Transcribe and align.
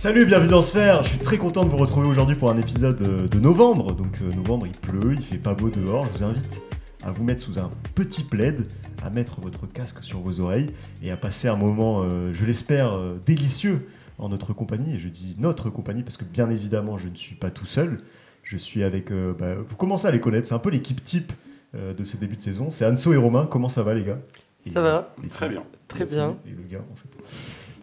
Salut, 0.00 0.24
bienvenue 0.24 0.48
dans 0.48 0.62
Sphère. 0.62 1.04
Je 1.04 1.10
suis 1.10 1.18
très 1.18 1.36
content 1.36 1.62
de 1.62 1.68
vous 1.68 1.76
retrouver 1.76 2.08
aujourd'hui 2.08 2.34
pour 2.34 2.50
un 2.50 2.56
épisode 2.56 3.02
euh, 3.02 3.28
de 3.28 3.38
novembre. 3.38 3.92
Donc 3.92 4.22
euh, 4.22 4.32
novembre, 4.32 4.66
il 4.66 4.72
pleut, 4.72 5.12
il 5.12 5.20
fait 5.22 5.36
pas 5.36 5.52
beau 5.52 5.68
dehors. 5.68 6.06
Je 6.06 6.12
vous 6.12 6.24
invite 6.24 6.62
à 7.02 7.10
vous 7.10 7.22
mettre 7.22 7.42
sous 7.44 7.58
un 7.58 7.68
petit 7.94 8.22
plaid, 8.22 8.66
à 9.04 9.10
mettre 9.10 9.42
votre 9.42 9.66
casque 9.70 10.02
sur 10.02 10.20
vos 10.20 10.40
oreilles 10.40 10.70
et 11.02 11.10
à 11.10 11.18
passer 11.18 11.48
un 11.48 11.56
moment, 11.56 12.00
euh, 12.02 12.32
je 12.32 12.46
l'espère, 12.46 12.94
euh, 12.94 13.18
délicieux 13.26 13.90
en 14.16 14.30
notre 14.30 14.54
compagnie. 14.54 14.94
Et 14.94 14.98
je 14.98 15.08
dis 15.08 15.36
notre 15.38 15.68
compagnie 15.68 16.02
parce 16.02 16.16
que 16.16 16.24
bien 16.24 16.48
évidemment, 16.48 16.96
je 16.96 17.08
ne 17.10 17.14
suis 17.14 17.34
pas 17.34 17.50
tout 17.50 17.66
seul. 17.66 17.98
Je 18.42 18.56
suis 18.56 18.82
avec. 18.82 19.10
euh, 19.10 19.34
bah, 19.38 19.54
vous 19.56 19.76
commencez 19.76 20.08
à 20.08 20.12
les 20.12 20.20
connaître. 20.20 20.48
C'est 20.48 20.54
un 20.54 20.60
peu 20.60 20.70
l'équipe 20.70 21.04
type 21.04 21.30
euh, 21.74 21.92
de 21.92 22.04
ces 22.06 22.16
débuts 22.16 22.36
de 22.36 22.42
saison. 22.42 22.70
C'est 22.70 22.86
Anso 22.86 23.12
et 23.12 23.18
Romain. 23.18 23.46
Comment 23.50 23.68
ça 23.68 23.82
va, 23.82 23.92
les 23.92 24.04
gars? 24.04 24.18
Et- 24.64 24.70
Ça 24.70 24.80
va 24.80 25.14
Très 25.28 25.50
bien. 25.50 25.62
Très 25.88 26.06
bien. 26.06 26.38
Et 26.46 26.50
le 26.52 26.62
gars, 26.62 26.84
en 26.90 26.96
fait. 26.96 27.08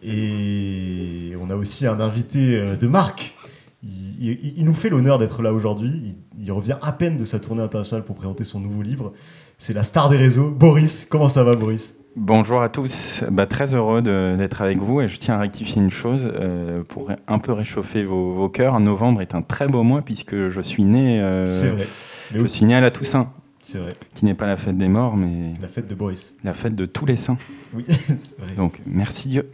Et 0.06 1.32
on 1.40 1.50
a 1.50 1.56
aussi 1.56 1.86
un 1.86 2.00
invité 2.00 2.56
euh, 2.56 2.76
de 2.76 2.86
marque. 2.86 3.34
Il, 3.82 3.90
il- 4.20 4.54
il 4.58 4.64
nous 4.64 4.74
fait 4.74 4.88
l'honneur 4.88 5.18
d'être 5.18 5.42
là 5.42 5.52
aujourd'hui. 5.52 5.90
Il, 6.38 6.44
il 6.44 6.52
revient 6.52 6.76
à 6.82 6.92
peine 6.92 7.16
de 7.16 7.24
sa 7.24 7.38
tournée 7.38 7.62
internationale 7.62 8.04
pour 8.04 8.16
présenter 8.16 8.44
son 8.44 8.60
nouveau 8.60 8.82
livre. 8.82 9.12
C'est 9.58 9.72
la 9.74 9.82
star 9.82 10.08
des 10.08 10.16
réseaux, 10.16 10.50
Boris. 10.50 11.06
Comment 11.10 11.28
ça 11.28 11.42
va, 11.44 11.54
Boris? 11.54 11.96
Bonjour 12.16 12.60
à 12.62 12.68
tous, 12.68 13.22
bah, 13.30 13.46
très 13.46 13.76
heureux 13.76 14.02
d'être 14.02 14.60
avec 14.60 14.78
vous 14.78 15.00
et 15.00 15.06
je 15.06 15.18
tiens 15.20 15.34
à 15.36 15.38
rectifier 15.38 15.80
une 15.80 15.90
chose 15.90 16.28
euh, 16.34 16.82
pour 16.82 17.12
un 17.28 17.38
peu 17.38 17.52
réchauffer 17.52 18.02
vos, 18.02 18.32
vos 18.32 18.48
cœurs. 18.48 18.80
Novembre 18.80 19.20
est 19.20 19.36
un 19.36 19.42
très 19.42 19.68
beau 19.68 19.84
mois 19.84 20.02
puisque 20.02 20.48
je 20.48 20.60
suis 20.60 20.84
né, 20.84 21.20
euh, 21.20 21.46
C'est 21.46 21.68
vrai. 21.68 21.86
Mais 22.32 22.38
je 22.40 22.44
aussi, 22.44 22.56
suis 22.58 22.66
né 22.66 22.74
à 22.74 22.80
la 22.80 22.90
Toussaint, 22.90 23.30
c'est 23.62 23.78
vrai. 23.78 23.90
qui 24.14 24.24
n'est 24.24 24.34
pas 24.34 24.46
la 24.48 24.56
fête 24.56 24.76
des 24.76 24.88
morts 24.88 25.16
mais 25.16 25.54
La 25.62 25.68
fête 25.68 25.86
de 25.86 25.94
Boris. 25.94 26.34
la 26.42 26.54
fête 26.54 26.74
de 26.74 26.86
tous 26.86 27.06
les 27.06 27.14
saints. 27.14 27.38
Oui, 27.74 27.84
c'est 27.88 28.38
vrai. 28.40 28.52
Donc 28.56 28.80
merci 28.84 29.28
Dieu. 29.28 29.48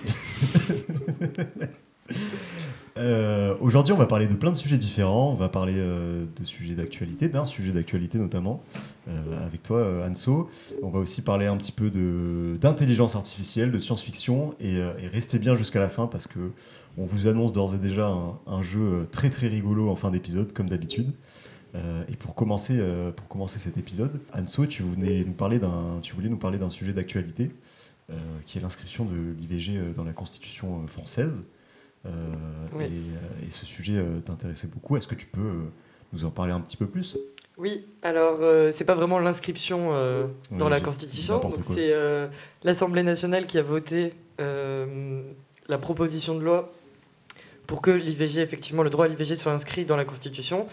Euh, 2.96 3.54
Aujourd'hui, 3.60 3.92
on 3.92 3.96
va 3.96 4.06
parler 4.06 4.26
de 4.26 4.34
plein 4.34 4.50
de 4.50 4.56
sujets 4.56 4.76
différents. 4.76 5.30
On 5.30 5.34
va 5.34 5.48
parler 5.48 5.74
euh, 5.76 6.26
de 6.38 6.44
sujets 6.44 6.74
d'actualité, 6.74 7.28
d'un 7.28 7.44
sujet 7.44 7.72
d'actualité 7.72 8.18
notamment, 8.18 8.62
euh, 9.08 9.46
avec 9.46 9.62
toi, 9.62 10.04
Anso. 10.08 10.50
On 10.82 10.90
va 10.90 10.98
aussi 10.98 11.22
parler 11.22 11.46
un 11.46 11.56
petit 11.56 11.72
peu 11.72 11.90
d'intelligence 12.58 13.16
artificielle, 13.16 13.70
de 13.72 13.78
science-fiction, 13.78 14.54
et, 14.60 14.82
restez 15.12 15.38
bien 15.38 15.56
jusqu'à 15.56 15.80
la 15.80 15.88
fin 15.88 16.06
parce 16.06 16.26
que 16.26 16.52
on 16.98 17.06
vous 17.06 17.28
annonce 17.28 17.52
d'ores 17.52 17.74
et 17.74 17.78
déjà 17.78 18.12
un, 18.46 18.62
jeu 18.62 19.06
très 19.12 19.30
très 19.30 19.46
rigolo 19.46 19.88
en 19.88 19.96
fin 19.96 20.10
d'épisode, 20.10 20.52
comme 20.52 20.68
d'habitude. 20.68 21.12
Et 22.08 22.16
pour 22.16 22.34
commencer, 22.34 22.80
pour 23.16 23.28
commencer 23.28 23.60
cet 23.60 23.78
épisode, 23.78 24.20
Anso, 24.36 24.66
tu 24.66 24.82
voulais 24.82 25.24
nous 25.24 25.32
parler 25.32 25.58
d'un, 25.60 26.70
sujet 26.70 26.92
d'actualité, 26.92 27.50
qui 28.46 28.58
est 28.58 28.60
l'inscription 28.60 29.04
de 29.04 29.14
l'IVG 29.38 29.76
euh, 29.76 29.92
dans 29.92 30.04
la 30.04 30.12
Constitution 30.12 30.82
euh, 30.82 30.86
française. 30.86 31.42
Euh, 32.06 32.10
Oui. 32.74 32.84
et, 32.84 32.88
euh, 32.88 33.46
et 33.46 33.50
ce 33.50 33.66
sujet 33.66 33.96
euh, 33.96 34.20
t'intéressait 34.20 34.68
beaucoup. 34.68 34.96
Est-ce 34.96 35.06
que 35.06 35.14
tu 35.14 35.26
peux 35.26 35.40
euh, 35.40 35.54
nous 36.12 36.24
en 36.24 36.30
parler 36.30 36.52
un 36.52 36.60
petit 36.60 36.76
peu 36.76 36.86
plus? 36.86 37.16
Oui, 37.58 37.84
alors 38.02 38.38
euh, 38.40 38.70
c'est 38.72 38.86
pas 38.86 38.94
vraiment 38.94 39.18
l'inscription 39.18 39.90
euh, 39.92 40.26
dans 40.50 40.64
Oui, 40.66 40.70
la 40.70 40.80
Constitution, 40.80 41.42
c'est 41.60 41.92
euh, 41.92 42.26
l'Assemblée 42.62 43.02
nationale 43.02 43.46
qui 43.46 43.58
a 43.58 43.62
voté 43.62 44.14
euh, 44.40 45.22
la 45.68 45.76
proposition 45.76 46.34
de 46.36 46.40
loi 46.42 46.72
pour 47.66 47.82
que 47.82 47.90
l'IVG, 47.90 48.40
effectivement, 48.40 48.82
le 48.82 48.88
droit 48.90 49.04
à 49.04 49.08
l'IVG 49.08 49.34
soit 49.36 49.52
inscrit 49.52 49.84
dans 49.84 49.96
la 49.96 50.06
Constitution. 50.06 50.66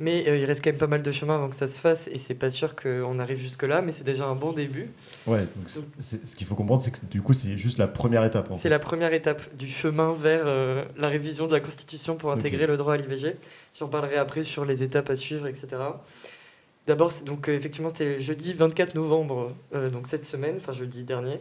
Mais 0.00 0.28
euh, 0.28 0.36
il 0.36 0.44
reste 0.44 0.62
quand 0.62 0.70
même 0.70 0.78
pas 0.78 0.88
mal 0.88 1.02
de 1.02 1.12
chemin 1.12 1.36
avant 1.36 1.48
que 1.48 1.54
ça 1.54 1.68
se 1.68 1.78
fasse 1.78 2.08
et 2.08 2.18
c'est 2.18 2.34
pas 2.34 2.50
sûr 2.50 2.74
qu'on 2.74 3.18
arrive 3.20 3.38
jusque-là, 3.38 3.80
mais 3.80 3.92
c'est 3.92 4.02
déjà 4.02 4.26
un 4.26 4.34
bon 4.34 4.52
début. 4.52 4.90
Ouais, 5.26 5.46
donc 5.56 5.86
ce 6.00 6.36
qu'il 6.36 6.46
faut 6.46 6.56
comprendre, 6.56 6.82
c'est 6.82 6.90
que 6.90 7.06
du 7.06 7.22
coup, 7.22 7.32
c'est 7.32 7.56
juste 7.56 7.78
la 7.78 7.86
première 7.86 8.24
étape. 8.24 8.48
C'est 8.58 8.68
la 8.68 8.80
première 8.80 9.12
étape 9.12 9.54
du 9.56 9.68
chemin 9.68 10.12
vers 10.12 10.42
euh, 10.46 10.84
la 10.96 11.08
révision 11.08 11.46
de 11.46 11.52
la 11.52 11.60
Constitution 11.60 12.16
pour 12.16 12.32
intégrer 12.32 12.66
le 12.66 12.76
droit 12.76 12.94
à 12.94 12.96
l'IVG. 12.96 13.36
J'en 13.78 13.88
parlerai 13.88 14.16
après 14.16 14.42
sur 14.42 14.64
les 14.64 14.82
étapes 14.82 15.10
à 15.10 15.16
suivre, 15.16 15.46
etc. 15.46 15.68
D'abord, 16.88 17.12
donc 17.24 17.48
euh, 17.48 17.52
effectivement, 17.52 17.88
c'était 17.88 18.20
jeudi 18.20 18.52
24 18.52 18.96
novembre, 18.96 19.52
donc 19.92 20.08
cette 20.08 20.26
semaine, 20.26 20.56
enfin 20.58 20.72
jeudi 20.72 21.04
dernier. 21.04 21.38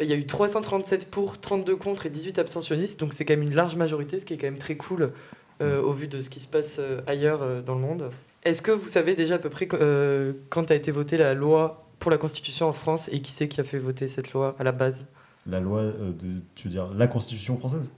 Il 0.00 0.06
y 0.06 0.12
a 0.12 0.16
eu 0.16 0.26
337 0.26 1.10
pour, 1.10 1.40
32 1.40 1.74
contre 1.74 2.06
et 2.06 2.10
18 2.10 2.38
abstentionnistes, 2.38 3.00
donc 3.00 3.14
c'est 3.14 3.24
quand 3.24 3.32
même 3.34 3.42
une 3.42 3.54
large 3.54 3.74
majorité, 3.74 4.20
ce 4.20 4.26
qui 4.26 4.34
est 4.34 4.36
quand 4.36 4.46
même 4.46 4.58
très 4.58 4.76
cool 4.76 5.12
euh, 5.60 5.80
au 5.82 5.92
vu 5.92 6.08
de 6.08 6.20
ce 6.20 6.30
qui 6.30 6.40
se 6.40 6.46
passe 6.46 6.76
euh, 6.78 7.00
ailleurs 7.06 7.42
euh, 7.42 7.60
dans 7.62 7.74
le 7.74 7.80
monde. 7.80 8.10
Est-ce 8.44 8.62
que 8.62 8.70
vous 8.70 8.88
savez 8.88 9.14
déjà 9.14 9.34
à 9.36 9.38
peu 9.38 9.50
près 9.50 9.68
euh, 9.74 10.32
quand 10.50 10.70
a 10.70 10.74
été 10.74 10.90
votée 10.90 11.16
la 11.16 11.34
loi 11.34 11.84
pour 11.98 12.10
la 12.10 12.16
Constitution 12.18 12.66
en 12.68 12.72
France 12.72 13.08
et 13.12 13.20
qui 13.20 13.32
c'est 13.32 13.48
qui 13.48 13.60
a 13.60 13.64
fait 13.64 13.78
voter 13.78 14.06
cette 14.08 14.32
loi 14.32 14.54
à 14.58 14.64
la 14.64 14.72
base? 14.72 15.06
La 15.46 15.60
loi 15.60 15.80
euh, 15.80 16.12
de, 16.12 16.40
tu 16.54 16.64
veux 16.68 16.70
dire, 16.70 16.88
la 16.94 17.06
Constitution 17.08 17.56
française? 17.58 17.90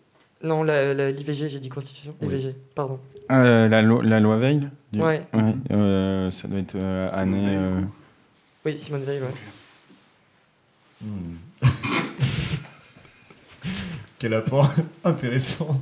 Non, 0.42 0.62
l'IVG, 0.62 1.48
j'ai 1.50 1.60
dit 1.60 1.68
Constitution. 1.68 2.14
Oui. 2.22 2.28
IVG, 2.28 2.54
pardon. 2.74 2.98
Euh, 3.30 3.68
la, 3.68 3.82
lo- 3.82 4.00
la 4.00 4.20
loi 4.20 4.38
Veil 4.38 4.66
du- 4.90 5.02
Ouais. 5.02 5.22
Ouais, 5.34 5.54
euh, 5.72 6.30
ça 6.30 6.48
doit 6.48 6.58
être 6.60 6.76
euh, 6.76 7.06
année. 7.12 7.56
Euh. 7.58 7.80
Oui, 8.64 8.78
Simone 8.78 9.02
Veil, 9.02 9.20
ouais. 9.20 9.28
Hmm. 11.02 11.36
Quel 14.18 14.34
apport 14.34 14.70
intéressant. 15.04 15.80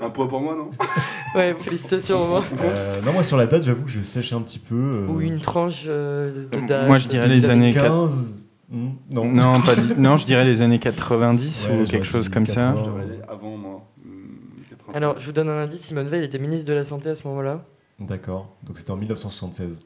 Un 0.00 0.10
point 0.10 0.26
pour 0.26 0.40
moi, 0.40 0.54
non 0.56 0.70
Ouais, 1.34 1.54
félicitations, 1.58 2.18
Romain. 2.24 2.44
Euh, 2.62 3.00
non, 3.04 3.12
moi 3.12 3.22
sur 3.22 3.36
la 3.36 3.46
date, 3.46 3.62
j'avoue 3.62 3.84
que 3.84 3.90
je 3.90 4.02
sèche 4.02 4.32
un 4.32 4.40
petit 4.42 4.58
peu. 4.58 4.74
euh, 4.74 5.06
Ou 5.08 5.20
une 5.20 5.40
tranche 5.40 5.84
euh, 5.86 6.46
de 6.50 6.66
date. 6.66 6.86
Moi, 6.86 6.98
je 6.98 7.08
dirais 7.08 7.28
les 7.28 7.48
années 7.50 7.72
15. 7.72 8.40
Hmm, 8.70 8.88
non. 9.10 9.24
Non, 9.32 9.62
pas 9.62 9.74
non, 9.96 10.16
je 10.18 10.26
dirais 10.26 10.44
les 10.44 10.60
années 10.60 10.78
90 10.78 11.68
Ouais, 11.70 11.80
ou 11.82 11.86
quelque 11.86 12.04
chose 12.06 12.28
comme 12.28 12.44
ça. 12.44 12.72
80. 12.74 12.76
Je 12.80 12.84
devrais 12.86 13.02
aller 13.04 13.20
avant, 13.26 13.56
moi. 13.56 13.88
Hmm, 14.04 14.62
85. 14.68 14.96
Alors, 14.96 15.18
je 15.18 15.24
vous 15.26 15.32
donne 15.32 15.48
un 15.48 15.62
indice 15.62 15.80
Simone 15.80 16.08
Veil 16.08 16.24
était 16.24 16.38
ministre 16.38 16.68
de 16.68 16.74
la 16.74 16.84
Santé 16.84 17.08
à 17.08 17.14
ce 17.14 17.26
moment-là. 17.28 17.64
D'accord. 17.98 18.54
Donc 18.64 18.78
c'était 18.78 18.90
en 18.90 18.96
1976. 18.96 19.78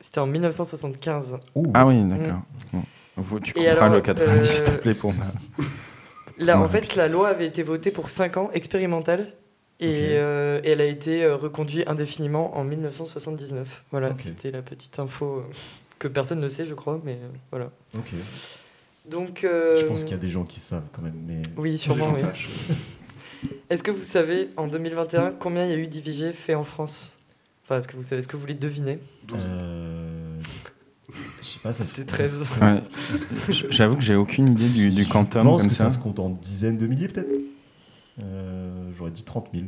C'était 0.00 0.20
en 0.20 0.26
1975. 0.28 1.38
Ouh. 1.56 1.66
Ah 1.74 1.84
oui, 1.86 2.02
d'accord. 2.04 2.42
Bon. 2.72 2.82
Vous- 3.16 3.40
Tu 3.40 3.52
comprends 3.52 3.70
alors, 3.72 3.94
le 3.94 4.00
90, 4.00 4.46
s'il 4.46 4.64
te 4.64 4.70
plaît, 4.70 4.94
pour 4.94 5.12
moi. 5.12 5.24
Là, 6.38 6.60
en 6.60 6.68
fait, 6.68 6.94
la 6.94 7.08
loi 7.08 7.28
avait 7.28 7.46
été 7.46 7.62
votée 7.62 7.90
pour 7.90 8.10
5 8.10 8.36
ans, 8.36 8.50
expérimentale. 8.52 9.32
Et, 9.80 10.14
euh, 10.14 10.60
et 10.64 10.70
elle 10.70 10.80
a 10.80 10.86
été 10.86 11.22
euh, 11.22 11.36
reconduite 11.36 11.86
indéfiniment 11.86 12.56
en 12.56 12.64
1979. 12.64 13.84
Voilà, 13.92 14.12
c'était 14.16 14.50
la 14.50 14.60
petite 14.60 14.98
info 14.98 15.36
euh, 15.36 15.42
que 16.00 16.08
personne 16.08 16.40
ne 16.40 16.48
sait, 16.48 16.64
je 16.64 16.74
crois, 16.74 17.00
mais 17.04 17.16
voilà. 17.50 17.70
Ok. 17.94 18.12
Donc, 19.08 19.44
euh, 19.44 19.76
Je 19.76 19.86
pense 19.86 20.02
qu'il 20.02 20.12
y 20.12 20.18
a 20.18 20.20
des 20.20 20.28
gens 20.28 20.44
qui 20.44 20.60
savent 20.60 20.86
quand 20.92 21.02
même. 21.02 21.20
Mais... 21.26 21.42
Oui, 21.56 21.78
sûrement. 21.78 22.06
gens 22.06 22.14
oui. 22.14 22.20
sachent. 22.20 22.48
Est-ce 23.70 23.82
que 23.82 23.90
vous 23.90 24.02
savez 24.04 24.48
en 24.56 24.66
2021 24.66 25.32
combien 25.38 25.64
il 25.64 25.70
y 25.70 25.74
a 25.74 25.76
eu 25.76 25.86
d'IVG 25.86 26.32
fait 26.32 26.54
en 26.54 26.64
France? 26.64 27.16
Enfin, 27.64 27.78
est-ce 27.78 27.86
que 27.86 27.96
vous 27.96 28.02
savez, 28.02 28.20
est-ce 28.20 28.28
que 28.28 28.36
vous 28.36 28.40
voulez 28.40 28.54
deviner 28.54 28.98
12. 29.24 29.50
Euh, 29.52 30.17
Je 31.40 31.46
sais 31.46 31.58
pas, 31.62 31.72
ça 31.72 31.84
se 31.84 31.94
C'était 31.94 32.10
ça 32.10 32.16
13. 32.16 32.44
se- 32.44 33.64
Ouais. 33.64 33.70
J'avoue 33.70 33.96
que 33.96 34.02
j'ai 34.02 34.14
aucune 34.14 34.48
idée 34.48 34.68
du, 34.68 34.90
du 34.90 35.04
Je 35.04 35.08
quantum 35.08 35.42
pense 35.42 35.62
comme 35.62 35.70
que 35.70 35.76
ça. 35.76 35.84
ça 35.84 35.90
se 35.92 35.98
compte 35.98 36.18
en 36.18 36.28
dizaines 36.30 36.76
de 36.78 36.86
milliers 36.86 37.08
peut-être. 37.08 37.28
Euh, 38.20 38.90
J'aurais 38.96 39.10
dit 39.10 39.24
30 39.24 39.48
000. 39.54 39.66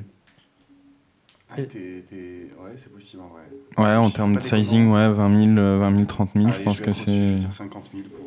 Ah, 1.49 1.57
t'es- 1.57 1.67
t'es- 2.09 2.51
Ouais, 2.63 2.73
c'est 2.77 2.93
possible 2.93 3.23
en 3.23 3.29
vrai. 3.29 3.43
Ouais, 3.79 3.97
en 3.97 4.05
Je 4.05 4.15
termes 4.15 4.37
de 4.37 4.41
sizing, 4.41 4.89
ouais, 4.93 5.09
20 5.13 5.37
000, 5.55 5.59
euh, 5.59 5.79
20 5.79 5.93
000, 5.95 6.05
30 6.07 6.31
000, 6.35 6.53
je 6.53 6.61
pense 6.63 6.79
vais 6.79 6.85
que 6.85 6.91
au-dessus, 6.91 7.05
Je 7.07 7.11
vais 7.11 7.29
c'est. 7.31 7.35
dire 7.37 7.53
50 7.55 7.91
000 7.93 8.05
pour. 8.15 8.27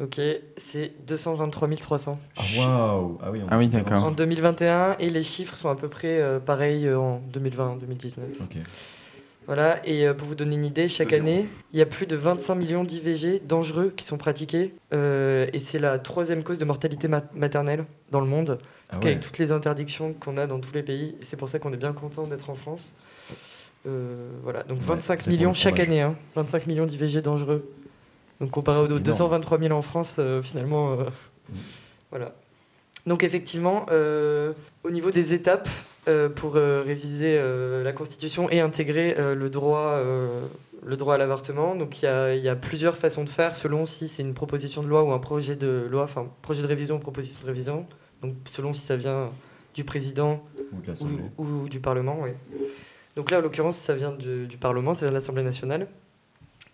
euh, 0.00 0.04
Ok, 0.04 0.20
c'est 0.56 0.92
223 1.08 1.68
300 1.76 2.18
Ah 2.36 2.42
waouh 2.58 3.18
Ah 3.20 3.30
oui, 3.32 3.40
Ah 3.50 3.58
oui, 3.58 3.66
d'accord. 3.66 4.04
en 4.04 4.12
2021 4.12 4.96
et 5.00 5.10
les 5.10 5.22
chiffres 5.24 5.56
sont 5.56 5.68
à 5.70 5.74
peu 5.74 5.88
près 5.88 6.20
euh, 6.20 6.38
pareils 6.38 6.86
euh, 6.86 6.98
en 7.00 7.20
2020-2019. 7.32 8.18
Ok. 8.40 8.58
Voilà, 9.48 9.80
et 9.86 10.06
euh, 10.06 10.12
pour 10.14 10.28
vous 10.28 10.34
donner 10.34 10.56
une 10.56 10.64
idée, 10.66 10.88
chaque 10.88 11.08
zéro. 11.10 11.22
année, 11.26 11.46
il 11.72 11.78
y 11.78 11.82
a 11.82 11.86
plus 11.86 12.06
de 12.06 12.14
25 12.16 12.54
millions 12.54 12.84
d'IVG 12.84 13.40
dangereux 13.46 13.92
qui 13.96 14.04
sont 14.04 14.18
pratiqués 14.18 14.74
euh, 14.92 15.46
et 15.54 15.58
c'est 15.58 15.78
la 15.78 15.98
troisième 15.98 16.42
cause 16.42 16.58
de 16.58 16.64
mortalité 16.66 17.08
ma- 17.08 17.24
maternelle 17.34 17.86
dans 18.10 18.20
le 18.20 18.26
monde. 18.26 18.58
Ah 18.60 18.64
Parce 18.90 18.98
ouais. 18.98 19.02
qu'avec 19.10 19.20
toutes 19.24 19.38
les 19.38 19.50
interdictions 19.50 20.12
qu'on 20.12 20.36
a 20.36 20.46
dans 20.46 20.60
tous 20.60 20.72
les 20.74 20.82
pays, 20.82 21.16
c'est 21.22 21.36
pour 21.38 21.48
ça 21.48 21.58
qu'on 21.58 21.72
est 21.72 21.78
bien 21.78 21.94
content 21.94 22.26
d'être 22.26 22.50
en 22.50 22.54
France. 22.54 22.92
Euh, 23.86 24.28
voilà, 24.42 24.64
donc 24.64 24.80
Ouais, 24.80 24.84
25 24.86 25.18
c'est 25.18 25.24
pour 25.24 25.32
millions 25.32 25.54
chaque 25.54 25.80
année, 25.80 26.02
hein, 26.02 26.14
25 26.34 26.66
millions 26.66 26.84
d'IVG 26.86 27.22
dangereux. 27.22 27.66
Donc 28.40 28.50
comparé 28.50 28.80
aux 28.80 28.86
énorme. 28.86 29.00
223 29.02 29.58
000 29.58 29.72
en 29.72 29.82
France, 29.82 30.20
finalement, 30.42 30.94
Mm. 30.96 31.06
voilà. 32.10 32.34
Donc 33.06 33.24
effectivement, 33.24 33.86
au 34.84 34.90
niveau 34.90 35.10
des 35.10 35.32
étapes 35.32 35.68
pour 36.34 36.56
euh, 36.56 36.82
réviser 36.86 37.36
euh, 37.38 37.82
la 37.82 37.92
Constitution 37.92 38.48
et 38.50 38.60
intégrer 38.60 39.16
euh, 39.18 39.34
le 39.34 39.50
droit, 39.50 39.90
euh, 39.92 40.26
le 40.84 40.96
droit 40.96 41.14
à 41.16 41.18
l'avortement, 41.18 41.74
donc 41.74 42.00
il 42.00 42.04
y 42.06 42.08
a, 42.08 42.34
il 42.34 42.42
y 42.42 42.48
a 42.48 42.56
plusieurs 42.56 42.96
façons 42.96 43.24
de 43.24 43.28
faire 43.28 43.54
selon 43.54 43.84
si 43.84 44.08
c'est 44.08 44.22
une 44.22 44.34
proposition 44.34 44.82
de 44.82 44.88
loi 44.88 45.02
ou 45.02 45.12
un 45.12 45.18
projet 45.18 45.56
de 45.56 45.86
loi, 45.90 46.04
enfin 46.04 46.26
projet 46.42 46.62
de 46.62 46.66
révision 46.66 46.96
ou 46.96 46.98
proposition 46.98 47.40
de 47.42 47.46
révision. 47.46 47.86
Donc 48.22 48.34
selon 48.50 48.72
si 48.72 48.80
ça 48.80 48.96
vient 48.96 49.28
du 49.74 49.84
président 49.84 50.42
Ou 51.38 51.68
du 51.68 51.80
Parlement, 51.80 52.18
oui. 52.22 52.30
Donc 53.16 53.30
là, 53.30 53.38
en 53.38 53.40
l'occurrence, 53.40 53.76
ça 53.76 53.94
vient 53.94 54.12
de- 54.12 54.46
du 54.46 54.56
Parlement, 54.56 54.94
ça 54.94 55.00
vient 55.06 55.10
de 55.10 55.14
l'Assemblée 55.14 55.42
nationale. 55.42 55.88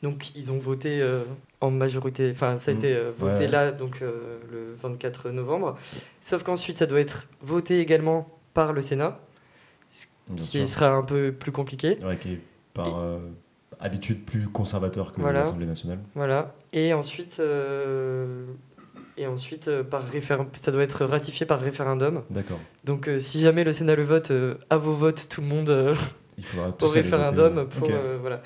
Donc 0.02 0.34
ils 0.36 0.50
ont 0.52 0.58
voté 0.58 1.00
euh, 1.00 1.22
en 1.62 1.70
majorité, 1.70 2.30
enfin 2.30 2.58
ça 2.58 2.70
a 2.70 2.74
Mhm. 2.74 2.80
été 2.80 2.94
euh, 2.94 3.10
voté 3.18 3.44
Ouais. 3.44 3.48
là, 3.48 3.72
donc 3.72 4.00
euh, 4.02 4.38
le 4.52 4.74
24 4.80 5.30
novembre. 5.30 5.76
Sauf 6.20 6.42
qu'ensuite 6.42 6.76
ça 6.76 6.84
doit 6.86 7.00
être 7.00 7.26
voté 7.40 7.80
également 7.80 8.28
par 8.54 8.72
le 8.72 8.80
Sénat, 8.80 9.20
Bien 10.28 10.36
qui 10.36 10.58
sûr. 10.58 10.68
sera 10.68 10.94
un 10.94 11.02
peu 11.02 11.32
plus 11.32 11.52
compliqué. 11.52 11.98
Ouais, 12.04 12.16
qui 12.16 12.32
est 12.34 12.40
par 12.72 12.98
euh, 12.98 13.18
habitude 13.80 14.24
plus 14.24 14.48
conservateur 14.48 15.12
que 15.12 15.20
Voilà. 15.20 15.40
l'Assemblée 15.40 15.66
nationale. 15.66 15.98
Voilà. 16.14 16.54
Et 16.72 16.94
ensuite, 16.94 17.36
euh, 17.40 18.46
et 19.16 19.26
ensuite 19.26 19.68
euh, 19.68 19.84
par 19.84 20.02
référendum, 20.04 20.50
ça 20.56 20.72
doit 20.72 20.82
être 20.82 21.04
ratifié 21.04 21.44
par 21.46 21.60
référendum. 21.60 22.22
D'accord. 22.30 22.58
Donc 22.84 23.10
si 23.18 23.40
jamais 23.40 23.64
le 23.64 23.72
Sénat 23.72 23.94
le 23.96 24.04
vote, 24.04 24.32
à 24.70 24.76
vos 24.78 24.94
votes, 24.94 25.28
tout 25.28 25.40
le 25.42 25.46
monde 25.48 25.94
Il 26.38 26.44
faudra 26.44 26.74
au 26.80 26.88
référendum 26.88 27.54
voter. 27.54 27.78
pour 27.78 27.88
voilà. 28.20 28.42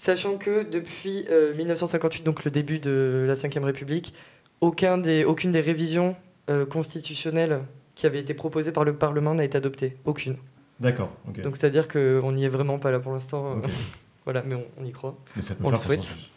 Sachant 0.00 0.38
que 0.38 0.62
depuis 0.62 1.26
euh, 1.30 1.54
1958, 1.54 2.22
donc 2.22 2.44
le 2.46 2.50
début 2.50 2.78
de 2.78 3.26
la 3.28 3.34
Ve 3.34 3.64
République, 3.64 4.14
aucun 4.62 4.96
des, 4.96 5.24
aucune 5.24 5.50
des 5.50 5.60
révisions 5.60 6.16
euh, 6.48 6.64
constitutionnelles 6.64 7.60
qui 8.00 8.06
avaient 8.06 8.20
été 8.20 8.32
proposées 8.32 8.72
par 8.72 8.84
le 8.84 8.94
Parlement 8.94 9.34
n'a 9.34 9.44
été 9.44 9.58
adoptée. 9.58 9.98
Aucune. 10.06 10.36
D'accord. 10.80 11.10
Donc 11.44 11.58
c'est-à-dire 11.58 11.86
qu'on 11.86 12.32
n'y 12.32 12.44
est 12.46 12.48
vraiment 12.48 12.78
pas 12.78 12.90
là 12.90 12.98
pour 12.98 13.12
l'instant. 13.12 13.58
euh, 13.58 13.68
voilà, 14.24 14.42
mais 14.42 14.54
on, 14.54 14.64
on 14.78 14.84
y 14.86 14.90
croit. 14.92 15.18
Mais 15.36 15.42
ça 15.42 15.54
peut 15.54 15.64
on 15.64 15.70
le 15.70 15.76
faire 15.76 15.84
souhaite. 15.84 16.00
consensus. 16.00 16.30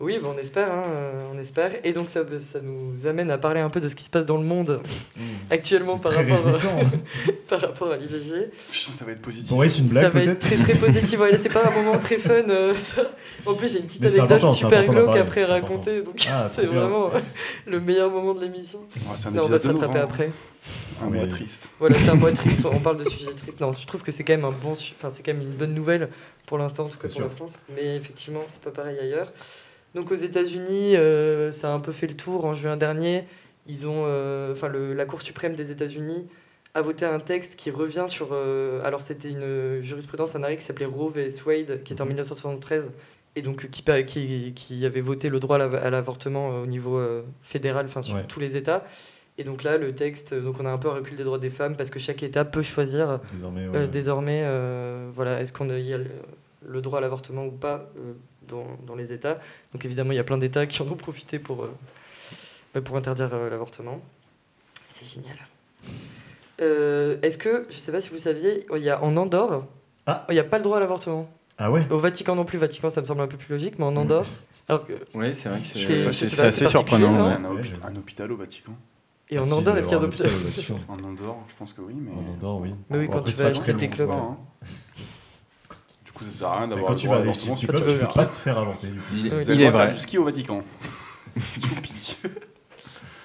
Oui, 0.00 0.18
bon, 0.20 0.34
on 0.34 0.38
espère, 0.38 0.72
hein, 0.72 0.82
euh, 0.88 1.30
on 1.32 1.38
espère. 1.38 1.70
Et 1.84 1.92
donc 1.92 2.08
ça, 2.08 2.22
ça 2.40 2.58
nous 2.60 3.06
amène 3.06 3.30
à 3.30 3.38
parler 3.38 3.60
un 3.60 3.70
peu 3.70 3.80
de 3.80 3.86
ce 3.86 3.94
qui 3.94 4.02
se 4.02 4.10
passe 4.10 4.26
dans 4.26 4.36
le 4.36 4.42
monde 4.44 4.80
actuellement 5.50 5.98
par 5.98 6.12
Très 6.12 6.22
rapport, 6.24 6.44
réjouissant. 6.44 6.76
par 7.48 7.60
rapport 7.60 7.92
à 7.92 7.96
l'IVG. 7.96 8.50
Je 8.72 8.78
sens 8.78 8.92
que 8.92 8.98
ça 8.98 9.04
va 9.04 9.12
être 9.12 9.22
positif. 9.22 9.50
Bon, 9.50 9.58
ouais, 9.58 9.68
c'est 9.68 9.78
une 9.78 9.86
Ça 9.92 10.08
blague 10.10 10.12
va 10.12 10.22
être 10.24 10.38
très 10.40 10.56
très 10.56 10.74
positif. 10.86 11.18
Ouais, 11.20 11.38
c'est 11.38 11.48
pas 11.52 11.64
un 11.64 11.70
moment 11.70 11.96
très 11.98 12.18
fun. 12.18 12.32
euh, 12.48 12.74
ça. 12.76 13.02
En 13.46 13.54
plus, 13.54 13.72
j'ai 13.72 13.78
une 13.78 13.86
petite 13.86 14.02
Mais 14.02 14.08
c'est 14.08 14.20
anecdote 14.20 14.52
super 14.54 14.84
glauque 14.84 15.16
après 15.16 15.44
raconter. 15.44 16.02
Donc 16.02 16.16
Ah, 16.28 16.50
c'est 16.52 16.66
vraiment 16.66 17.10
le 17.66 17.80
meilleur 17.80 18.10
moment 18.10 18.34
de 18.34 18.40
l'émission. 18.40 18.80
Ouais, 18.96 19.30
Non, 19.32 19.44
on 19.44 19.48
va 19.48 19.58
se 19.60 19.68
rattraper 19.68 19.94
novembre. 19.94 20.12
après. 20.12 20.30
Un 21.02 21.10
mois 21.10 21.26
triste. 21.28 21.70
Voilà, 21.78 21.94
c'est 21.94 22.10
un 22.10 22.14
mois 22.16 22.32
triste. 22.32 22.66
On 22.66 22.80
parle 22.80 22.96
de 22.96 23.08
sujets 23.08 23.32
tristes. 23.32 23.60
Non, 23.60 23.72
je 23.72 23.86
trouve 23.86 24.02
que 24.02 24.10
c'est 24.10 24.24
quand 24.24 24.32
même 24.32 24.44
un 24.44 24.50
bon, 24.50 24.72
enfin 24.72 25.08
c'est 25.10 25.22
quand 25.22 25.32
même 25.34 25.42
une 25.42 25.54
bonne 25.54 25.74
nouvelle 25.74 26.08
pour 26.46 26.58
l'instant, 26.58 26.86
en 26.86 26.88
tout 26.88 26.98
cas 26.98 27.08
pour 27.08 27.20
la. 27.20 27.28
France. 27.28 27.62
Mais 27.74 27.94
effectivement, 27.96 28.40
c'est 28.48 28.60
pas 28.62 28.70
pareil 28.70 28.98
ailleurs. 28.98 29.32
Donc 29.94 30.10
aux 30.10 30.16
États-Unis, 30.16 30.96
euh, 30.96 31.52
ça 31.52 31.70
a 31.70 31.74
un 31.74 31.80
peu 31.80 31.92
fait 31.92 32.06
le 32.06 32.14
tour 32.16 32.44
en 32.44 32.54
juin 32.54 32.76
dernier. 32.76 33.24
Ils 33.66 33.86
ont, 33.86 34.04
euh, 34.06 34.52
enfin 34.52 34.68
la 34.68 35.04
Cour 35.06 35.22
suprême 35.22 35.54
des 35.54 35.70
États-Unis 35.70 36.28
a 36.74 36.82
voté 36.82 37.04
un 37.06 37.20
texte 37.20 37.54
qui 37.56 37.70
revient 37.70 38.06
sur. 38.08 38.28
euh, 38.32 38.82
alors 38.84 39.02
c'était 39.02 39.30
une 39.30 39.80
jurisprudence, 39.82 40.34
un 40.34 40.42
arrêt 40.42 40.56
qui 40.56 40.62
s'appelait 40.64 40.86
Roe 40.86 41.08
v. 41.10 41.28
Wade, 41.46 41.82
qui 41.84 41.92
était 41.92 42.02
en 42.02 42.06
Mhm. 42.06 42.10
1973 42.14 42.92
et 43.36 43.42
donc 43.42 43.70
qui, 43.70 43.82
pa- 43.82 44.02
qui, 44.02 44.52
qui 44.56 44.84
avait 44.84 45.00
voté 45.00 45.28
le 45.28 45.38
droit 45.40 45.56
à 45.56 45.68
la- 45.68 45.78
à 45.78 45.90
l'avortement 45.90 46.48
au 46.62 46.66
niveau 46.66 47.00
fédéral, 47.40 47.86
enfin 47.86 48.02
sur 48.02 48.16
Ouais. 48.16 48.24
tous 48.28 48.40
les 48.40 48.56
États. 48.56 48.84
Et 49.38 49.42
donc 49.44 49.62
là, 49.64 49.78
le 49.78 49.92
texte, 49.94 50.34
donc 50.34 50.56
on 50.60 50.66
a 50.66 50.70
un 50.70 50.78
peu 50.78 50.88
un 50.88 50.94
recul 50.94 51.16
des 51.16 51.24
droits 51.24 51.38
des 51.38 51.50
femmes 51.50 51.76
parce 51.76 51.90
que 51.90 51.98
chaque 51.98 52.22
État 52.22 52.44
peut 52.44 52.62
choisir 52.62 53.20
Désormais, 53.32 53.66
ouais. 53.68 53.88
désormais, 53.88 54.44
voilà, 55.14 55.40
est-ce 55.40 55.52
qu'on 55.52 55.70
a, 55.70 55.78
il 55.78 55.86
y 55.88 55.94
a 55.94 55.98
le, 55.98 56.06
le 56.66 56.80
droit 56.82 56.98
à 56.98 57.02
l'avortement 57.02 57.44
ou 57.46 57.50
pas 57.52 57.90
dans, 58.48 58.66
dans 58.86 58.94
les 58.94 59.12
États. 59.12 59.38
Donc 59.72 59.84
évidemment, 59.84 60.12
il 60.12 60.16
y 60.16 60.20
a 60.20 60.24
plein 60.24 60.38
d'États 60.38 60.66
qui 60.66 60.80
en 60.82 60.86
ont 60.88 60.94
profité 60.96 61.38
pour, 61.38 61.64
euh, 61.64 61.74
bah, 62.74 62.80
pour 62.80 62.96
interdire 62.96 63.30
euh, 63.32 63.50
l'avortement. 63.50 64.00
C'est 64.88 65.06
génial. 65.06 65.36
Euh, 66.60 67.16
est-ce 67.22 67.36
que, 67.38 67.66
je 67.70 67.74
sais 67.76 67.90
pas 67.92 68.00
si 68.00 68.10
vous 68.10 68.18
saviez, 68.18 68.66
il 68.74 68.82
y 68.82 68.90
a 68.90 69.02
en 69.02 69.16
Andorre, 69.16 69.64
Ah. 70.06 70.24
il 70.28 70.34
n'y 70.34 70.38
a 70.38 70.44
pas 70.44 70.58
le 70.58 70.64
droit 70.64 70.76
à 70.76 70.80
l'avortement. 70.80 71.28
Ah 71.58 71.70
ouais 71.70 71.84
Au 71.90 71.98
Vatican 71.98 72.34
non 72.36 72.44
plus, 72.44 72.58
Vatican 72.58 72.90
ça 72.90 73.00
me 73.00 73.06
semble 73.06 73.20
un 73.22 73.26
peu 73.26 73.36
plus 73.36 73.50
logique, 73.52 73.78
mais 73.78 73.84
en 73.84 73.96
Andorre, 73.96 74.26
alors 74.68 74.86
que, 74.86 74.92
Oui, 75.14 75.34
c'est 75.34 75.48
vrai 75.48 75.60
que 75.60 75.66
C'est- 76.12 76.40
assez 76.40 76.66
surprenant. 76.66 77.12
ouais. 77.16 77.22
un, 77.32 77.44
hôpi- 77.44 77.56
Ouais, 77.56 77.62
j'ai- 77.62 77.74
un 77.84 77.96
hôpital 77.96 78.30
au 78.32 78.36
Vatican. 78.36 78.72
et 79.30 79.36
Ah, 79.36 79.42
en 79.42 79.50
Andorre, 79.52 79.74
il 79.76 79.78
est-ce 79.78 79.86
qu'il 79.88 79.94
y 79.94 79.98
a 79.98 80.00
d'hôpital 80.00 80.26
hôpital. 80.32 80.76
En 80.88 80.98
Andorre, 81.04 81.38
je 81.48 81.56
pense 81.56 81.72
que 81.72 81.80
oui, 81.80 81.94
mais. 81.96 82.10
En 82.12 82.32
Andorre, 82.34 82.60
oui. 82.60 82.74
Mais 82.90 82.98
oui, 82.98 83.08
quand 83.10 83.18
après, 83.18 83.32
tu 83.32 83.38
vas 83.38 83.46
acheter 83.46 83.74
tes 83.74 83.88
clubs. 83.88 84.10
hein. 84.10 84.36
Coup, 86.14 86.24
ça 86.26 86.30
sert 86.30 86.48
à 86.48 86.58
rien 86.58 86.68
d'avoir 86.68 86.86
quand 86.88 86.94
tu 86.96 87.06
à 87.08 87.10
vas, 87.10 87.18
l'avortement. 87.18 87.54
tu, 87.54 87.66
peux, 87.66 87.74
tu 87.74 88.06
pas 88.14 88.24
te 88.26 88.34
faire 88.36 88.56
avorter. 88.58 88.86
du 88.88 88.98
coup. 88.98 89.04
Il. 89.14 89.34
Vous 89.34 89.40
il 89.42 89.50
allez 89.50 89.64
est 89.64 89.70
vrai. 89.70 89.92
du 89.92 89.98
ski 89.98 90.16
au 90.18 90.24
Vatican. 90.24 90.62
Youpi. 91.36 92.16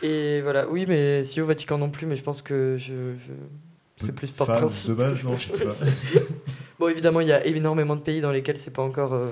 Et 0.01 0.41
voilà, 0.41 0.67
oui, 0.69 0.85
mais 0.87 1.23
si 1.23 1.39
au 1.41 1.45
Vatican 1.45 1.77
non 1.77 1.89
plus, 1.89 2.07
mais 2.07 2.15
je 2.15 2.23
pense 2.23 2.41
que 2.41 2.77
je, 2.79 3.13
je- 3.15 4.03
c'est 4.05 4.13
plus 4.15 4.31
par 4.31 4.47
principe. 4.47 4.89
de 4.91 4.95
base, 4.95 5.23
non, 5.23 5.35
je 5.37 5.49
sais 5.49 5.65
pas. 5.65 5.75
Bon, 6.79 6.87
évidemment, 6.87 7.19
il 7.19 7.27
y 7.27 7.33
a 7.33 7.45
énormément 7.45 7.95
de 7.97 8.01
pays 8.01 8.21
dans 8.21 8.31
lesquels 8.31 8.57
c'est 8.57 8.71
pas 8.73 8.81
encore 8.81 9.13
euh, 9.13 9.27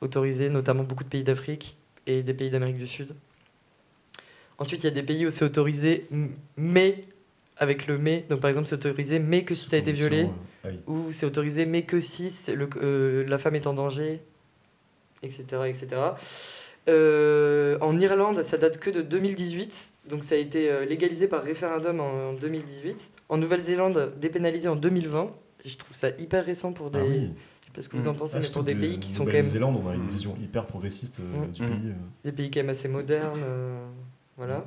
autorisé, 0.00 0.48
notamment 0.48 0.84
beaucoup 0.84 1.02
de 1.02 1.08
pays 1.08 1.24
d'Afrique 1.24 1.76
et 2.06 2.22
des 2.22 2.32
pays 2.32 2.48
d'Amérique 2.50 2.78
du 2.78 2.86
Sud. 2.86 3.14
Ensuite, 4.58 4.84
il 4.84 4.86
y 4.86 4.90
a 4.90 4.92
des 4.92 5.02
pays 5.02 5.26
où 5.26 5.30
c'est 5.30 5.44
autorisé, 5.44 6.06
mais 6.56 7.00
avec 7.62 7.86
le 7.86 7.96
mais. 7.96 8.24
Donc, 8.28 8.40
par 8.40 8.48
exemple, 8.50 8.66
c'est 8.66 8.74
autorisé, 8.74 9.18
mais 9.18 9.44
que 9.44 9.54
si 9.54 9.68
tu 9.68 9.74
as 9.74 9.78
été 9.78 9.92
violé, 9.92 10.24
euh, 10.24 10.28
ah 10.64 10.68
oui. 10.70 10.80
ou 10.86 11.12
c'est 11.12 11.26
autorisé, 11.26 11.64
mais 11.64 11.82
que 11.84 12.00
si 12.00 12.30
le, 12.52 12.68
euh, 12.82 13.24
la 13.28 13.38
femme 13.38 13.54
est 13.54 13.66
en 13.66 13.72
danger, 13.74 14.20
etc. 15.22 15.44
etc. 15.66 15.86
Euh, 16.88 17.78
en 17.80 17.96
Irlande, 17.98 18.42
ça 18.42 18.58
date 18.58 18.78
que 18.78 18.90
de 18.90 19.02
2018, 19.02 19.92
donc 20.08 20.24
ça 20.24 20.34
a 20.34 20.38
été 20.38 20.84
légalisé 20.86 21.28
par 21.28 21.42
référendum 21.44 22.00
en, 22.00 22.30
en 22.30 22.32
2018. 22.32 23.10
En 23.28 23.38
Nouvelle-Zélande, 23.38 24.14
dépénalisé 24.20 24.68
en 24.68 24.76
2020. 24.76 25.30
Et 25.64 25.68
je 25.68 25.78
trouve 25.78 25.94
ça 25.96 26.08
hyper 26.18 26.44
récent 26.44 26.72
pour 26.72 26.90
des. 26.90 26.98
Ah 26.98 27.04
oui. 27.06 27.30
Je 27.60 27.66
sais 27.66 27.72
pas 27.72 27.82
ce 27.82 27.88
que 27.88 27.96
vous 27.96 28.08
en 28.08 28.12
Mm. 28.14 28.16
pensez, 28.16 28.34
Ah, 28.36 28.40
mais 28.42 28.48
pour 28.50 28.64
des 28.64 28.74
de 28.74 28.80
pays 28.80 28.98
qui 28.98 29.12
sont 29.12 29.24
quand 29.24 29.26
même 29.30 29.36
Nouvelle-Zélande, 29.36 29.80
on 29.84 29.88
a 29.88 29.94
une 29.94 30.06
Mm. 30.06 30.10
vision 30.10 30.36
hyper 30.42 30.66
progressiste 30.66 31.20
euh, 31.20 31.46
Mm. 31.46 31.50
du 31.52 31.62
pays. 31.62 31.94
des 32.24 32.32
pays 32.32 32.50
quand 32.50 32.60
même 32.60 32.70
assez 32.70 32.88
modernes. 32.88 33.44
voilà. 34.36 34.64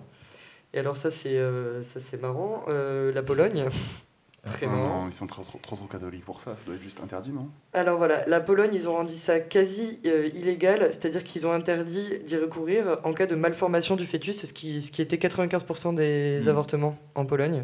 Et 0.76 0.80
alors, 0.80 0.96
ça, 0.98 1.10
c'est 1.10 1.38
euh, 1.38 1.82
ça, 1.84 2.00
c'est 2.00 2.22
marrant. 2.22 2.64
Euh, 2.68 3.12
la 3.14 3.24
Pologne. 3.24 3.66
Très 4.46 4.68
Ah 4.68 4.70
marrant. 4.70 5.02
non, 5.06 5.08
ils 5.08 5.14
sont 5.14 5.26
trop, 5.26 5.42
trop, 5.42 5.58
trop, 5.58 5.76
trop 5.76 5.88
catholiques 5.88 6.24
pour 6.24 6.40
ça. 6.40 6.56
Ça 6.56 6.64
doit 6.66 6.76
être 6.76 6.82
juste 6.82 7.02
interdit, 7.02 7.32
non? 7.32 7.50
Alors 7.74 7.98
voilà, 7.98 8.24
la 8.28 8.40
Pologne, 8.40 8.70
ils 8.74 8.88
ont 8.88 8.94
rendu 8.94 9.14
ça 9.16 9.40
quasi 9.40 10.00
euh, 10.06 10.30
illégal, 10.36 10.82
c'est-à-dire 10.92 11.24
qu'ils 11.24 11.48
ont 11.48 11.52
interdit 11.52 12.20
d'y 12.24 12.38
recourir 12.38 13.00
en 13.04 13.14
cas 13.14 13.26
de 13.26 13.34
malformation 13.34 13.96
du 13.96 14.06
fœtus, 14.06 14.46
ce 14.46 14.54
qui, 14.54 14.84
ce 14.84 14.92
qui 14.92 15.02
était 15.02 15.16
95% 15.18 15.96
des 15.96 16.42
Mm. 16.44 16.50
avortements 16.50 16.96
en 17.16 17.26
Pologne. 17.26 17.64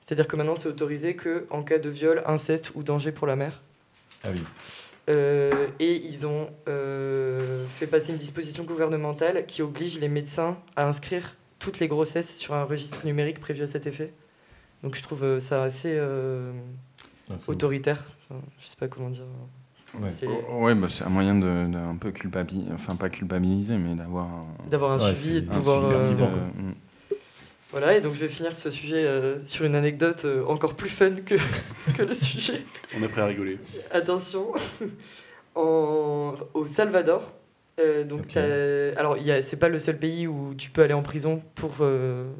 C'est-à-dire 0.00 0.26
que 0.26 0.34
maintenant, 0.34 0.56
c'est 0.56 0.68
autorisé 0.68 1.14
que 1.14 1.46
en 1.50 1.62
cas 1.62 1.78
de 1.78 1.88
viol, 1.88 2.22
inceste 2.26 2.72
ou 2.74 2.82
danger 2.82 3.12
pour 3.12 3.28
la 3.28 3.36
mère. 3.36 3.62
Ah 4.24 4.30
oui. 4.32 4.40
Euh, 5.08 5.68
et 5.78 5.94
ils 5.94 6.26
ont 6.26 6.48
euh, 6.66 7.64
fait 7.76 7.86
passer 7.86 8.10
une 8.10 8.18
disposition 8.18 8.64
gouvernementale 8.64 9.46
qui 9.46 9.62
oblige 9.62 10.00
les 10.00 10.08
médecins 10.08 10.56
à 10.74 10.88
inscrire 10.88 11.36
toutes 11.66 11.80
les 11.80 11.88
grossesses 11.88 12.36
sur 12.38 12.54
un 12.54 12.62
registre 12.64 13.04
numérique 13.04 13.40
prévu 13.40 13.62
à 13.62 13.66
cet 13.66 13.86
effet. 13.88 14.12
Donc 14.84 14.94
je 14.94 15.02
trouve 15.02 15.24
euh, 15.24 15.40
ça 15.40 15.64
assez 15.64 15.94
euh, 15.96 16.52
Ah, 17.28 17.34
autoritaire. 17.48 18.04
Enfin, 18.30 18.40
je 18.60 18.66
sais 18.68 18.76
pas 18.78 18.86
comment 18.86 19.10
dire. 19.10 19.24
Ouais. 20.00 20.08
C'est 20.08 20.28
Oh, 20.28 20.62
Ouais, 20.64 20.74
bah, 20.76 20.86
c'est 20.88 21.02
un 21.04 21.08
moyen 21.08 21.34
de, 21.34 21.66
de 21.72 21.76
un 21.76 21.96
peu 21.96 22.12
culpabiliser, 22.12 22.70
enfin 22.72 22.94
pas 22.94 23.08
culpabiliser, 23.08 23.78
mais 23.78 23.94
d'avoir 23.96 24.26
un, 24.26 24.46
d'avoir 24.70 24.92
un 24.92 24.98
Ouais, 24.98 25.16
suivi 25.16 25.38
et 25.38 25.40
de 25.40 25.50
pouvoir. 25.50 25.82
euh. 25.84 26.14
Voilà, 27.72 27.96
et 27.96 28.00
donc 28.00 28.14
je 28.14 28.20
vais 28.20 28.28
finir 28.28 28.54
ce 28.54 28.70
sujet 28.70 29.04
euh, 29.04 29.44
sur 29.44 29.64
une 29.64 29.74
anecdote 29.74 30.24
euh, 30.24 30.44
encore 30.46 30.74
plus 30.76 30.88
fun 30.88 31.16
que, 31.16 31.34
que 31.96 32.02
le 32.02 32.14
sujet. 32.14 32.62
On 32.96 33.02
est 33.02 33.08
prêt 33.08 33.22
à 33.22 33.26
rigoler. 33.26 33.58
Attention, 33.90 34.52
en, 35.56 36.34
au 36.54 36.66
Salvador. 36.66 37.32
Euh, 37.80 38.04
donc 38.04 38.20
Ok. 38.20 38.32
t'as- 38.32 38.98
alors 38.98 39.16
c'est 39.42 39.58
pas 39.58 39.68
le 39.68 39.78
seul 39.78 39.98
pays 39.98 40.26
où 40.26 40.54
tu 40.54 40.70
peux 40.70 40.82
aller 40.82 40.94
en 40.94 41.02
prison 41.02 41.42
pour 41.54 41.72
euh, 41.80 42.30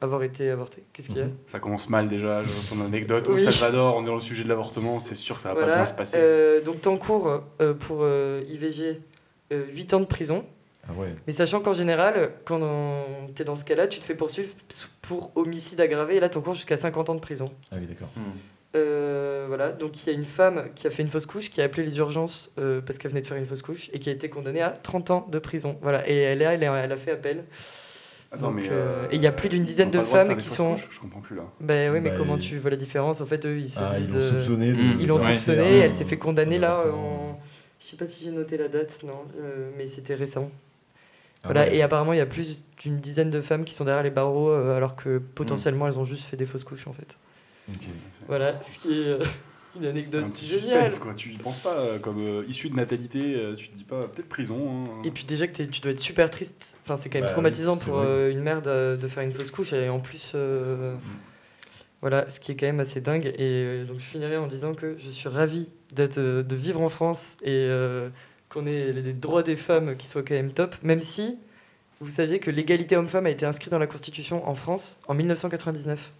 avoir 0.00 0.22
été 0.22 0.50
avorté. 0.50 0.82
Qu'est-ce 0.92 1.08
qu'il 1.08 1.18
y 1.18 1.20
a 1.20 1.24
Mhm. 1.26 1.34
Ça 1.46 1.60
commence 1.60 1.88
mal 1.90 2.08
déjà, 2.08 2.42
je- 2.42 2.50
ton 2.70 2.84
anecdote. 2.84 3.28
Au 3.28 3.34
Oui. 3.34 3.40
Salvador, 3.40 3.96
on 3.96 4.02
est 4.02 4.06
dans 4.06 4.14
le 4.14 4.20
sujet 4.20 4.44
de 4.44 4.48
l'avortement, 4.48 4.98
c'est 4.98 5.14
sûr 5.14 5.36
que 5.36 5.42
ça 5.42 5.48
va 5.50 5.54
Voilà, 5.54 5.68
pas 5.72 5.76
bien 5.78 5.84
se 5.86 5.94
passer. 5.94 6.16
euh, 6.18 6.60
donc 6.62 6.80
t'encours 6.80 7.42
euh, 7.60 7.74
pour 7.74 7.98
euh, 8.02 8.42
IVG 8.48 9.00
8 9.52 9.94
ans 9.94 10.00
de 10.00 10.06
prison. 10.06 10.44
Ah 10.88 10.92
ouais. 10.98 11.14
Mais 11.26 11.32
sachant 11.32 11.60
qu'en 11.60 11.72
général, 11.74 12.32
quand 12.44 12.58
tu 13.36 13.42
es 13.42 13.44
dans 13.44 13.54
ce 13.56 13.64
cas-là, 13.64 13.86
tu 13.86 14.00
te 14.00 14.04
fais 14.04 14.14
poursuivre 14.14 14.48
pour 15.02 15.30
homicide 15.36 15.80
aggravé 15.80 16.16
et 16.16 16.20
là 16.20 16.28
t'encours 16.28 16.54
jusqu'à 16.54 16.76
50 16.78 17.10
ans 17.10 17.14
de 17.14 17.20
prison. 17.20 17.52
Ah 17.70 17.76
oui, 17.78 17.86
d'accord. 17.86 18.08
Euh, 18.76 19.46
voilà, 19.48 19.72
donc 19.72 20.06
il 20.06 20.12
y 20.12 20.14
a 20.14 20.16
une 20.16 20.24
femme 20.24 20.66
qui 20.76 20.86
a 20.86 20.90
fait 20.90 21.02
une 21.02 21.08
fausse 21.08 21.26
couche, 21.26 21.50
qui 21.50 21.60
a 21.60 21.64
appelé 21.64 21.82
les 21.84 21.98
urgences 21.98 22.52
euh, 22.58 22.80
parce 22.80 22.98
qu'elle 22.98 23.10
venait 23.10 23.20
de 23.22 23.26
faire 23.26 23.36
une 23.36 23.46
fausse 23.46 23.62
couche 23.62 23.90
et 23.92 23.98
qui 23.98 24.08
a 24.10 24.12
été 24.12 24.28
condamnée 24.28 24.62
à 24.62 24.70
30 24.70 25.10
ans 25.10 25.26
de 25.30 25.38
prison. 25.40 25.76
Voilà, 25.82 26.08
et 26.08 26.16
elle, 26.16 26.42
a- 26.44 26.52
elle, 26.54 26.62
a, 26.64 26.76
elle 26.76 26.92
a 26.92 26.96
fait 26.96 27.10
appel. 27.10 27.44
Attends, 28.32 28.52
donc, 28.52 28.60
mais. 28.62 28.68
euh, 28.70 29.08
et 29.10 29.16
il 29.16 29.22
y 29.22 29.26
a 29.26 29.32
plus 29.32 29.48
d'une 29.48 29.64
dizaine 29.64 29.88
ils 29.92 29.98
de 29.98 30.02
femmes 30.04 30.36
qui 30.36 30.48
sont- 30.48 30.74
couches? 30.74 30.86
Je 30.88 31.00
comprends 31.00 31.20
plus 31.20 31.34
là. 31.34 31.42
Ben 31.58 31.92
oui, 31.92 31.98
mais 32.00 32.10
Bah, 32.10 32.16
comment 32.16 32.38
tu 32.38 32.58
vois 32.58 32.70
la 32.70 32.76
différence? 32.76 33.20
En 33.20 33.26
fait, 33.26 33.44
eux, 33.44 33.58
ils 33.58 33.68
se 33.68 33.80
Ah, 33.80 33.94
ils 33.98 34.02
disent. 34.04 34.14
l'ont 34.14 34.20
euh, 34.20 34.40
soupçonné. 34.40 34.72
Mmh. 34.72 34.96
ils 35.00 35.06
l'ont 35.08 35.18
soupçonné, 35.18 35.78
elle 35.80 35.92
s'est 35.94 36.04
fait 36.04 36.16
condamner 36.18 36.58
là 36.58 36.78
en. 36.94 37.40
Je 37.80 37.86
sais 37.86 37.96
pas 37.96 38.06
si 38.06 38.24
j'ai 38.24 38.30
noté 38.30 38.56
la 38.56 38.68
date, 38.68 39.00
non, 39.02 39.24
euh, 39.40 39.70
mais 39.76 39.88
c'était 39.88 40.14
récent. 40.14 40.48
Ah 41.42 41.46
voilà, 41.48 41.62
ouais. 41.62 41.74
et 41.74 41.82
apparemment, 41.82 42.12
il 42.12 42.18
y 42.18 42.20
a 42.22 42.26
plus 42.26 42.62
d'une 42.78 42.98
dizaine 42.98 43.30
de 43.30 43.40
femmes 43.40 43.64
qui 43.64 43.74
sont 43.74 43.84
derrière 43.84 44.04
les 44.04 44.10
barreaux 44.10 44.50
euh, 44.50 44.76
alors 44.76 44.94
que 44.94 45.18
potentiellement 45.18 45.88
elles 45.88 45.98
ont 45.98 46.04
juste 46.04 46.24
fait 46.26 46.36
des 46.36 46.44
fausses 46.46 46.62
couches 46.62 46.86
en 46.86 46.92
fait. 46.92 47.16
Voilà, 48.28 48.60
ce 48.62 48.78
qui 48.78 49.00
est. 49.02 49.08
euh, 49.08 49.24
Une 49.76 49.86
anecdote 49.86 50.24
Un 50.24 50.30
petit 50.30 50.46
géniale. 50.46 50.90
suspense, 50.90 50.98
quoi. 50.98 51.14
Tu 51.14 51.30
y 51.32 51.38
penses 51.38 51.60
pas 51.60 51.74
euh, 51.74 51.98
comme 52.00 52.18
euh, 52.26 52.42
issu 52.48 52.70
de 52.70 52.74
natalité, 52.74 53.36
euh, 53.36 53.54
tu 53.54 53.68
te 53.68 53.76
dis 53.76 53.84
pas 53.84 54.08
peut-être 54.08 54.28
prison. 54.28 54.58
hein. 54.68 55.02
Et 55.04 55.12
puis 55.12 55.22
déjà 55.24 55.46
que 55.46 55.62
tu 55.62 55.80
dois 55.80 55.92
être 55.92 56.00
super 56.00 56.28
triste. 56.28 56.76
Enfin, 56.82 56.96
c'est 56.96 57.08
quand 57.08 57.18
même 57.18 57.26
Bah 57.28 57.32
traumatisant 57.32 57.74
oui, 57.76 57.84
pour 57.84 57.98
euh, 58.00 58.30
une 58.30 58.40
mère 58.40 58.62
de, 58.62 58.96
de 59.00 59.06
faire 59.08 59.22
une 59.22 59.32
fausse 59.32 59.52
couche 59.52 59.72
et 59.72 59.88
en 59.88 60.00
plus, 60.00 60.32
euh, 60.34 60.96
voilà, 62.00 62.28
ce 62.28 62.40
qui 62.40 62.50
est 62.50 62.56
quand 62.56 62.66
même 62.66 62.80
assez 62.80 63.00
dingue. 63.00 63.26
Et 63.26 63.34
euh, 63.40 63.84
donc 63.84 63.98
je 64.00 64.04
finirai 64.04 64.36
en 64.38 64.48
disant 64.48 64.74
que 64.74 64.96
je 64.98 65.08
suis 65.10 65.28
ravi 65.28 65.68
d'être, 65.92 66.18
euh, 66.18 66.42
de 66.42 66.56
vivre 66.56 66.80
en 66.80 66.88
France 66.88 67.36
et 67.42 67.50
euh, 67.50 68.08
qu'on 68.48 68.66
ait 68.66 68.92
les 68.92 69.12
droits 69.12 69.44
des 69.44 69.54
femmes 69.56 69.96
qui 69.96 70.08
soient 70.08 70.22
quand 70.24 70.34
même 70.34 70.52
top, 70.52 70.74
même 70.82 71.00
si 71.00 71.38
vous 72.00 72.10
saviez 72.10 72.40
que 72.40 72.50
l'égalité 72.50 72.96
homme-femme 72.96 73.26
a 73.26 73.30
été 73.30 73.46
inscrite 73.46 73.70
dans 73.70 73.78
la 73.78 73.86
Constitution 73.86 74.48
en 74.48 74.56
France 74.56 74.98
en 75.06 75.14
1999. 75.14 76.10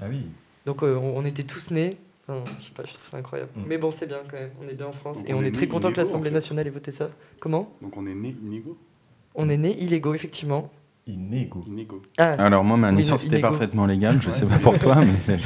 Ah 0.00 0.06
oui. 0.08 0.22
Donc 0.68 0.82
euh, 0.82 0.96
on, 0.96 1.24
était 1.24 1.44
tous 1.44 1.70
nés. 1.70 1.96
Enfin, 2.28 2.44
je 2.60 2.66
sais 2.66 2.72
pas, 2.72 2.82
je 2.84 2.92
trouve 2.92 3.06
ça 3.06 3.16
incroyable. 3.16 3.48
Mm. 3.56 3.60
Mais 3.68 3.78
bon, 3.78 3.90
c'est 3.90 4.06
bien 4.06 4.18
quand 4.30 4.36
même. 4.36 4.50
On 4.62 4.68
est 4.68 4.74
bien 4.74 4.84
en 4.84 4.92
France 4.92 5.20
Donc 5.20 5.30
et 5.30 5.32
on 5.32 5.38
on 5.38 5.42
est 5.42 5.46
est 5.46 5.50
très 5.50 5.62
nés 5.62 5.68
content 5.68 5.90
que 5.90 5.96
l'Assemblée 5.96 6.28
en 6.28 6.32
fait. 6.32 6.34
nationale 6.34 6.66
ait 6.66 6.70
voté 6.70 6.90
ça. 6.90 7.08
Comment? 7.40 7.72
Donc 7.80 7.96
on 7.96 8.06
est 8.06 8.14
né 8.14 8.36
inégaux? 8.44 8.76
On 9.34 9.48
est 9.48 9.56
nés 9.56 9.82
illégaux, 9.82 10.12
effectivement. 10.12 10.70
Inégaux. 11.06 11.64
Inégaux. 11.66 12.02
Ah, 12.18 12.32
Alors 12.32 12.64
moi, 12.64 12.76
ma 12.76 12.90
Oui, 12.90 12.96
naissance 12.96 13.24
était 13.24 13.38
parfaitement 13.40 13.86
légale. 13.86 14.20
Je 14.20 14.28
sais 14.28 14.44
pas 14.44 14.58
pour 14.58 14.78
toi, 14.78 14.96
mais 15.26 15.38
Je- 15.38 15.44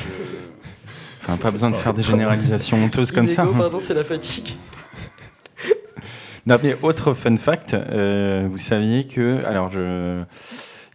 enfin 1.20 1.36
pas 1.36 1.52
besoin 1.52 1.70
de 1.70 1.76
faire 1.76 1.94
des 1.94 2.02
généralisations 2.02 2.78
honteuses 2.82 3.12
comme 3.12 3.28
ça. 3.28 3.44
illégaux, 3.44 3.58
pardon, 3.60 3.78
c'est 3.78 3.94
la 3.94 4.02
fatigue. 4.02 4.56
Non, 6.46 6.56
mais 6.60 6.76
autre 6.82 7.12
fun 7.14 7.36
fact, 7.36 7.74
euh, 7.74 8.48
vous 8.50 8.58
saviez 8.58 9.06
que, 9.06 9.44
alors 9.44 9.68
je, 9.68 10.24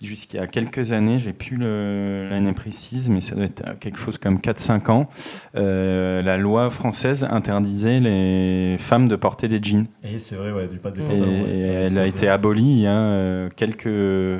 jusqu'à 0.01 0.46
quelques 0.48 0.92
années, 0.92 1.18
j'ai 1.20 1.34
plus 1.34 1.56
le- 1.58 2.27
l'année 2.30 2.54
précise, 2.54 3.10
mais 3.10 3.22
ça 3.22 3.36
doit 3.36 3.46
être 3.46 3.80
quelque 3.80 3.98
chose 3.98 4.18
comme 4.18 4.39
4-5 4.39 4.89
ans, 4.89 5.10
euh, 5.56 6.22
la 6.22 6.38
loi 6.38 6.70
française 6.70 7.27
interdisait 7.30 8.00
les 8.00 8.75
femmes 8.77 9.08
de 9.08 9.16
porter 9.16 9.48
des 9.48 9.62
jeans. 9.62 9.88
Et 10.04 10.20
c'est 10.20 10.36
vrai, 10.36 10.51
ouais, 10.51 10.68
du 10.68 10.77
pas 10.77 10.92
des 10.92 11.01
Et 11.01 11.06
Et, 11.06 11.22
ouais. 11.22 11.58
Elle 11.60 11.98
a 11.98 12.01
vrai. 12.01 12.10
été 12.10 12.27
abolie 12.30 12.72
il 12.72 12.80
y 12.80 12.88
a 12.88 12.96
euh, 12.98 13.50
quelques, 13.56 13.86
Il 13.86 14.39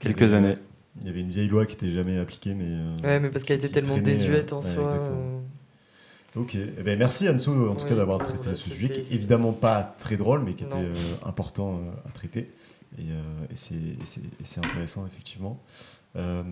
quelques 0.00 0.22
avait- 0.22 0.34
années. 0.34 0.56
Il 1.00 1.06
y 1.06 1.10
avait 1.10 1.20
une 1.20 1.30
vieille 1.30 1.48
loi 1.48 1.64
qui 1.64 1.72
n'était 1.76 1.94
jamais 1.96 2.18
appliquée, 2.18 2.52
mais. 2.52 2.64
euh, 2.66 2.96
Ouais, 3.02 3.20
mais 3.20 3.30
parce 3.30 3.44
qu'elle 3.44 3.56
était 3.58 3.68
tellement 3.70 3.92
traînait, 3.94 4.02
désuète 4.12 4.52
en 4.52 4.60
ouais, 4.60 4.68
soi. 4.74 4.82
exactement. 4.84 5.18
euh, 6.36 6.40
Ok, 6.40 6.54
eh 6.56 6.82
ben, 6.84 6.96
merci 6.98 7.28
Anso 7.28 7.52
en 7.70 7.74
tout 7.74 7.84
Oui, 7.84 7.88
cas 7.88 7.96
d'avoir 7.96 8.18
traité 8.22 8.50
bah, 8.50 8.54
ce 8.54 8.70
sujet 8.70 8.88
qui 8.88 9.14
évidemment 9.14 9.52
pas 9.52 9.96
très 9.98 10.16
drôle 10.16 10.42
mais 10.44 10.52
qui 10.52 10.62
était 10.62 10.76
euh, 10.76 10.92
important 11.26 11.74
euh, 11.74 12.08
à 12.08 12.12
traiter 12.12 12.50
et, 12.98 13.02
euh, 13.10 13.46
et 13.50 13.56
c'est- 13.56 14.58
intéressant 14.58 15.06
effectivement. 15.06 15.60
Euh, 16.16 16.42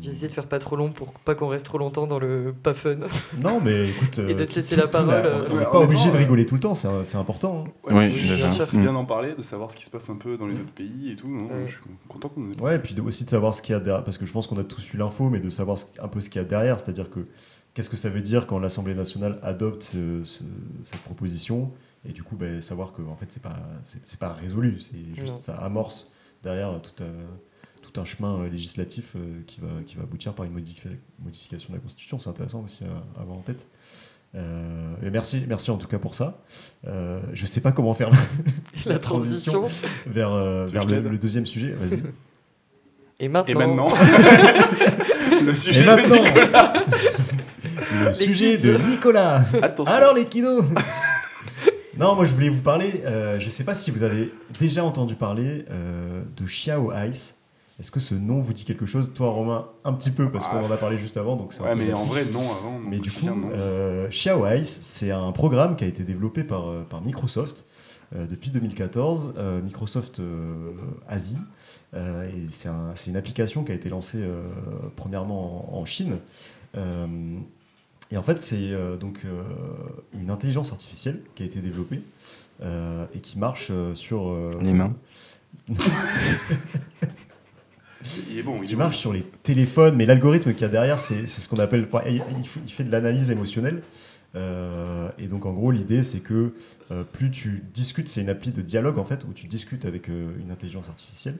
J'ai 0.00 0.10
essayé 0.12 0.28
de 0.28 0.32
faire 0.32 0.46
pas 0.46 0.58
trop 0.58 0.74
long 0.74 0.90
pour 0.90 1.12
pas 1.12 1.34
qu'on 1.34 1.48
reste 1.48 1.66
trop 1.66 1.76
longtemps 1.76 2.06
dans 2.06 2.18
le 2.18 2.54
pas 2.62 2.72
fun. 2.72 2.96
Non 3.42 3.60
mais 3.60 3.90
écoute, 3.90 4.18
Et 4.20 4.32
de 4.34 4.44
te 4.44 4.50
tout- 4.50 4.56
laisser 4.56 4.74
tout- 4.74 4.80
la 4.80 4.86
tout 4.86 4.92
parole, 4.92 5.10
euh, 5.14 5.44
on 5.50 5.52
n'est 5.52 5.58
Ouais, 5.58 5.64
pas 5.70 5.80
obligé 5.80 6.08
de 6.08 6.14
euh, 6.14 6.18
rigoler 6.18 6.46
tout 6.46 6.54
le 6.54 6.62
temps, 6.62 6.74
c'est 6.74 6.88
c'est 7.04 7.18
important. 7.18 7.64
hein. 7.66 7.70
Oui, 7.88 7.94
Ouais, 7.94 8.10
sûr. 8.14 8.64
C'est 8.64 8.78
bien 8.78 8.94
d'en 8.94 9.04
parler, 9.04 9.34
de 9.34 9.42
savoir 9.42 9.70
ce 9.70 9.76
qui 9.76 9.84
se 9.84 9.90
passe 9.90 10.08
un 10.08 10.16
peu 10.16 10.38
dans 10.38 10.46
les 10.46 10.54
autres 10.54 10.72
pays 10.72 11.10
et 11.12 11.16
tout. 11.16 11.28
non 11.28 11.44
Ouais. 11.44 11.66
Je 11.66 11.72
suis 11.72 11.80
content 12.08 12.30
qu'on 12.30 12.50
ait 12.52 12.58
Ouais, 12.62 12.76
et 12.76 12.78
puis 12.78 12.94
de- 12.94 13.02
aussi 13.02 13.24
de 13.26 13.30
savoir 13.30 13.54
ce 13.54 13.60
qu'il 13.60 13.74
y 13.74 13.76
a 13.76 13.80
derrière, 13.80 14.02
parce 14.02 14.16
que 14.16 14.24
je 14.24 14.32
pense 14.32 14.46
qu'on 14.46 14.56
a 14.58 14.64
tous 14.64 14.94
eu 14.94 14.96
l'info, 14.96 15.28
mais 15.28 15.40
de 15.40 15.50
savoir 15.50 15.76
ce- 15.78 15.86
un 16.02 16.08
peu 16.08 16.22
ce 16.22 16.30
qu'il 16.30 16.40
y 16.40 16.44
a 16.44 16.48
derrière, 16.48 16.80
c'est-à-dire 16.80 17.10
que 17.10 17.20
qu'est-ce 17.74 17.90
que 17.90 17.98
ça 17.98 18.08
veut 18.08 18.22
dire 18.22 18.46
quand 18.46 18.58
l'Assemblée 18.60 18.94
nationale 18.94 19.38
adopte 19.42 19.82
ce- 19.82 20.24
ce- 20.24 20.42
cette 20.84 21.00
proposition, 21.02 21.70
et 22.08 22.12
du 22.12 22.22
coup, 22.22 22.36
ben, 22.36 22.60
savoir 22.60 22.92
que 22.92 23.02
en 23.02 23.16
fait, 23.16 23.26
c'est 23.30 23.42
pas, 23.42 23.56
c'est 23.84 24.00
c'est 24.06 24.18
pas 24.18 24.32
résolu, 24.32 24.80
c'est 24.80 24.96
juste 25.14 25.28
Non. 25.28 25.40
ça 25.40 25.56
amorce 25.56 26.10
derrière 26.42 26.80
tout, 26.82 27.02
un- 27.04 27.82
tout 27.82 28.00
un 28.00 28.04
chemin 28.04 28.40
euh, 28.40 28.48
législatif 28.48 29.12
euh, 29.16 29.40
qui, 29.46 29.60
va, 29.60 29.68
qui 29.86 29.96
va 29.96 30.02
aboutir 30.02 30.32
par 30.34 30.44
une 30.46 30.52
modifi- 30.58 30.98
modification 31.22 31.68
de 31.70 31.76
la 31.76 31.80
Constitution. 31.82 32.18
C'est 32.18 32.30
intéressant 32.30 32.62
aussi 32.64 32.82
à, 32.84 33.18
à 33.18 33.22
avoir 33.22 33.38
en 33.38 33.42
tête. 33.42 33.66
Euh, 34.34 34.94
et 35.04 35.10
merci, 35.10 35.44
merci 35.46 35.70
en 35.70 35.76
tout 35.76 35.86
cas 35.88 35.98
pour 35.98 36.14
ça. 36.14 36.40
Euh, 36.86 37.20
je 37.34 37.44
sais 37.46 37.60
pas 37.60 37.70
comment 37.70 37.92
faire 37.94 38.10
la 38.86 38.98
transition. 38.98 39.68
vers, 40.06 40.32
euh, 40.32 40.66
le, 40.68 41.18
deuxième 41.18 41.46
sujet. 41.46 41.72
Vas-y. 41.72 42.02
Et 43.20 43.28
maintenant. 43.28 43.52
Et 43.52 43.54
maintenant, 43.54 43.88
le 45.44 45.50
Et 45.50 45.54
sujet 45.54 45.82
de 45.82 45.86
maintenant, 45.86 46.22
Nicolas. 46.24 46.72
le 48.00 48.08
Les 48.08 48.14
sujet 48.14 48.56
kids. 48.56 48.62
de 48.66 48.78
Nicolas. 48.78 49.44
Attention. 49.62 49.94
Alors 49.94 50.14
les 50.14 50.24
kinos 50.26 50.64
Non, 52.02 52.16
moi 52.16 52.24
je 52.24 52.34
voulais 52.34 52.48
vous 52.48 52.62
parler, 52.62 53.02
euh, 53.04 53.38
je 53.38 53.48
sais 53.48 53.62
pas 53.64 53.74
si 53.74 53.92
vous 53.92 54.02
avez 54.02 54.32
déjà 54.58 54.84
entendu 54.84 55.14
parler 55.14 55.64
euh, 55.70 56.22
de 56.36 56.44
Xiao 56.44 56.92
Ice. 57.08 57.38
Est-ce 57.78 57.90
que 57.92 58.00
ce 58.00 58.14
nom 58.14 58.40
vous 58.40 58.52
dit 58.52 58.64
quelque 58.64 58.86
chose 58.86 59.12
Toi 59.14 59.30
Romain, 59.30 59.66
un 59.84 59.92
petit 59.92 60.10
peu, 60.10 60.28
parce 60.30 60.46
Ah, 60.50 60.58
qu'on 60.58 60.66
en 60.66 60.70
a 60.72 60.76
parlé 60.76 60.98
juste 60.98 61.16
avant, 61.16 61.36
donc 61.36 61.52
c'est 61.52 61.62
un 61.62 61.66
Ouais, 61.66 61.74
mais 61.76 61.92
en 61.92 62.02
vrai, 62.04 62.24
non, 62.24 62.40
avant. 62.40 62.78
Mais 62.80 62.98
du 62.98 63.10
coup, 63.10 63.26
euh, 63.54 64.08
Xiao 64.08 64.46
Ice, 64.48 64.80
c'est 64.82 65.10
un 65.12 65.30
programme 65.30 65.76
qui 65.76 65.84
a 65.84 65.86
été 65.86 66.02
développé 66.02 66.42
par, 66.44 66.64
par 66.90 67.02
Microsoft 67.02 67.66
depuis 68.14 68.50
2014, 68.50 69.34
euh, 69.38 69.62
Microsoft 69.62 70.20
Asie. 71.08 71.38
Et 71.94 71.98
c'est 72.50 72.68
un- 72.68 72.92
c'est 72.96 73.10
une 73.10 73.16
application 73.16 73.62
qui 73.64 73.70
a 73.72 73.74
été 73.74 73.88
lancée 73.88 74.22
premièrement 74.96 75.72
en, 75.76 75.78
en 75.80 75.84
Chine. 75.84 76.16
Et 78.12 78.16
en 78.18 78.22
fait, 78.22 78.38
c'est 78.40 78.70
euh, 78.70 78.96
donc 78.96 79.20
euh, 79.24 79.42
une 80.12 80.30
intelligence 80.30 80.70
artificielle 80.70 81.20
qui 81.34 81.42
a 81.42 81.46
été 81.46 81.60
développée 81.60 82.02
euh, 82.62 83.06
et 83.14 83.20
qui 83.20 83.38
marche 83.38 83.68
euh, 83.70 83.94
sur 83.94 84.28
euh, 84.28 84.50
Les 84.60 84.74
mains. 84.74 84.94
Il 88.30 88.36
est 88.38 88.42
bon, 88.42 88.58
il 88.62 88.66
qui 88.66 88.72
est 88.72 88.76
marche 88.76 88.96
sur 88.98 89.12
les 89.12 89.22
téléphones, 89.44 89.94
mais 89.94 90.06
l'algorithme 90.06 90.52
qu'il 90.54 90.62
y 90.62 90.64
a 90.64 90.68
derrière, 90.68 90.98
c'est 90.98 91.26
ce 91.28 91.48
qu'on 91.48 91.60
appelle. 91.60 91.86
Il, 92.08 92.20
il 92.38 92.44
fait- 92.46 92.60
il 92.66 92.72
fait 92.72 92.82
de 92.84 92.90
l'analyse 92.90 93.30
émotionnelle. 93.30 93.80
Euh, 94.34 95.10
et 95.18 95.26
donc, 95.26 95.44
en 95.46 95.52
gros, 95.52 95.70
l'idée, 95.70 96.02
c'est 96.02 96.20
que 96.20 96.54
euh, 96.90 97.04
plus 97.04 97.30
tu 97.30 97.62
discutes, 97.74 98.08
c'est 98.08 98.22
une 98.22 98.30
appli 98.30 98.50
de 98.50 98.62
dialogue 98.62 98.98
en 98.98 99.04
fait, 99.04 99.24
où 99.24 99.32
tu 99.32 99.46
discutes 99.46 99.84
avec 99.84 100.08
euh, 100.08 100.32
une 100.40 100.50
intelligence 100.50 100.88
artificielle, 100.88 101.36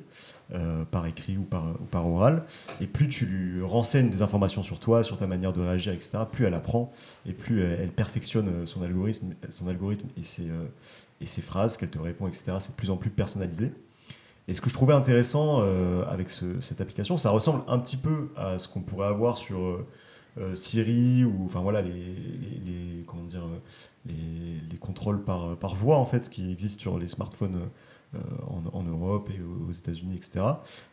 par 0.90 1.06
écrit 1.06 1.38
ou 1.38 1.44
par, 1.44 2.06
oral, 2.06 2.42
et 2.82 2.86
plus 2.86 3.08
tu 3.08 3.24
lui 3.24 3.62
renseignes 3.62 4.10
des 4.10 4.20
informations 4.20 4.62
sur 4.62 4.80
toi, 4.80 5.02
sur 5.02 5.16
ta 5.16 5.26
manière 5.26 5.54
de 5.54 5.62
réagir, 5.62 5.94
etc., 5.94 6.18
plus 6.30 6.44
elle 6.44 6.52
apprend, 6.52 6.92
et 7.24 7.32
plus 7.32 7.62
elle, 7.62 7.88
perfectionne 7.88 8.66
son 8.66 8.82
algorithme, 8.82 9.28
son 9.48 9.66
algorithme 9.68 10.08
et, 10.18 10.22
ses, 10.22 10.48
et 11.22 11.26
ses 11.26 11.40
phrases 11.40 11.78
qu'elle 11.78 11.88
te 11.88 11.98
répond, 11.98 12.28
etc. 12.28 12.52
C'est 12.58 12.72
de 12.72 12.76
plus 12.76 12.90
en 12.90 12.98
plus 12.98 13.08
personnalisé. 13.08 13.72
Et 14.46 14.52
ce 14.52 14.60
que 14.60 14.68
je 14.68 14.74
trouvais 14.74 14.92
intéressant 14.92 15.62
avec 16.06 16.28
ce- 16.28 16.60
cette 16.60 16.82
application, 16.82 17.16
ça 17.16 17.30
ressemble 17.30 17.62
un 17.66 17.78
petit 17.78 17.96
peu 17.96 18.28
à 18.36 18.58
ce 18.58 18.68
qu'on 18.68 18.80
pourrait 18.82 19.06
avoir 19.08 19.38
sur 19.38 19.82
Siri 20.54 21.24
ou 21.24 21.44
enfin 21.46 21.60
voilà 21.60 21.82
les, 21.82 23.04
comment 23.06 23.24
dire 23.24 23.44
euh, 23.44 23.58
les, 24.06 24.60
les 24.70 24.76
contrôles 24.78 25.22
par, 25.22 25.56
par 25.56 25.74
voix 25.74 25.98
en 25.98 26.06
fait 26.06 26.30
qui 26.30 26.50
existent 26.50 26.80
sur 26.80 26.98
les 26.98 27.08
smartphones 27.08 27.60
euh, 28.14 28.18
en, 28.74 28.82
Europe 28.82 29.30
et 29.30 29.40
aux 29.40 29.72
États-Unis, 29.72 30.16
etc. 30.16 30.44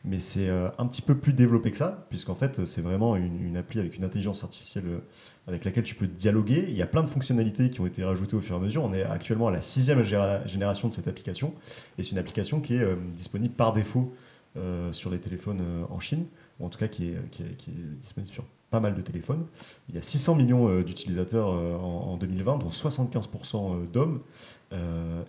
Mais 0.05 0.19
c'est 0.19 0.48
euh, 0.48 0.69
un 0.77 0.86
petit 0.88 1.01
peu 1.01 1.15
plus 1.17 1.34
développé 1.34 1.69
que 1.72 1.77
ça, 1.77 2.05
puisqu'en 2.10 2.36
fait 2.36 2.65
c'est 2.65 2.81
vraiment 2.81 3.17
une, 3.17 3.58
appli 3.58 3.79
avec 3.79 3.98
une 3.98 4.05
intelligence 4.05 4.43
artificielle 4.46 4.86
euh, 4.88 5.00
avec 5.48 5.65
laquelle 5.65 5.84
tu 5.84 5.96
peux 5.96 6.08
dialoguer. 6.08 6.63
Il 6.69 6.75
y 6.75 6.81
a 6.81 6.88
plein 6.88 7.03
de 7.03 7.10
fonctionnalités 7.10 7.69
qui 7.72 7.81
ont 7.81 7.88
été 7.88 8.05
rajoutées 8.05 8.38
au 8.38 8.41
fur 8.41 8.55
et 8.55 8.60
à 8.60 8.62
mesure. 8.62 8.84
On 8.86 8.93
est 8.93 9.03
actuellement 9.03 9.50
à 9.50 9.51
la 9.51 9.60
sixième 9.60 10.01
génération 10.03 10.88
de 10.88 10.93
cette 10.93 11.10
application. 11.10 11.53
Et 11.98 12.03
c'est 12.03 12.12
une 12.12 12.19
application 12.19 12.62
qui 12.62 12.75
est 12.75 12.81
euh, 12.84 12.96
disponible 13.13 13.53
par 13.53 13.74
défaut 13.74 14.13
euh, 14.55 14.93
sur 14.93 15.10
les 15.10 15.19
téléphones 15.19 15.60
euh, 15.62 15.84
en 15.89 16.00
Chine, 16.00 16.25
ou 16.62 16.65
en 16.67 16.69
tout 16.69 16.79
cas 16.79 16.88
qui 16.88 17.10
est, 17.10 17.17
qui 17.31 17.43
est- 17.43 17.55
qui 17.58 17.72
est 17.72 17.98
disponible 18.00 18.31
sur 18.31 18.46
pas 18.70 18.80
mal 18.80 18.96
de 18.96 19.02
téléphones. 19.02 19.46
Il 19.90 19.96
y 19.96 19.98
a 19.98 20.04
600 20.04 20.36
millions 20.36 20.70
euh, 20.70 20.84
d'utilisateurs 20.84 21.50
euh, 21.50 21.76
en, 21.78 22.12
en 22.12 22.18
2020, 22.18 22.60
dont 22.60 22.70
75% 22.70 23.74
euh, 23.84 23.86
d'hommes. 23.86 24.22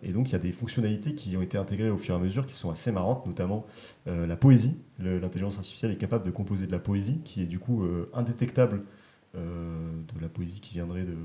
Et 0.02 0.12
donc 0.12 0.28
il 0.28 0.32
y 0.32 0.34
a 0.34 0.38
des 0.38 0.52
fonctionnalités 0.52 1.14
qui 1.14 1.34
ont 1.34 1.40
été 1.40 1.56
intégrées 1.56 1.88
au 1.88 1.96
fur 1.96 2.14
et 2.14 2.18
à 2.18 2.20
mesure 2.20 2.44
qui 2.44 2.54
sont 2.54 2.70
assez 2.70 2.92
marrantes, 2.92 3.24
notamment 3.24 3.64
la 4.04 4.36
poésie. 4.36 4.76
L'intelligence 4.98 5.56
artificielle 5.56 5.92
est 5.92 5.96
capable 5.96 6.26
de 6.26 6.30
composer 6.30 6.66
de 6.66 6.72
la 6.72 6.78
poésie, 6.78 7.22
qui 7.24 7.40
est 7.40 7.46
du 7.46 7.58
coup 7.58 7.82
indétectable 8.12 8.84
de 9.34 10.20
la 10.20 10.28
poésie 10.28 10.60
qui 10.60 10.74
viendrait 10.74 11.04
de 11.04 11.16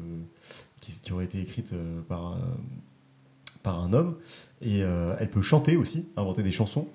qui, 0.79 0.93
qui 0.93 1.11
aurait 1.11 1.25
été 1.25 1.41
écrite 1.41 1.73
par 2.07 2.37
par 3.65 3.77
un 3.83 3.91
homme 3.91 4.15
et 4.61 4.81
euh, 4.83 5.13
elle 5.19 5.29
peut 5.29 5.41
chanter 5.41 5.75
aussi 5.75 6.07
inventer 6.15 6.41
des 6.43 6.53
chansons 6.53 6.87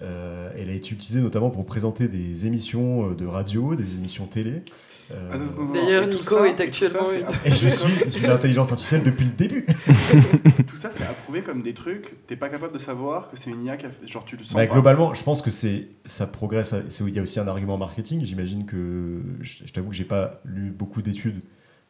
Euh, 0.00 0.50
elle 0.56 0.70
a 0.70 0.74
été 0.74 0.90
utilisée 0.94 1.20
notamment 1.20 1.50
pour 1.50 1.66
présenter 1.66 2.06
des 2.06 2.46
émissions 2.46 3.10
euh, 3.10 3.14
de 3.16 3.26
radio 3.26 3.74
des 3.74 3.96
émissions 3.96 4.26
télé 4.26 4.62
Euh. 5.10 5.38
D'ailleurs, 5.74 6.06
Nico 6.06 6.22
ça- 6.36 6.46
est 6.48 6.60
actuellement 6.60 7.04
ça, 7.06 7.16
et 7.46 7.50
je 7.50 7.68
suis, 7.70 8.10
suis 8.10 8.26
l'intelligence 8.26 8.70
artificielle 8.72 9.02
depuis 9.02 9.24
le 9.24 9.30
début 9.44 9.64
Tout 10.68 10.76
ça, 10.76 10.90
c'est 10.90 11.04
approuvé 11.04 11.40
comme 11.42 11.62
des 11.62 11.72
trucs. 11.74 12.06
T'es 12.26 12.36
pas 12.36 12.50
capable 12.50 12.74
de 12.74 12.78
savoir 12.78 13.30
que 13.30 13.36
c'est 13.38 13.50
une 13.50 13.64
IA 13.64 13.76
qui 13.78 13.86
a 13.86 13.90
fait. 13.90 14.06
Genre, 14.06 14.24
tu 14.26 14.36
le 14.36 14.44
sens 14.44 14.54
Bah, 14.54 14.66
pas. 14.66 14.72
globalement, 14.74 15.14
je 15.14 15.24
pense 15.24 15.40
que 15.42 15.50
c'est 15.50 15.88
ça 16.04 16.26
progresse. 16.26 16.74
c'est- 16.90 17.04
Il 17.08 17.14
y 17.14 17.18
a 17.18 17.22
aussi 17.22 17.40
un 17.40 17.48
argument 17.48 17.78
marketing. 17.78 18.24
J'imagine 18.26 18.66
que 18.66 19.22
je, 19.40 19.64
je 19.66 19.72
t'avoue 19.72 19.88
que 19.90 19.96
j'ai 19.96 20.04
pas 20.04 20.40
lu 20.44 20.70
beaucoup 20.70 21.00
d'études. 21.02 21.40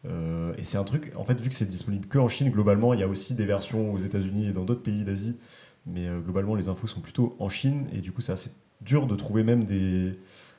Euh, 0.06 0.52
et 0.56 0.64
c'est 0.64 0.78
un 0.78 0.84
truc. 0.84 1.12
En 1.16 1.24
fait, 1.24 1.40
vu 1.40 1.48
que 1.48 1.54
c'est 1.54 1.68
disponible 1.68 2.06
que 2.06 2.18
en 2.18 2.28
Chine, 2.28 2.50
globalement, 2.50 2.94
il 2.94 3.00
y 3.00 3.02
a 3.02 3.08
aussi 3.08 3.34
des 3.34 3.46
versions 3.46 3.92
aux 3.92 3.98
États-Unis 3.98 4.48
et 4.48 4.52
dans 4.52 4.64
d'autres 4.64 4.82
pays 4.82 5.04
d'Asie. 5.04 5.36
Mais 5.86 6.06
euh, 6.06 6.20
globalement, 6.20 6.54
les 6.54 6.68
infos 6.68 6.86
sont 6.86 7.00
plutôt 7.00 7.36
en 7.38 7.48
Chine 7.48 7.86
et 7.92 8.00
du 8.00 8.12
coup, 8.12 8.20
c'est 8.20 8.32
assez 8.32 8.50
dur 8.80 9.06
de 9.06 9.16
trouver 9.16 9.42
même 9.42 9.64
des 9.64 10.18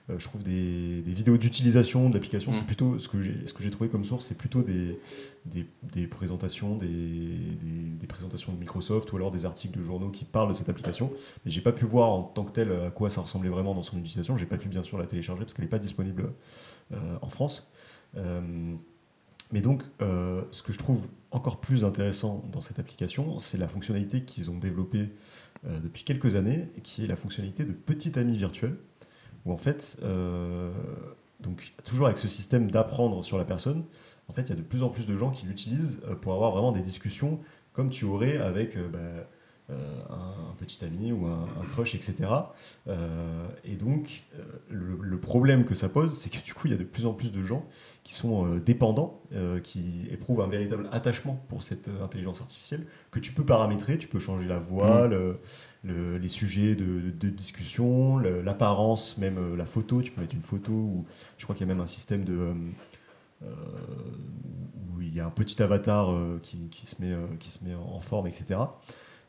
euh, 0.09 0.15
je 0.17 0.25
trouve 0.25 0.43
des, 0.43 1.01
des 1.01 1.13
vidéos 1.13 1.37
d'utilisation 1.37 2.09
de 2.09 2.15
l'application, 2.15 2.51
c'est 2.51 2.61
Mm. 2.61 2.65
plutôt 2.65 2.99
ce 2.99 3.07
que 3.07 3.21
j'ai 3.21 3.71
trouvé 3.71 3.89
comme 3.89 4.03
source, 4.03 4.25
c'est 4.25 4.37
plutôt 4.37 4.63
des, 4.63 4.97
des, 5.45 5.67
des 5.83 6.07
présentations, 6.07 6.75
des, 6.75 8.07
présentations 8.07 8.51
de 8.51 8.57
Microsoft 8.57 9.11
ou 9.13 9.17
alors 9.17 9.29
des 9.29 9.45
articles 9.45 9.77
de 9.77 9.83
journaux 9.85 10.09
qui 10.09 10.25
parlent 10.25 10.49
de 10.49 10.53
cette 10.53 10.67
application. 10.67 11.11
Mais 11.45 11.51
j'ai 11.51 11.61
pas 11.61 11.71
pu 11.71 11.85
voir 11.85 12.09
en 12.09 12.23
tant 12.23 12.43
que 12.43 12.51
tel 12.51 12.71
à 12.71 12.89
quoi 12.89 13.11
ça 13.11 13.21
ressemblait 13.21 13.49
vraiment 13.49 13.75
dans 13.75 13.83
son 13.83 13.99
utilisation. 13.99 14.35
J'ai 14.35 14.47
pas 14.47 14.57
pu 14.57 14.67
bien 14.67 14.83
sûr 14.83 14.97
la 14.97 15.05
télécharger 15.05 15.43
parce 15.43 15.53
qu'elle 15.53 15.65
n'est 15.65 15.69
pas 15.69 15.79
disponible 15.79 16.33
en 17.21 17.29
France. 17.29 17.71
Mais 19.51 19.61
donc, 19.61 19.83
euh, 20.01 20.43
ce 20.51 20.61
que 20.61 20.71
je 20.71 20.77
trouve 20.77 21.01
encore 21.31 21.59
plus 21.59 21.83
intéressant 21.83 22.43
dans 22.51 22.61
cette 22.61 22.79
application, 22.79 23.39
c'est 23.39 23.57
la 23.57 23.67
fonctionnalité 23.67 24.23
qu'ils 24.23 24.51
ont 24.51 24.57
développée 24.57 25.09
euh, 25.65 25.79
depuis 25.79 26.03
quelques 26.03 26.35
années, 26.35 26.69
qui 26.83 27.03
est 27.03 27.07
la 27.07 27.15
fonctionnalité 27.15 27.65
de 27.65 27.71
petit 27.71 28.17
ami 28.17 28.37
virtuel, 28.37 28.75
où 29.45 29.51
en 29.51 29.57
fait, 29.57 29.99
euh, 30.03 30.71
donc 31.39 31.73
toujours 31.83 32.07
avec 32.07 32.17
ce 32.17 32.27
système 32.27 32.69
d'apprendre 32.69 33.23
sur 33.23 33.37
la 33.37 33.45
personne, 33.45 33.85
en 34.27 34.33
fait, 34.33 34.43
il 34.43 34.49
y 34.49 34.53
a 34.53 34.55
de 34.55 34.61
plus 34.61 34.83
en 34.83 34.89
plus 34.89 35.07
de 35.07 35.17
gens 35.17 35.31
qui 35.31 35.47
l'utilisent 35.47 36.01
pour 36.21 36.33
avoir 36.33 36.51
vraiment 36.51 36.71
des 36.71 36.81
discussions 36.81 37.39
comme 37.73 37.89
tu 37.89 38.05
aurais 38.05 38.37
avec 38.37 38.77
bah, 38.91 38.99
un, 40.09 40.49
un 40.51 40.53
petit 40.57 40.83
ami 40.83 41.11
ou 41.11 41.25
un, 41.27 41.43
un 41.43 41.65
crush, 41.71 41.95
etc. 41.95 42.15
Euh, 42.87 43.47
et 43.63 43.75
donc, 43.75 44.23
euh, 44.37 44.43
le, 44.69 44.97
le 45.01 45.19
problème 45.19 45.65
que 45.65 45.75
ça 45.75 45.89
pose, 45.89 46.17
c'est 46.17 46.29
que 46.29 46.43
du 46.43 46.53
coup, 46.53 46.67
il 46.67 46.71
y 46.71 46.73
a 46.73 46.77
de 46.77 46.83
plus 46.83 47.05
en 47.05 47.13
plus 47.13 47.31
de 47.31 47.43
gens 47.43 47.65
qui 48.03 48.13
sont 48.15 48.45
euh, 48.47 48.59
dépendants, 48.59 49.21
euh, 49.33 49.59
qui 49.59 50.07
éprouvent 50.11 50.41
un 50.41 50.47
véritable 50.47 50.89
attachement 50.91 51.43
pour 51.49 51.61
cette 51.63 51.87
euh, 51.89 52.03
intelligence 52.03 52.41
artificielle, 52.41 52.85
que 53.11 53.19
tu 53.19 53.31
peux 53.33 53.45
paramétrer, 53.45 53.97
tu 53.97 54.07
peux 54.07 54.19
changer 54.19 54.47
la 54.47 54.57
voix, 54.59 55.07
le- 55.07 55.37
le- 55.83 56.17
les 56.17 56.27
sujets 56.29 56.75
de, 56.75 57.11
discussion, 57.29 58.17
l'apparence, 58.17 59.17
même 59.17 59.37
euh, 59.37 59.55
la 59.55 59.65
photo, 59.65 60.01
tu 60.01 60.11
peux 60.11 60.21
mettre 60.21 60.35
une 60.35 60.41
photo, 60.41 60.71
ou 60.71 61.05
je 61.37 61.43
crois 61.43 61.55
qu'il 61.55 61.67
y 61.67 61.69
a 61.69 61.73
même 61.73 61.81
un 61.83 61.87
système 61.87 62.23
de... 62.23 62.33
euh, 62.33 62.53
euh, 63.43 63.47
où 64.93 65.01
il 65.01 65.13
y 65.13 65.19
a 65.19 65.25
un 65.25 65.29
petit 65.31 65.61
avatar 65.61 66.11
euh, 66.11 66.39
qui, 66.43 66.67
qui 66.69 66.87
se 66.87 67.01
met, 67.01 67.11
euh, 67.13 67.25
qui 67.39 67.51
se 67.51 67.63
met 67.63 67.73
en 67.75 68.01
forme, 68.01 68.27
etc. 68.27 68.59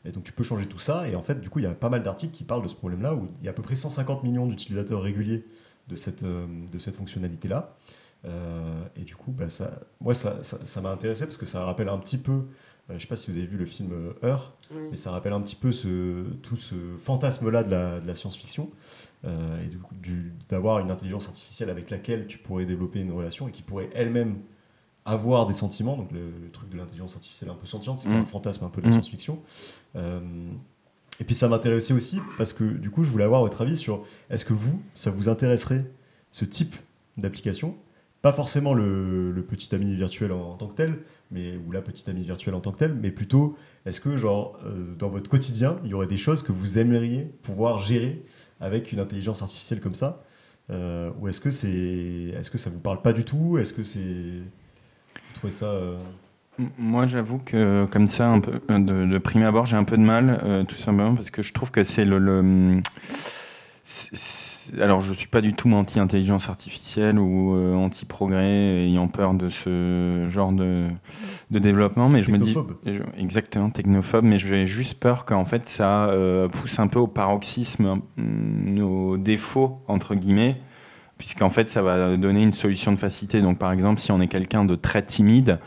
Et 0.05 0.11
donc 0.11 0.23
tu 0.23 0.31
peux 0.31 0.43
changer 0.43 0.65
tout 0.65 0.79
ça. 0.79 1.07
Et 1.07 1.15
en 1.15 1.21
fait, 1.21 1.39
du 1.41 1.49
coup, 1.49 1.59
il 1.59 1.63
y 1.63 1.67
a 1.67 1.71
pas 1.73 1.89
mal 1.89 2.01
d'articles 2.03 2.33
qui 2.33 2.43
parlent 2.43 2.63
de 2.63 2.67
ce 2.67 2.75
problème-là, 2.75 3.13
où 3.15 3.27
il 3.41 3.45
y 3.45 3.47
a 3.47 3.51
à 3.51 3.53
peu 3.53 3.61
près 3.61 3.75
150 3.75 4.23
millions 4.23 4.47
d'utilisateurs 4.47 5.01
réguliers 5.01 5.45
de 5.87 5.95
cette, 5.95 6.23
euh, 6.23 6.45
de 6.71 6.79
cette 6.79 6.95
fonctionnalité-là. 6.95 7.75
Euh, 8.25 8.83
et 8.95 9.01
du 9.01 9.15
coup, 9.15 9.31
bah, 9.31 9.49
ça, 9.49 9.79
moi, 9.99 10.13
ça 10.13 10.43
ça- 10.43 10.59
ça 10.65 10.81
m'a 10.81 10.91
intéressé 10.91 11.25
parce 11.25 11.37
que 11.37 11.45
ça 11.45 11.63
rappelle 11.65 11.89
un 11.89 11.97
petit 11.97 12.17
peu, 12.19 12.31
euh, 12.31 12.93
je 12.95 12.99
sais 12.99 13.07
pas 13.07 13.15
si 13.15 13.31
vous 13.31 13.37
avez 13.37 13.47
vu 13.47 13.57
le 13.57 13.65
film 13.65 13.91
Heure, 14.23 14.53
Oui. 14.71 14.81
mais 14.91 14.97
ça 14.97 15.11
rappelle 15.11 15.33
un 15.33 15.41
petit 15.41 15.55
peu 15.55 15.71
ce, 15.71 16.23
tout 16.43 16.55
ce 16.55 16.75
fantasme-là 16.99 17.63
de 17.63 17.71
la, 17.71 17.99
de 17.99 18.05
la 18.07 18.13
science-fiction, 18.15 18.69
euh, 19.25 19.63
et 19.63 19.69
d'avoir 20.49 20.79
une 20.79 20.91
intelligence 20.91 21.27
artificielle 21.27 21.69
avec 21.71 21.89
laquelle 21.89 22.27
tu 22.27 22.37
pourrais 22.37 22.65
développer 22.65 22.99
une 23.01 23.11
relation 23.11 23.47
et 23.47 23.51
qui 23.51 23.61
pourrait 23.63 23.89
elle-même 23.95 24.37
avoir 25.05 25.45
des 25.47 25.53
sentiments. 25.53 25.97
Donc 25.97 26.11
le, 26.11 26.19
le 26.43 26.49
truc 26.51 26.69
de 26.69 26.77
l'intelligence 26.77 27.15
artificielle 27.15 27.49
un 27.49 27.55
peu 27.55 27.65
sentiente, 27.67 27.97
c'est 27.97 28.09
Mm. 28.09 28.13
un 28.21 28.25
fantasme 28.25 28.63
un 28.65 28.69
peu 28.69 28.81
de 28.81 28.87
la 28.87 28.91
Mm. 28.91 29.01
science-fiction. 29.01 29.39
Euh, 29.95 30.19
et 31.19 31.23
puis 31.23 31.35
ça 31.35 31.47
m'intéressait 31.49 31.93
aussi 31.93 32.19
parce 32.37 32.53
que 32.53 32.63
du 32.63 32.89
coup, 32.89 33.03
je 33.03 33.09
voulais 33.11 33.23
avoir 33.25 33.41
votre 33.41 33.61
avis 33.61 33.77
sur 33.77 34.03
est-ce 34.29 34.45
que 34.45 34.53
vous, 34.53 34.79
ça 34.93 35.11
vous 35.11 35.29
intéresserait 35.29 35.85
ce 36.31 36.45
type 36.45 36.75
d'application? 37.17 37.75
Pas 38.21 38.33
forcément 38.33 38.73
le, 38.75 39.31
le 39.31 39.41
petit 39.43 39.73
ami 39.73 39.95
virtuel 39.95 40.31
en, 40.31 40.51
en 40.51 40.55
tant 40.55 40.67
que 40.67 40.75
tel, 40.75 40.99
mais 41.31 41.57
ou 41.57 41.71
la 41.71 41.81
petite 41.81 42.07
amie 42.07 42.23
virtuelle 42.23 42.53
en 42.53 42.59
tant 42.61 42.71
que 42.71 42.77
telle, 42.77 42.93
mais 42.93 43.09
plutôt 43.11 43.55
est-ce 43.85 43.99
que 43.99 44.15
genre 44.17 44.59
euh, 44.65 44.93
dans 44.95 45.09
votre 45.09 45.27
quotidien, 45.29 45.77
il 45.83 45.89
y 45.89 45.93
aurait 45.95 46.05
des 46.07 46.17
choses 46.17 46.43
que 46.43 46.51
vous 46.51 46.77
aimeriez 46.77 47.23
pouvoir 47.41 47.79
gérer 47.79 48.23
avec 48.59 48.91
une 48.91 48.99
intelligence 48.99 49.41
artificielle 49.41 49.79
comme 49.81 49.95
ça? 49.95 50.23
Euh, 50.69 51.09
Ou 51.19 51.27
est-ce 51.29 51.41
que 51.41 51.49
c'est 51.49 52.35
est-ce 52.37 52.51
que 52.51 52.59
ça 52.59 52.69
vous 52.69 52.79
parle 52.79 53.01
pas 53.01 53.11
du 53.11 53.25
tout? 53.25 53.57
Est-ce 53.57 53.73
que 53.73 53.83
c'est 53.83 54.43
ça 55.49 55.65
euh, 55.65 55.97
Moi, 56.77 57.07
j'avoue 57.07 57.39
que 57.39 57.85
comme 57.85 58.07
ça, 58.07 58.27
un 58.27 58.39
peu 58.39 58.59
euh, 58.69 58.79
de, 58.79 59.05
de 59.11 59.17
prime 59.17 59.43
abord, 59.43 59.65
j'ai 59.65 59.77
un 59.77 59.83
peu 59.83 59.97
de 59.97 60.03
mal, 60.03 60.39
euh, 60.43 60.63
tout 60.63 60.75
simplement 60.75 61.15
parce 61.15 61.31
que 61.31 61.41
je 61.41 61.53
trouve 61.53 61.71
que 61.71 61.83
c'est 61.83 62.05
le. 62.05 62.81
alors, 64.79 65.01
je 65.01 65.13
suis 65.13 65.27
pas 65.27 65.41
du 65.41 65.53
tout 65.53 65.71
anti-intelligence 65.71 66.49
artificielle 66.49 67.17
ou 67.17 67.55
euh, 67.55 67.73
anti-progrès, 67.73 68.85
ayant 68.85 69.07
peur 69.07 69.33
de 69.33 69.49
ce 69.49 70.27
genre 70.29 70.51
de, 70.51 70.87
de 71.49 71.59
développement, 71.59 72.07
mais 72.07 72.21
je 72.21 72.31
me 72.31 72.37
dis 72.37 72.55
exactement 73.17 73.69
technophobe, 73.69 74.25
mais 74.25 74.37
j'ai 74.37 74.65
juste 74.65 74.99
peur 74.99 75.25
qu'en 75.25 75.45
fait 75.45 75.67
ça 75.67 76.09
euh, 76.09 76.47
pousse 76.47 76.79
un 76.79 76.87
peu 76.87 76.99
au 76.99 77.07
paroxysme 77.07 77.85
hein, 77.85 78.01
nos 78.17 79.17
défauts 79.17 79.79
entre 79.87 80.15
guillemets 80.15 80.61
puisqu'en 81.21 81.49
fait 81.49 81.67
ça 81.67 81.83
va 81.83 82.17
donner 82.17 82.41
une 82.41 82.51
solution 82.51 82.91
de 82.91 82.97
facilité. 82.97 83.43
Donc 83.43 83.59
par 83.59 83.71
exemple, 83.71 84.01
si 84.01 84.11
on 84.11 84.19
est 84.19 84.27
quelqu'un 84.27 84.65
de 84.65 84.73
très 84.73 85.03
timide, 85.03 85.59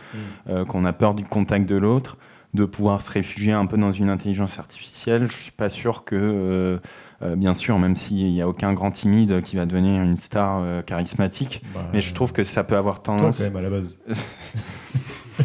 euh, 0.51 0.65
qu'on 0.65 0.85
a 0.85 0.93
peur 0.93 1.15
du 1.15 1.25
contact 1.25 1.69
de 1.69 1.77
l'autre, 1.77 2.17
de 2.55 2.65
pouvoir 2.65 3.03
se 3.03 3.13
réfugier 3.13 3.53
un 3.53 3.67
peu 3.67 3.77
dans 3.77 3.93
une 3.93 4.11
intelligence 4.11 4.59
artificielle, 4.59 5.29
je 5.31 5.37
suis 5.37 5.53
pas 5.53 5.69
sûr 5.69 6.05
que, 6.05 6.17
euh, 6.17 6.79
euh, 7.23 7.37
bien 7.37 7.55
sûr, 7.55 7.79
même 7.79 7.95
s'il 7.95 8.33
n'y 8.33 8.43
a 8.43 8.49
aucun 8.49 8.73
grand 8.73 8.91
timide 8.91 9.43
qui 9.43 9.55
va 9.55 9.65
devenir 9.65 10.03
une 10.03 10.17
star 10.17 10.85
charismatique, 10.87 11.63
bah, 11.73 11.89
mais 11.93 12.01
je 12.01 12.13
trouve 12.15 12.33
que 12.33 12.43
ça 12.43 12.65
peut 12.65 12.77
avoir 12.77 13.01
toi 13.01 13.17
tendance 13.17 13.39
quand 13.39 13.45
même 13.45 13.57
à 13.57 13.63
la 13.63 13.71
base. 13.71 13.97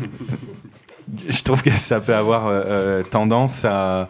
je 1.29 1.43
trouve 1.43 1.61
que 1.61 1.69
ça 1.69 2.01
peut 2.01 2.15
avoir 2.15 2.51
tendance 3.11 3.63
à, 3.63 4.09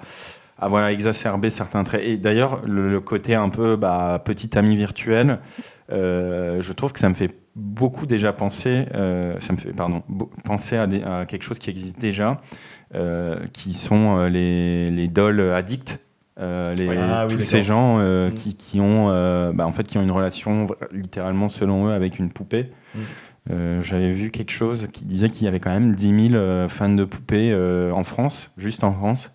à 0.62 0.68
voilà, 0.68 0.92
exacerber 0.92 1.50
certains 1.50 1.84
traits. 1.84 2.04
Et 2.04 2.18
d'ailleurs, 2.18 2.62
le, 2.66 2.90
le 2.92 3.00
côté 3.00 3.36
un 3.36 3.50
peu 3.50 3.76
bah, 3.76 4.22
petit 4.24 4.58
ami 4.58 4.76
virtuel, 4.76 5.40
euh, 5.92 6.62
je 6.62 6.74
trouve 6.74 6.94
que 6.94 7.00
ça 7.00 7.10
me 7.10 7.14
fait 7.14 7.32
beaucoup 7.56 8.06
déjà 8.06 8.32
penser, 8.34 8.86
euh, 8.96 9.36
ça 9.40 9.54
me 9.54 9.58
fait 9.58 9.74
pardon, 9.74 10.04
penser 10.44 10.78
à, 10.78 10.88
des- 10.88 11.04
à 11.04 11.26
quelque 11.26 11.44
chose 11.44 11.60
qui 11.60 11.70
existe 11.70 12.00
déjà, 12.00 12.40
euh, 12.96 13.38
qui 13.54 13.74
sont 13.74 14.26
les, 14.28 14.90
les 14.92 15.08
dolls 15.08 15.42
addicts. 15.54 16.00
euh, 16.40 16.74
les, 16.76 16.88
Ah 16.98 17.28
tous 17.30 17.42
ces 17.42 17.62
gens 17.62 17.98
euh, 18.00 18.30
Mm. 18.30 18.34
qui, 18.34 18.56
qui 18.56 18.80
ont 18.80 19.08
euh, 19.10 19.52
bah, 19.54 19.66
en 19.68 19.72
fait 19.72 19.84
qui 19.86 19.98
ont 19.98 20.04
une 20.04 20.12
relation 20.12 20.68
littéralement 20.94 21.50
selon 21.50 21.88
eux 21.88 21.92
avec 21.94 22.18
une 22.20 22.32
poupée 22.32 22.72
Mm. 22.96 23.82
j'avais 23.82 24.12
vu 24.12 24.32
quelque 24.32 24.52
chose 24.52 24.88
qui 24.94 25.04
disait 25.06 25.30
qu'il 25.30 25.46
y 25.46 25.48
avait 25.48 25.60
quand 25.60 25.72
même 25.72 25.96
10 25.96 26.30
000 26.30 26.36
euh, 26.36 26.68
fans 26.70 26.90
de 26.90 27.04
poupées 27.04 27.54
en 27.94 28.04
France, 28.04 28.52
juste 28.58 28.84
en 28.84 28.94
France. 28.94 29.32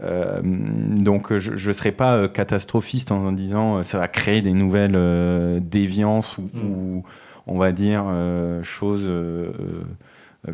Euh, 0.00 0.40
donc 0.42 1.36
je 1.36 1.68
ne 1.68 1.72
serais 1.72 1.92
pas 1.92 2.16
euh, 2.16 2.28
catastrophiste 2.28 3.12
en 3.12 3.30
disant 3.30 3.76
euh, 3.78 3.82
ça 3.84 3.98
va 3.98 4.08
créer 4.08 4.42
des 4.42 4.52
nouvelles 4.52 4.96
euh, 4.96 5.60
déviances 5.60 6.38
ou, 6.38 6.50
Mm. 6.52 6.60
ou, 6.64 7.04
on 7.46 7.58
va 7.58 7.70
dire 7.72 8.04
euh, 8.08 8.62
choses 8.62 9.08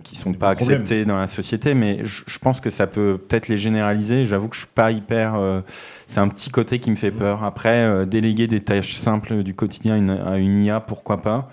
qui 0.05 0.15
sont 0.15 0.31
Des 0.31 0.39
pas 0.39 0.55
problèmes. 0.55 0.83
acceptées 0.83 1.05
dans 1.05 1.17
la 1.19 1.27
société, 1.27 1.75
mais 1.75 2.01
je, 2.05 2.23
je 2.27 2.39
pense 2.39 2.61
que 2.61 2.71
ça 2.71 2.87
peut 2.87 3.19
peut-être 3.19 3.49
les 3.49 3.59
généraliser. 3.59 4.25
J'avoue 4.25 4.49
que 4.49 4.55
je 4.55 4.61
suis 4.61 4.69
pas 4.73 4.93
hyper. 4.93 5.35
euh, 5.35 5.63
c'est 6.07 6.21
un 6.21 6.29
petit 6.29 6.51
côté 6.51 6.79
qui 6.79 6.91
me 6.93 6.97
fait 6.97 7.11
Mm. 7.11 7.17
peur. 7.17 7.43
Après, 7.45 7.85
euh, 7.85 8.05
déléguer 8.07 8.47
des 8.47 8.61
tâches 8.61 8.95
simples 8.95 9.43
du 9.43 9.55
quotidien 9.55 9.95
à 9.95 9.99
une, 9.99 10.11
à 10.11 10.39
une 10.39 10.57
IA, 10.59 10.81
pourquoi 10.81 11.23
pas 11.23 11.51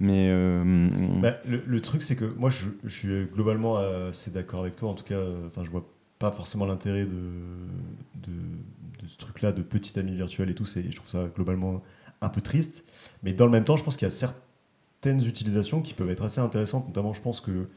mais 0.00 0.28
euh, 0.30 0.88
Bah, 1.20 1.34
le, 1.44 1.60
le 1.66 1.80
truc, 1.80 2.02
c'est 2.04 2.14
que 2.14 2.24
moi, 2.38 2.50
je, 2.50 2.66
je 2.84 2.88
suis 2.94 3.24
globalement 3.34 3.78
assez 3.78 4.30
d'accord 4.30 4.60
avec 4.60 4.76
toi. 4.76 4.90
En 4.90 4.94
tout 4.94 5.02
cas, 5.02 5.18
enfin, 5.48 5.64
je 5.64 5.70
vois 5.70 5.84
pas 6.18 6.32
forcément 6.32 6.66
l'intérêt 6.66 7.06
de, 7.06 7.18
ce 9.06 9.16
truc-là, 9.16 9.52
de 9.52 9.62
petit 9.62 9.98
ami 9.98 10.14
virtuel 10.14 10.50
et 10.50 10.54
tout. 10.54 10.66
Je 10.66 10.94
trouve 10.94 11.08
ça 11.08 11.26
globalement 11.34 11.82
un 12.20 12.28
peu 12.28 12.40
triste. 12.40 12.84
Mais 13.22 13.32
dans 13.32 13.46
le 13.46 13.52
même 13.52 13.64
temps, 13.64 13.76
je 13.76 13.84
pense 13.84 13.96
qu'il 13.96 14.06
y 14.06 14.10
a 14.10 14.14
certaines 14.14 15.24
utilisations 15.24 15.80
qui 15.80 15.94
peuvent 15.94 16.10
être 16.10 16.24
assez 16.24 16.40
intéressantes. 16.40 16.86
Notamment, 16.88 17.14
je 17.14 17.22
pense 17.22 17.40
que, 17.40 17.68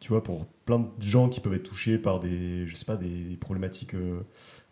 tu 0.00 0.08
vois, 0.08 0.22
pour 0.24 0.46
plein 0.64 0.80
de 0.80 0.88
gens 1.00 1.28
qui 1.28 1.40
peuvent 1.40 1.54
être 1.54 1.68
touchés 1.68 1.98
par 1.98 2.20
des, 2.20 2.66
je 2.66 2.74
sais 2.74 2.86
pas, 2.86 2.96
des, 2.96 3.36
problématiques 3.38 3.94
euh, 3.94 4.20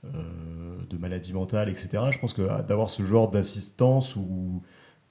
euh, 0.04 0.78
de 0.88 0.96
maladie 0.98 1.32
mentale, 1.32 1.68
etc. 1.68 2.02
Je 2.10 2.18
pense 2.18 2.32
que 2.32 2.42
ah, 2.50 2.62
d'avoir 2.62 2.90
ce 2.90 3.04
genre 3.04 3.30
d'assistance 3.30 4.16
ou 4.16 4.62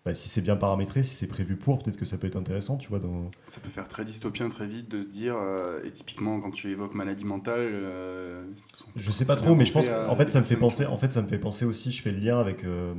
bah, 0.07 0.13
si 0.13 0.29
c'est 0.29 0.39
bien 0.39 0.55
paramétré, 0.55 1.03
si 1.03 1.13
c'est 1.13 1.27
prévu 1.27 1.57
pour, 1.57 1.79
peut-être 1.79 1.97
que 1.97 2.05
ça 2.05 2.17
peut 2.17 2.27
être 2.27 2.37
intéressant, 2.37 2.77
tu 2.77 2.87
vois, 2.87 2.99
dans, 2.99 3.29
Ça 3.43 3.59
peut 3.59 3.67
faire 3.67 3.89
très 3.89 4.05
dystopien 4.05 4.47
très 4.47 4.65
vite 4.65 4.89
de 4.89 5.01
se 5.01 5.07
dire, 5.07 5.35
euh, 5.35 5.83
et 5.83 5.91
typiquement 5.91 6.39
quand 6.39 6.51
tu 6.51 6.71
évoques 6.71 6.93
maladie 6.93 7.25
mentale, 7.25 7.59
euh, 7.59 8.41
Je 8.95 9.11
sais 9.11 9.25
pas 9.25 9.35
trop, 9.35 9.53
mais 9.53 9.65
je 9.65 9.73
pense 9.73 9.89
qu'en 9.89 10.15
fait, 10.15 10.31
ça 10.31 10.39
me 10.39 10.45
fait 10.45 10.55
penser. 10.55 10.85
En 10.85 10.97
fait, 10.97 11.11
ça 11.11 11.21
me 11.21 11.27
fait 11.27 11.37
penser 11.37 11.65
aussi. 11.65 11.91
Je 11.91 12.01
fais 12.01 12.13
le 12.13 12.19
lien 12.19 12.39
avec. 12.39 12.63
euh, 12.63 12.93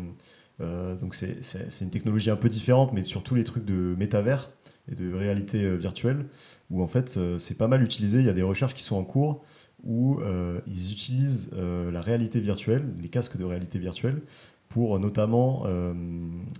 euh, 0.60 0.96
donc 0.96 1.14
c'est 1.14 1.80
une 1.80 1.90
technologie 1.90 2.28
un 2.28 2.36
peu 2.36 2.50
différente, 2.50 2.92
mais 2.92 3.04
sur 3.04 3.22
tous 3.22 3.34
les 3.34 3.44
trucs 3.44 3.64
de 3.64 3.94
métavers 3.96 4.50
et 4.92 4.94
de 4.94 5.10
réalité 5.14 5.78
virtuelle, 5.78 6.26
où 6.68 6.82
en 6.82 6.88
fait 6.88 7.18
c'est 7.38 7.56
pas 7.56 7.68
mal 7.68 7.82
utilisé. 7.82 8.18
Il 8.18 8.26
y 8.26 8.30
a 8.30 8.34
des 8.34 8.42
recherches 8.42 8.74
qui 8.74 8.84
sont 8.84 8.96
en 8.96 9.04
cours 9.04 9.46
où 9.84 10.20
euh, 10.20 10.60
ils 10.66 10.92
utilisent 10.92 11.50
euh, 11.54 11.90
la 11.90 12.00
réalité 12.00 12.40
virtuelle, 12.40 12.84
les 13.00 13.08
casques 13.08 13.36
de 13.36 13.44
réalité 13.44 13.78
virtuelle, 13.78 14.22
pour 14.68 14.98
notamment 14.98 15.62
euh, 15.66 15.94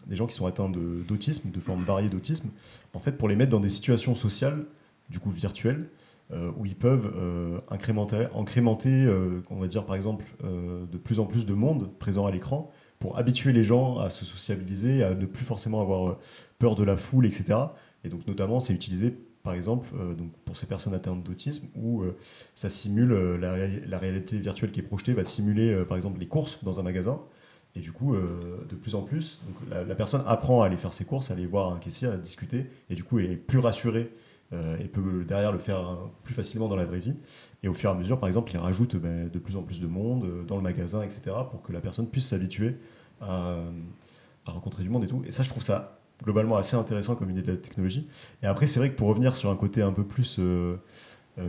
des 0.06 0.16
gens 0.16 0.26
qui 0.26 0.34
sont 0.34 0.46
atteints 0.46 0.70
d'autisme, 0.70 1.50
de 1.50 1.60
formes 1.60 1.84
variées 1.84 2.08
d'autisme, 2.08 2.48
en 2.94 3.00
fait 3.00 3.12
pour 3.12 3.28
les 3.28 3.36
mettre 3.36 3.50
dans 3.50 3.60
des 3.60 3.68
situations 3.68 4.14
sociales, 4.14 4.64
du 5.10 5.18
coup 5.18 5.30
virtuelles, 5.30 5.88
euh, 6.30 6.50
où 6.58 6.66
ils 6.66 6.76
peuvent 6.76 7.10
euh, 7.16 7.58
incrémenter, 7.70 8.26
incrémenter 8.36 9.06
euh, 9.06 9.42
on 9.48 9.56
va 9.56 9.66
dire 9.66 9.86
par 9.86 9.96
exemple, 9.96 10.26
euh, 10.44 10.84
de 10.84 10.98
plus 10.98 11.20
en 11.20 11.24
plus 11.24 11.46
de 11.46 11.54
monde 11.54 11.90
présent 11.98 12.26
à 12.26 12.30
l'écran 12.30 12.68
pour 12.98 13.16
habituer 13.16 13.52
les 13.52 13.64
gens 13.64 13.98
à 13.98 14.10
se 14.10 14.26
sociabiliser, 14.26 15.02
à 15.02 15.14
ne 15.14 15.24
plus 15.24 15.46
forcément 15.46 15.80
avoir 15.80 16.18
peur 16.58 16.74
de 16.74 16.84
la 16.84 16.98
foule, 16.98 17.24
etc. 17.24 17.58
Et 18.04 18.10
donc 18.10 18.26
notamment, 18.26 18.60
c'est 18.60 18.74
utilisé 18.74 19.16
par 19.42 19.54
exemple, 19.54 19.88
donc 20.18 20.32
pour 20.44 20.56
ces 20.56 20.66
personnes 20.66 20.92
atteintes 20.92 21.22
d'autisme, 21.22 21.68
où 21.76 22.02
ça 22.56 22.68
simule 22.68 23.12
la, 23.40 23.98
réalité 23.98 24.38
virtuelle 24.40 24.72
qui 24.72 24.80
est 24.80 24.82
projetée 24.82 25.14
va 25.14 25.24
simuler 25.24 25.84
par 25.88 25.96
exemple 25.96 26.18
les 26.18 26.26
courses 26.26 26.62
dans 26.64 26.80
un 26.80 26.82
magasin. 26.82 27.20
Et 27.78 27.80
du 27.80 27.92
coup, 27.92 28.16
de 28.16 28.74
plus 28.74 28.96
en 28.96 29.02
plus, 29.02 29.40
la, 29.70 29.94
personne 29.94 30.24
apprend 30.26 30.62
à 30.62 30.66
aller 30.66 30.76
faire 30.76 30.92
ses 30.92 31.04
courses, 31.04 31.30
à 31.30 31.34
aller 31.34 31.46
voir 31.46 31.72
un 31.72 31.78
caissier, 31.78 32.08
à 32.08 32.16
discuter, 32.16 32.66
et 32.90 32.96
du 32.96 33.04
coup 33.04 33.20
est 33.20 33.36
plus 33.36 33.60
rassurée 33.60 34.10
euh, 34.54 34.78
et 34.78 34.84
peut 34.84 35.24
derrière 35.26 35.52
le 35.52 35.58
faire 35.58 35.98
plus 36.24 36.32
facilement 36.32 36.68
dans 36.68 36.76
la 36.76 36.86
vraie 36.86 37.00
vie. 37.00 37.14
Et 37.62 37.68
au 37.68 37.74
fur 37.74 37.90
et 37.90 37.92
à 37.92 37.96
mesure, 37.96 38.18
par 38.18 38.28
exemple, 38.28 38.50
il 38.52 38.58
rajoute 38.58 38.96
ben, 38.96 39.28
de 39.28 39.38
plus 39.38 39.56
en 39.56 39.62
plus 39.62 39.78
de 39.78 39.86
monde 39.86 40.24
euh, 40.24 40.42
dans 40.44 40.56
le 40.56 40.62
magasin, 40.62 41.02
etc., 41.02 41.36
pour 41.50 41.62
que 41.62 41.70
la 41.70 41.80
personne 41.80 42.08
puisse 42.08 42.28
s'habituer 42.28 42.76
à, 43.20 43.58
rencontrer 44.46 44.82
du 44.82 44.88
monde 44.88 45.04
et 45.04 45.06
tout. 45.06 45.22
Et 45.26 45.32
ça, 45.32 45.42
je 45.42 45.50
trouve 45.50 45.62
ça 45.62 46.00
globalement 46.24 46.56
assez 46.56 46.76
intéressant 46.76 47.14
comme 47.14 47.30
idée 47.30 47.42
de 47.42 47.52
la 47.52 47.58
technologie. 47.58 48.08
Et 48.42 48.46
après, 48.46 48.66
c'est 48.66 48.80
vrai 48.80 48.90
que 48.90 48.96
pour 48.96 49.08
revenir 49.08 49.36
sur 49.36 49.50
un 49.50 49.56
côté 49.56 49.82
un 49.82 49.92
peu 49.92 50.04
plus 50.04 50.38
euh, 50.38 50.76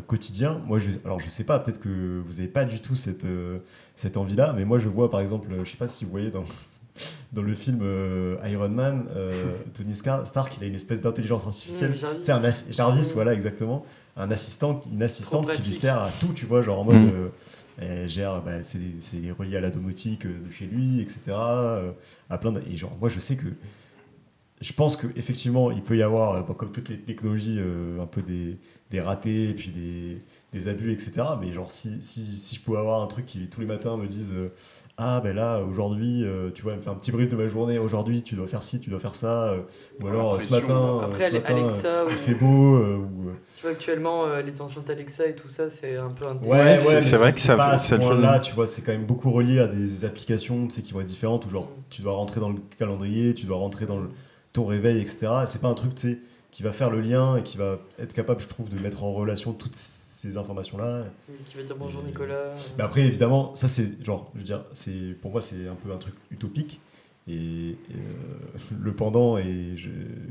quotidien, 0.08 0.62
moi, 0.66 0.80
je, 0.80 0.90
alors 1.06 1.20
je 1.20 1.30
sais 1.30 1.44
pas, 1.44 1.60
peut-être 1.60 1.80
que 1.80 2.22
vous 2.26 2.34
n'avez 2.34 2.48
pas 2.48 2.66
du 2.66 2.80
tout 2.80 2.96
cette, 2.96 3.26
cette 3.96 4.18
envie-là, 4.18 4.54
mais 4.56 4.66
moi, 4.66 4.80
je 4.80 4.88
vois 4.88 5.10
par 5.10 5.20
exemple, 5.20 5.50
je 5.64 5.70
sais 5.70 5.78
pas 5.78 5.88
si 5.88 6.06
vous 6.06 6.12
voyez 6.12 6.32
dans 6.32 6.46
dans 7.34 7.42
le 7.42 7.56
film 7.56 7.80
euh, 7.82 8.38
Iron 8.46 8.70
Man, 8.70 9.06
euh, 9.16 9.54
Tony 9.74 9.96
Stark, 9.96 10.58
il 10.58 10.64
a 10.64 10.68
une 10.68 10.76
espèce 10.76 11.02
d'intelligence 11.02 11.46
artificielle. 11.46 11.96
C'est 12.24 12.32
un 12.32 12.42
Jarvis, 12.72 13.12
voilà, 13.14 13.34
exactement. 13.34 13.86
Un 14.18 14.32
assistant, 14.32 14.82
une 14.92 15.04
assistante 15.04 15.52
qui 15.54 15.62
lui 15.62 15.76
sert 15.76 16.02
à 16.02 16.10
tout, 16.10 16.34
tu 16.34 16.46
vois, 16.46 16.64
genre 16.64 16.80
en 16.80 16.84
mode. 16.84 16.96
Mm. 16.96 17.12
Euh, 17.14 17.28
elle 17.82 18.10
gère, 18.10 18.42
bah, 18.42 18.62
c'est 18.62 18.82
relié 19.38 19.56
à 19.56 19.62
la 19.62 19.70
domotique 19.70 20.28
de 20.28 20.52
chez 20.52 20.66
lui, 20.66 21.00
etc. 21.00 21.32
à 21.32 22.38
plein 22.38 22.52
de, 22.52 22.62
et 22.70 22.76
genre, 22.76 22.92
moi, 23.00 23.08
je 23.08 23.22
sais 23.22 23.38
que 23.38 23.46
je 24.62 24.74
pense 24.74 24.98
qu'effectivement, 24.98 25.72
il 25.72 25.82
peut 25.82 25.98
y 25.98 26.04
avoir, 26.04 26.46
comme 26.58 26.72
toutes 26.72 26.90
les 26.90 27.00
technologies, 27.00 27.60
un 28.00 28.06
peu 28.06 28.22
des, 28.22 28.58
des, 28.92 29.00
ratés, 29.00 29.50
et 29.50 29.54
puis 29.54 29.70
des, 29.72 30.22
des, 30.52 30.68
abus, 30.68 30.92
etc. 30.92 31.24
Mais 31.40 31.52
genre, 31.54 31.72
si, 31.72 32.02
si, 32.02 32.38
si, 32.38 32.56
je 32.56 32.62
pouvais 32.62 32.80
avoir 32.80 33.02
un 33.02 33.08
truc 33.08 33.26
qui, 33.26 33.48
tous 33.48 33.62
les 33.62 33.68
matins, 33.68 33.96
me 33.96 34.08
dise 34.08 34.34
ah 35.00 35.22
ben 35.24 35.34
là 35.34 35.62
aujourd'hui 35.62 36.26
euh, 36.26 36.52
tu 36.54 36.62
vois 36.62 36.76
me 36.76 36.82
faire 36.82 36.92
un 36.92 36.98
petit 36.98 37.12
brief 37.12 37.30
de 37.30 37.38
ma 37.38 37.48
journée 37.48 37.80
aujourd'hui 37.80 38.22
tu 38.22 38.36
dois 38.36 38.48
faire 38.48 38.62
ci 38.62 38.82
tu 38.82 38.90
dois 38.90 39.00
faire 39.00 39.16
ça 39.16 39.54
euh, 39.54 39.62
ou 40.02 40.08
alors 40.08 40.42
ce 40.42 40.54
matin, 40.54 41.00
Après, 41.02 41.30
ce 41.30 41.36
matin 41.36 41.56
Alexa, 41.56 42.04
il 42.10 42.16
fait 42.16 42.36
beau 42.36 42.78
ou, 42.80 43.32
tu 43.56 43.62
vois 43.62 43.72
actuellement 43.72 44.26
les 44.46 44.62
enceintes 44.62 44.90
Alexa 44.90 45.28
et 45.28 45.36
tout 45.36 45.48
ça 45.48 45.70
c'est 45.70 45.96
un 45.96 46.10
peu 46.10 46.28
un 46.28 46.36
ouais, 46.46 46.86
ouais 46.86 47.02
c'est 47.02 47.16
vrai 47.16 47.32
que 47.32 47.40
ça 47.40 47.56
pas 47.56 47.70
à 47.70 47.78
ce 47.78 47.96
là 47.96 48.40
tu 48.40 48.54
vois 48.54 48.68
c'est 48.68 48.82
quand 48.82 48.92
même 48.92 49.06
beaucoup 49.06 49.32
relié 49.32 49.60
à 49.60 49.68
des 49.68 50.04
applications 50.04 50.68
tu 50.68 50.76
sais, 50.76 50.82
qui 50.82 50.92
vont 50.92 51.00
être 51.00 51.08
différentes 51.08 51.46
où 51.46 51.50
genre 51.50 51.66
mm. 51.68 51.84
tu 51.90 52.02
dois 52.02 52.14
rentrer 52.14 52.42
dans 52.42 52.50
le 52.50 52.60
calendrier 52.78 53.34
tu 53.34 53.46
dois 53.46 53.58
rentrer 53.58 53.86
dans 53.86 54.00
le, 54.02 54.10
ton 54.54 54.66
réveil 54.66 55.00
etc 55.02 55.28
c'est 55.46 55.62
pas 55.62 55.68
un 55.68 55.74
truc 55.74 55.96
tu 55.96 56.10
sais 56.10 56.20
qui 56.52 56.64
va 56.64 56.72
faire 56.72 56.90
le 56.90 57.02
lien 57.02 57.38
et 57.38 57.44
qui 57.44 57.58
va 57.58 57.80
être 58.00 58.14
capable 58.14 58.42
je 58.42 58.48
trouve 58.48 58.70
de 58.70 58.80
mettre 58.80 59.04
en 59.04 59.14
relation 59.14 59.54
toutes 59.54 59.76
ces 59.76 60.36
informations-là. 60.36 61.06
Qui 61.46 61.58
va 61.58 61.64
dire 61.64 61.78
bonjour 61.78 62.04
Nicolas. 62.04 62.56
Mais 62.78 62.84
après, 62.84 63.02
évidemment, 63.02 63.56
ça 63.56 63.68
c'est 63.68 64.04
genre, 64.04 64.32
je 64.34 64.40
veux 64.40 64.46
dire, 64.46 64.66
c'est 64.74 65.16
pour 65.22 65.32
moi 65.32 65.42
c'est 65.42 65.68
un 65.68 65.76
peu 65.76 65.92
un 65.92 65.98
truc 65.98 66.16
utopique. 66.32 66.82
Et, 67.28 67.78
euh, 67.92 67.98
le 68.82 68.94
pendant, 68.94 69.38
et 69.38 69.74
je, 69.78 69.90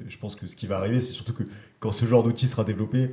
je, 0.09 0.19
pense 0.19 0.35
que 0.35 0.49
ce 0.49 0.57
qui 0.57 0.67
va 0.67 0.79
arriver, 0.79 1.01
c'est 1.01 1.13
surtout 1.13 1.33
que 1.33 1.45
quand 1.79 1.93
ce 1.93 2.05
genre 2.05 2.25
d'outil 2.25 2.49
sera 2.49 2.65
développé, 2.65 3.11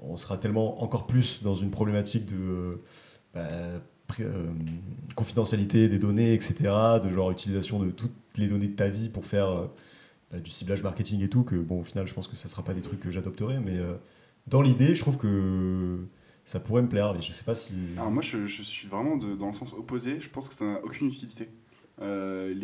on 0.00 0.16
sera 0.16 0.38
tellement 0.38 0.82
encore 0.82 1.06
plus 1.06 1.42
dans 1.42 1.54
une 1.54 1.70
problématique 1.70 2.26
de 2.26 2.80
bah, 3.34 3.46
euh, 4.20 4.46
confidentialité 5.14 5.88
des 5.88 5.98
données, 5.98 6.32
etc., 6.32 6.54
de 7.02 7.10
genre 7.10 7.30
utilisation 7.30 7.78
de 7.78 7.90
toutes 7.90 8.12
les 8.36 8.48
données 8.48 8.68
de 8.68 8.76
ta 8.76 8.88
vie 8.88 9.08
pour 9.08 9.26
faire 9.26 9.50
euh, 9.50 9.66
du 10.32 10.50
ciblage 10.50 10.82
marketing 10.82 11.22
et 11.22 11.28
tout, 11.28 11.44
que 11.44 11.56
bon, 11.56 11.80
au 11.80 11.84
final, 11.84 12.06
je 12.06 12.14
pense 12.14 12.28
que 12.28 12.36
ça 12.36 12.48
sera 12.48 12.62
pas 12.62 12.74
des 12.74 12.82
trucs 12.82 13.00
que 13.00 13.10
j'adopterai, 13.10 13.58
mais 13.60 13.78
dans 14.46 14.62
l'idée, 14.62 14.94
je 14.94 15.00
trouve 15.00 15.16
que 15.16 15.98
ça 16.44 16.60
pourrait 16.60 16.82
me 16.82 16.88
plaire. 16.88 17.12
Mais 17.14 17.22
je 17.22 17.32
sais 17.32 17.44
pas 17.44 17.54
si. 17.54 17.74
Alors 17.96 18.10
moi, 18.10 18.22
je, 18.22 18.46
je 18.46 18.62
suis 18.62 18.88
vraiment 18.88 19.16
dans 19.16 19.46
le 19.46 19.52
sens 19.52 19.72
opposé. 19.72 20.20
Je 20.20 20.28
pense 20.28 20.48
que 20.48 20.54
ça 20.54 20.64
n'a 20.64 20.84
aucune 20.84 21.08
utilité. 21.08 21.48
Euh, 22.02 22.54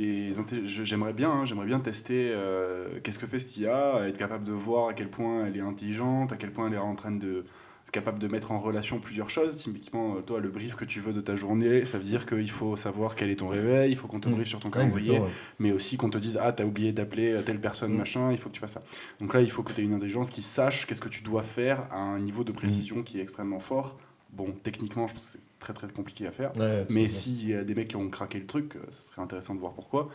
j'aimerais 0.64 1.14
bien, 1.14 1.31
hein, 1.31 1.64
bien 1.64 1.81
tester 1.81 2.31
euh, 2.33 3.01
qu'est-ce 3.03 3.18
que 3.18 3.27
fait 3.27 3.38
cette 3.38 3.57
IA, 3.57 4.07
être 4.07 4.18
capable 4.18 4.44
de 4.44 4.53
voir 4.53 4.88
à 4.88 4.94
quel 4.94 5.09
point 5.09 5.46
elle 5.46 5.57
est 5.57 5.62
intelligente, 5.62 6.33
à 6.33 6.37
quel 6.37 6.53
point 6.53 6.66
elle 6.68 6.75
est 6.75 6.79
en 6.79 6.94
train 6.94 7.12
de 7.12 7.44
capable 7.92 8.18
de 8.18 8.26
mettre 8.26 8.50
en 8.50 8.59
relation 8.59 8.98
plusieurs 8.98 9.31
choses. 9.31 9.59
Typiquement, 9.59 10.20
toi, 10.22 10.40
le 10.40 10.48
brief 10.48 10.74
que 10.74 10.85
tu 10.85 10.98
veux 10.98 11.12
de 11.12 11.20
ta 11.20 11.37
journée, 11.37 11.85
ça 11.85 11.98
veut 11.98 12.05
dire 12.05 12.26
qu'il 12.26 12.50
faut 12.50 12.74
savoir 12.74 13.14
quel 13.14 13.31
est 13.31 13.37
ton 13.37 13.48
réveil, 13.48 13.92
il 13.92 13.96
faut 13.96 14.09
qu'on 14.09 14.18
te 14.18 14.28
mm. 14.28 14.33
briefe 14.33 14.48
sur 14.48 14.61
ton 14.61 14.70
calendrier, 14.70 15.20
mais 15.59 15.72
aussi 15.72 15.98
qu'on 15.98 16.11
te 16.11 16.18
dise 16.18 16.38
Ah, 16.42 16.52
t'as 16.52 16.64
oublié 16.64 16.92
d'appeler 16.92 17.38
telle 17.44 17.61
personne, 17.61 17.92
mm. 17.92 17.98
machin, 17.98 18.33
il 18.33 18.38
faut 18.38 18.48
que 18.48 18.55
tu 18.55 18.61
fasses 18.61 18.72
ça. 18.72 18.83
Donc 19.20 19.35
là, 19.35 19.42
il 19.42 19.50
faut 19.50 19.62
que 19.62 19.72
tu 19.72 19.83
aies 19.83 19.85
une 19.85 19.94
intelligence 19.94 20.31
qui 20.31 20.42
sache 20.42 20.87
qu'est-ce 20.87 21.02
que 21.02 21.11
tu 21.11 21.22
dois 21.22 21.42
faire 21.42 21.87
à 21.90 22.00
un 22.00 22.18
niveau 22.18 22.44
de 22.44 22.52
précision 22.52 22.96
mm. 22.96 23.05
qui 23.05 23.18
est 23.18 23.22
extrêmement 23.22 23.61
fort. 23.61 23.98
Bon, 24.33 24.55
techniquement, 24.62 25.07
je 25.07 25.12
pense 25.12 25.22
que 25.22 25.33
c'est 25.33 25.59
très 25.59 25.74
très 25.74 25.88
compliqué 25.88 26.26
à 26.26 26.33
faire. 26.33 26.52
mais 26.88 27.11
s'il 27.11 27.48
y 27.48 27.55
a 27.55 27.62
des 27.62 27.74
mecs 27.74 27.88
qui 27.88 27.96
ont 27.96 28.09
craqué 28.09 28.38
le 28.38 28.46
truc, 28.46 28.76
euh, 28.76 28.81
ce 28.90 29.11
serait 29.11 29.22
intéressant 29.22 29.55
de 29.55 29.61
voir 29.61 29.74
pourquoi. 29.74 30.09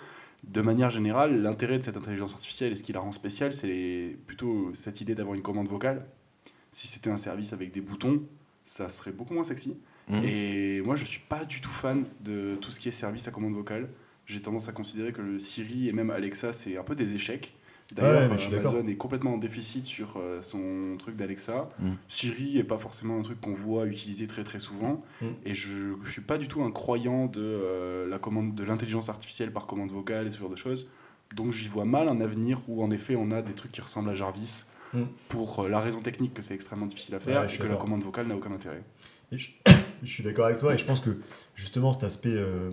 De 0.44 0.62
manière 0.62 0.90
générale, 0.90 1.42
l'intérêt 1.42 1.78
de 1.78 1.84
cette 1.84 1.98
intelligence 1.98 2.34
artificielle 2.34 2.72
et 2.72 2.76
ce 2.76 2.84
qui 2.84 2.94
la 2.94 3.00
rend 3.00 3.12
spéciale, 3.12 3.54
c'est 3.54 4.18
plutôt 4.26 4.72
cette 4.74 5.02
idée 5.02 5.14
d'avoir 5.14 5.36
une 5.36 5.42
commande 5.42 5.68
vocale 5.68 6.06
si 6.78 6.86
c'était 6.86 7.10
un 7.10 7.18
service 7.18 7.54
avec 7.54 7.72
des 7.72 7.82
boutons, 7.82 8.22
ça 8.64 8.88
serait 8.88 9.12
beaucoup 9.12 9.34
moins 9.34 9.44
sexy. 9.44 9.76
Mhm. 10.10 10.24
Et 10.24 10.82
moi, 10.82 10.96
je 10.96 11.06
suis 11.06 11.22
pas 11.28 11.44
du 11.44 11.60
tout 11.60 11.72
fan 11.72 12.06
de 12.24 12.56
tout 12.62 12.70
ce 12.70 12.80
qui 12.80 12.88
est 12.88 12.92
service 12.92 13.28
à 13.28 13.32
commande 13.32 13.56
vocale. 13.56 13.90
J'ai 14.28 14.42
tendance 14.42 14.70
à 14.70 14.74
considérer 14.74 15.12
que 15.12 15.24
le 15.24 15.40
Siri 15.40 15.90
et 15.90 15.92
même 15.92 16.12
Alexa, 16.12 16.54
c'est 16.54 16.78
un 16.78 16.84
peu 16.84 16.94
des 16.94 17.16
échecs. 17.16 17.56
D'ailleurs, 17.96 18.32
Amazon 18.32 18.86
est 18.86 18.96
complètement 18.96 19.34
en 19.34 19.38
déficit 19.38 19.88
sur 19.88 20.18
euh, 20.18 20.44
son 20.44 20.98
truc 21.00 21.16
d'Alexa. 21.16 21.68
Mhm. 21.80 21.98
Siri 22.08 22.60
est 22.60 22.64
pas 22.64 22.78
forcément 22.78 23.18
un 23.18 23.24
truc 23.24 23.42
qu'on 23.42 23.54
voit 23.54 23.88
utiliser 23.88 24.28
très 24.28 24.44
très 24.44 24.60
souvent. 24.60 25.04
Mhm. 25.22 25.34
Et 25.46 25.56
je, 25.56 25.96
je 26.04 26.12
suis 26.12 26.22
pas 26.22 26.38
du 26.38 26.48
tout 26.48 26.62
un 26.62 26.70
croyant 26.72 27.26
de 27.26 27.42
euh, 27.42 28.08
la 28.08 28.20
commande 28.20 28.54
de 28.54 28.64
l'intelligence 28.64 29.10
artificielle 29.10 29.52
par 29.52 29.66
commande 29.66 29.90
vocale 29.90 30.28
et 30.28 30.32
ce 30.32 30.38
genre 30.38 30.52
de 30.52 30.56
choses. 30.56 30.88
Donc 31.36 31.54
j'y 31.54 31.70
vois 31.70 31.86
mal 31.86 32.08
un 32.08 32.22
avenir 32.22 32.62
où 32.68 32.84
en 32.84 32.92
effet 32.92 33.16
on 33.16 33.32
a 33.32 33.42
des 33.42 33.54
trucs 33.54 33.72
qui 33.72 33.82
ressemblent 33.82 34.12
à 34.12 34.16
Jarvis 34.16 34.66
Mm. 34.94 35.04
pour 35.30 35.60
euh, 35.60 35.70
la 35.70 35.82
raison 35.82 36.02
technique 36.02 36.34
que 36.34 36.42
c'est 36.42 36.54
extrêmement 36.54 36.86
difficile 36.86 37.16
à 37.16 37.20
faire 37.20 37.44
et 37.44 37.58
que 37.58 37.68
la 37.68 37.76
commande 37.76 38.04
vocale 38.04 38.28
n'a 38.28 38.36
aucun 38.36 38.52
intérêt. 38.52 38.82
je, 39.32 39.50
suis 40.06 40.24
d'accord 40.24 40.46
avec 40.46 40.58
toi 40.58 40.74
et 40.74 40.78
je 40.78 40.86
pense 40.86 41.02
que 41.02 41.10
justement 41.56 41.92
cet 41.92 42.06
aspect 42.06 42.34
euh, 42.34 42.72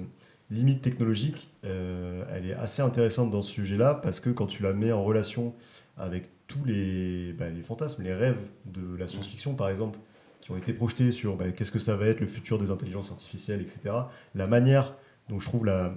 limite 0.50 0.82
technologique, 0.82 1.50
euh, 1.64 2.24
elle 2.32 2.50
est 2.50 2.54
assez 2.54 2.82
intéressante 2.82 3.30
dans 3.30 3.42
ce 3.42 3.52
sujet-là 3.52 3.94
parce 3.94 4.20
que 4.20 4.30
quand 4.30 4.46
tu 4.46 4.62
la 4.62 4.72
mets 4.72 4.92
en 4.92 5.02
relation 5.02 5.54
avec 5.96 6.30
tous 6.46 6.64
les, 6.64 7.32
bah, 7.32 7.48
les 7.48 7.62
fantasmes, 7.62 8.02
les 8.02 8.14
rêves 8.14 8.40
de 8.66 8.96
la 8.96 9.08
science-fiction 9.08 9.54
par 9.54 9.68
exemple, 9.68 9.98
qui 10.40 10.52
ont 10.52 10.56
été 10.56 10.72
projetés 10.72 11.10
sur 11.10 11.36
bah, 11.36 11.50
qu'est-ce 11.50 11.72
que 11.72 11.78
ça 11.78 11.96
va 11.96 12.06
être 12.06 12.20
le 12.20 12.26
futur 12.28 12.58
des 12.58 12.70
intelligences 12.70 13.10
artificielles, 13.10 13.60
etc. 13.60 13.94
La 14.34 14.46
manière 14.46 14.94
dont 15.28 15.40
je 15.40 15.46
trouve 15.46 15.64
la, 15.64 15.94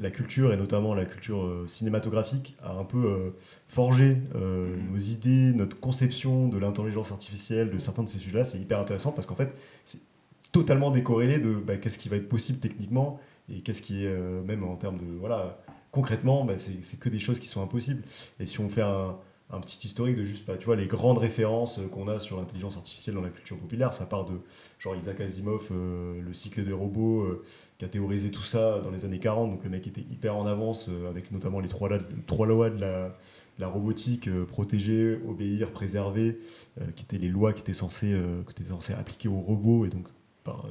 la 0.00 0.10
culture, 0.10 0.52
et 0.52 0.56
notamment 0.56 0.94
la 0.94 1.04
culture 1.04 1.44
euh, 1.44 1.64
cinématographique, 1.66 2.56
a 2.62 2.72
un 2.72 2.84
peu 2.84 3.04
euh, 3.04 3.30
forgé 3.68 4.18
euh, 4.34 4.76
mm. 4.76 4.92
nos 4.92 4.98
idées, 4.98 5.52
notre 5.52 5.78
conception 5.78 6.48
de 6.48 6.58
l'intelligence 6.58 7.12
artificielle, 7.12 7.70
de 7.70 7.78
certains 7.78 8.02
de 8.02 8.08
ces 8.08 8.18
sujets-là. 8.18 8.44
C'est 8.44 8.58
hyper 8.58 8.78
intéressant 8.78 9.12
parce 9.12 9.26
qu'en 9.26 9.34
fait, 9.34 9.52
c'est 9.84 10.00
totalement 10.52 10.90
décorrélé 10.90 11.38
de 11.38 11.54
bah, 11.54 11.76
qu'est-ce 11.76 11.98
qui 11.98 12.08
va 12.08 12.16
être 12.16 12.28
possible 12.28 12.58
techniquement 12.58 13.20
et 13.52 13.60
qu'est-ce 13.60 13.82
qui 13.82 14.04
est, 14.04 14.16
même 14.46 14.64
en 14.64 14.76
termes 14.76 14.98
de. 14.98 15.18
Voilà, 15.18 15.60
concrètement, 15.90 16.44
bah, 16.44 16.54
c'est 16.56 17.00
que 17.00 17.08
des 17.08 17.18
choses 17.18 17.40
qui 17.40 17.48
sont 17.48 17.62
impossibles. 17.62 18.02
Et 18.38 18.46
si 18.46 18.60
on 18.60 18.68
fait 18.68 18.82
un 18.82 19.16
un 19.52 19.60
petit 19.60 19.86
historique 19.86 20.16
de 20.16 20.24
juste, 20.24 20.44
tu 20.58 20.66
vois, 20.66 20.76
les 20.76 20.86
grandes 20.86 21.18
références 21.18 21.80
qu'on 21.92 22.08
a 22.08 22.20
sur 22.20 22.36
l'intelligence 22.36 22.76
artificielle 22.76 23.16
dans 23.16 23.22
la 23.22 23.30
culture 23.30 23.56
populaire. 23.58 23.92
Ça 23.92 24.06
part 24.06 24.24
de 24.24 24.34
genre 24.78 24.94
Isaac 24.94 25.20
Asimov, 25.20 25.68
euh, 25.72 26.20
le 26.22 26.32
cycle 26.32 26.64
des 26.64 26.72
robots, 26.72 27.22
euh, 27.22 27.44
qui 27.78 27.84
a 27.84 27.88
théorisé 27.88 28.30
tout 28.30 28.42
ça 28.42 28.80
dans 28.80 28.90
les 28.90 29.04
années 29.04 29.18
40. 29.18 29.50
Donc 29.50 29.64
le 29.64 29.70
mec 29.70 29.86
était 29.86 30.02
hyper 30.02 30.36
en 30.36 30.46
avance, 30.46 30.88
euh, 30.88 31.08
avec 31.08 31.32
notamment 31.32 31.58
les 31.58 31.68
trois, 31.68 31.88
lois 32.46 32.70
de 32.70 32.80
la, 32.80 33.68
robotique, 33.68 34.30
protéger, 34.46 35.18
obéir, 35.28 35.70
préserver, 35.70 36.38
qui 36.96 37.04
étaient 37.04 37.18
les 37.18 37.28
lois 37.28 37.52
qui 37.52 37.60
étaient 37.60 37.74
censées, 37.74 38.18
qui 38.46 38.52
étaient 38.52 38.70
censées 38.70 38.94
appliquer 38.94 39.28
aux 39.28 39.40
robots, 39.40 39.84
et 39.84 39.90
donc 39.90 40.06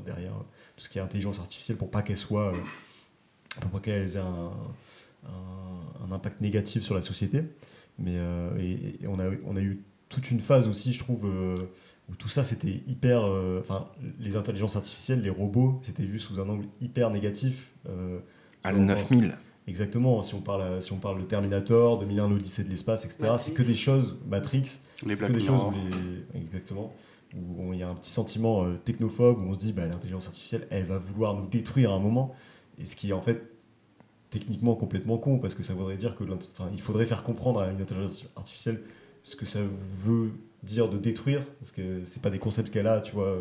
derrière 0.07 0.33
tout 0.75 0.83
ce 0.83 0.89
qui 0.89 0.97
est 0.97 1.01
intelligence 1.01 1.37
artificielle, 1.37 1.77
pour 1.77 1.91
pas 1.91 2.01
qu'elle 2.01 2.17
soit, 2.17 2.51
pour 3.61 3.69
pas 3.69 3.79
qu'elle 3.79 4.01
ait 4.01 4.17
un, 4.17 4.51
un, 5.23 6.03
un, 6.03 6.11
impact 6.11 6.41
négatif 6.41 6.81
sur 6.81 6.95
la 6.95 7.03
société. 7.03 7.43
Mais 7.99 8.15
euh, 8.17 8.49
et, 8.59 9.07
on, 9.07 9.19
a, 9.19 9.29
on 9.45 9.55
a 9.55 9.61
eu 9.61 9.83
toute 10.07 10.31
une 10.31 10.39
phase 10.39 10.67
aussi, 10.67 10.93
je 10.93 10.99
trouve, 10.99 11.25
euh, 11.25 11.55
où 12.09 12.15
tout 12.15 12.29
ça 12.29 12.43
c'était 12.43 12.81
hyper. 12.87 13.23
Euh, 13.25 13.59
enfin, 13.61 13.87
les 14.19 14.35
intelligences 14.35 14.75
artificielles, 14.75 15.21
les 15.21 15.29
robots, 15.29 15.79
c'était 15.81 16.03
vu 16.03 16.19
sous 16.19 16.39
un 16.39 16.49
angle 16.49 16.65
hyper 16.81 17.09
négatif. 17.09 17.71
à 18.63 18.71
le 18.71 18.79
9000. 18.79 19.35
Exactement, 19.67 20.23
si 20.23 20.33
on 20.33 20.41
parle, 20.41 20.81
si 20.81 20.91
on 20.93 20.97
parle 20.97 21.19
de 21.19 21.25
Terminator, 21.25 21.99
2001, 21.99 22.29
l'Odyssée 22.29 22.63
de 22.63 22.69
l'espace, 22.69 23.05
etc., 23.05 23.33
c'est 23.37 23.53
que 23.53 23.61
des 23.61 23.75
choses, 23.75 24.17
Matrix, 24.27 24.79
les 25.05 25.15
que 25.15 25.25
des 25.25 25.39
choses 25.39 25.61
exactement, 26.33 26.91
où 27.35 27.71
il 27.73 27.79
y 27.79 27.83
a 27.83 27.89
un 27.89 27.93
petit 27.93 28.11
sentiment 28.11 28.65
technophobe, 28.83 29.39
où 29.39 29.43
on 29.43 29.53
se 29.53 29.59
dit, 29.59 29.71
bah, 29.71 29.85
l'intelligence 29.85 30.25
artificielle, 30.25 30.65
elle 30.71 30.85
va 30.85 30.97
vouloir 30.97 31.35
nous 31.35 31.45
détruire 31.45 31.91
à 31.91 31.97
un 31.97 31.99
moment, 31.99 32.33
et 32.79 32.87
ce 32.87 32.95
qui 32.95 33.11
est 33.11 33.13
en 33.13 33.21
fait 33.21 33.43
techniquement 34.29 34.75
complètement 34.75 35.17
con 35.17 35.39
parce 35.39 35.55
que 35.55 35.63
ça 35.63 35.73
voudrait 35.73 35.97
dire 35.97 36.15
que 36.15 36.23
il 36.73 36.81
faudrait 36.81 37.05
faire 37.05 37.23
comprendre 37.23 37.61
à 37.61 37.69
une 37.69 37.81
intelligence 37.81 38.25
artificielle 38.35 38.81
ce 39.23 39.35
que 39.35 39.45
ça 39.45 39.59
veut 40.05 40.31
dire 40.63 40.89
de 40.89 40.97
détruire 40.97 41.45
parce 41.59 41.71
que 41.71 42.03
c'est 42.05 42.21
pas 42.21 42.29
des 42.29 42.39
concepts 42.39 42.69
qu'elle 42.69 42.87
a 42.87 43.01
tu 43.01 43.13
vois 43.13 43.35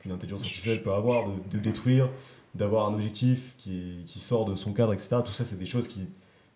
qu'une 0.00 0.12
intelligence 0.12 0.42
artificielle 0.42 0.82
peut 0.82 0.92
avoir 0.92 1.28
de, 1.52 1.58
détruire 1.58 2.08
d'avoir 2.54 2.88
un 2.88 2.94
objectif 2.94 3.54
qui, 3.58 4.04
qui, 4.06 4.18
sort 4.18 4.44
de 4.44 4.56
son 4.56 4.72
cadre 4.72 4.92
etc 4.92 5.18
tout 5.24 5.32
ça 5.32 5.44
c'est 5.44 5.58
des 5.58 5.66
choses 5.66 5.88
qui 5.88 6.08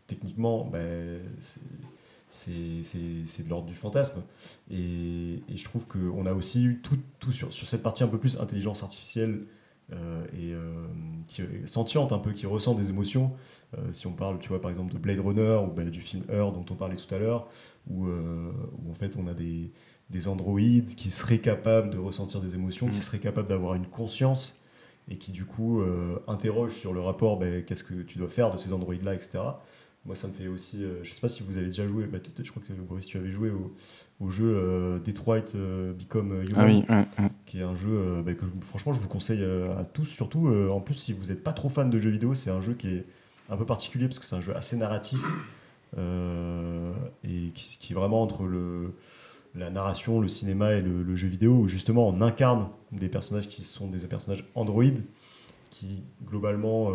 techniquement 0.07 0.65
ben, 0.65 1.21
c'est 2.35 3.45
de 3.45 3.49
l'ordre 3.49 3.67
du 3.67 3.75
fantasme. 3.75 4.23
Et, 4.71 5.43
et 5.49 5.57
je 5.57 5.65
trouve 5.65 5.85
qu'on 5.87 6.27
a 6.27 6.33
aussi 6.33 6.65
eu 6.65 6.81
tout, 6.83 6.99
tout 7.21 7.33
sur, 7.33 7.53
sur 7.55 7.69
cette 7.69 7.83
partie 7.83 8.03
un 8.03 8.09
peu 8.09 8.19
plus 8.19 8.39
intelligence 8.41 8.83
artificielle 8.83 9.31
euh, 9.31 9.47
et 9.93 10.53
euh, 10.53 10.87
qui 11.27 11.43
est 11.43 11.67
sentiente 11.67 12.13
un 12.13 12.19
peu, 12.19 12.33
qui 12.33 12.47
ressent 12.47 12.75
des 12.75 12.91
émotions. 12.91 13.33
Euh, 13.77 13.81
si 13.93 14.07
on 14.07 14.13
parle, 14.13 14.39
tu 14.39 14.49
vois, 14.49 14.61
par 14.61 14.71
exemple 14.71 14.93
de 14.93 14.99
Blade 14.99 15.21
Runner 15.21 15.61
ou 15.65 15.71
bah, 15.71 15.85
du 15.85 16.01
film 16.01 16.25
Heure 16.31 16.53
dont 16.53 16.65
on 16.71 16.75
parlait 16.75 16.97
tout 16.97 17.13
à 17.15 17.19
l'heure, 17.19 17.49
où, 17.91 18.07
où, 18.07 18.91
en 18.91 18.95
fait 18.95 19.17
on 19.17 19.27
a 19.27 19.35
des, 19.35 19.71
des 20.11 20.29
androïdes 20.29 20.95
qui 20.95 21.11
seraient 21.11 21.39
capables 21.39 21.91
de 21.91 21.99
ressentir 21.99 22.41
des 22.41 22.55
émotions, 22.55 22.89
qui 22.89 22.99
mm. 22.99 23.03
seraient 23.03 23.19
capables 23.19 23.49
d'avoir 23.49 23.75
une 23.75 23.87
conscience 23.87 24.59
et 25.11 25.17
qui 25.19 25.33
du 25.33 25.45
coup 25.45 25.83
interrogent 26.27 26.73
sur 26.73 26.95
le 26.95 27.01
rapport, 27.01 27.39
bah, 27.39 27.61
qu'est-ce 27.67 27.85
que 27.85 28.03
tu 28.03 28.19
dois 28.19 28.29
faire 28.29 28.51
de 28.51 28.57
ces 28.57 28.73
androïdes-là, 28.73 29.15
etc. 29.15 29.41
Moi, 30.07 30.17
ça 30.17 30.29
me 30.29 30.33
fait 30.33 30.49
aussi. 30.49 30.81
je 30.81 31.03
je 31.03 31.13
sais 31.13 31.21
pas 31.21 31.29
si 31.29 31.43
vous 31.43 31.57
avez 31.57 31.67
déjà 31.67 31.87
joué. 31.87 32.07
Bah, 32.07 32.19
je 32.43 32.51
crois 32.51 32.63
que 32.63 32.73
Boris, 32.75 33.07
tu 33.07 33.17
avais 33.17 33.31
joué 33.31 33.51
au, 33.51 33.75
au 34.21 34.31
jeu 34.31 34.57
euh, 34.57 34.99
Detroit 34.99 35.55
euh, 35.55 35.93
Become 35.93 36.45
Human, 36.51 36.85
ah 36.89 37.05
qui 37.47 37.59
est 37.59 37.63
un 37.63 37.75
jeu 37.75 37.91
euh, 37.91 38.23
bah, 38.23 38.35
que 38.35 38.45
franchement 38.63 38.93
je 38.93 39.01
vous 39.01 39.09
conseille 39.09 39.45
à 39.45 39.85
tous, 39.85 40.05
surtout 40.05 40.49
en 40.49 40.81
plus 40.81 40.95
si 40.95 41.13
vous 41.13 41.27
n'êtes 41.27 41.43
pas 41.43 41.53
trop 41.53 41.69
fan 41.69 41.91
de 41.91 41.99
jeux 41.99 42.11
vidéo, 42.11 42.35
c'est 42.35 42.51
un 42.51 42.63
jeu 42.63 42.75
qui 42.75 42.89
est 42.89 43.05
un 43.51 43.57
peu 43.57 43.67
particulier 43.67 44.07
parce 44.07 44.19
que 44.19 44.25
c'est 44.25 44.37
un 44.37 44.41
jeu 44.41 44.57
assez 44.57 44.77
narratif 44.77 45.21
et 45.97 47.51
qui, 47.55 47.93
est 47.93 47.95
vraiment 47.95 48.23
entre 48.23 48.45
le, 48.45 48.95
la 49.55 49.71
narration, 49.71 50.21
le 50.21 50.29
cinéma 50.29 50.73
et 50.73 50.81
le, 50.81 51.15
jeu 51.17 51.29
vidéo 51.29 51.53
où 51.53 51.69
justement 51.69 52.09
on 52.09 52.21
incarne 52.21 52.69
des 52.93 53.09
personnages 53.09 53.49
qui 53.49 53.65
sont 53.65 53.87
des 53.87 54.07
personnages 54.07 54.45
androïdes 54.55 55.05
qui 55.71 56.03
globalement 56.27 56.93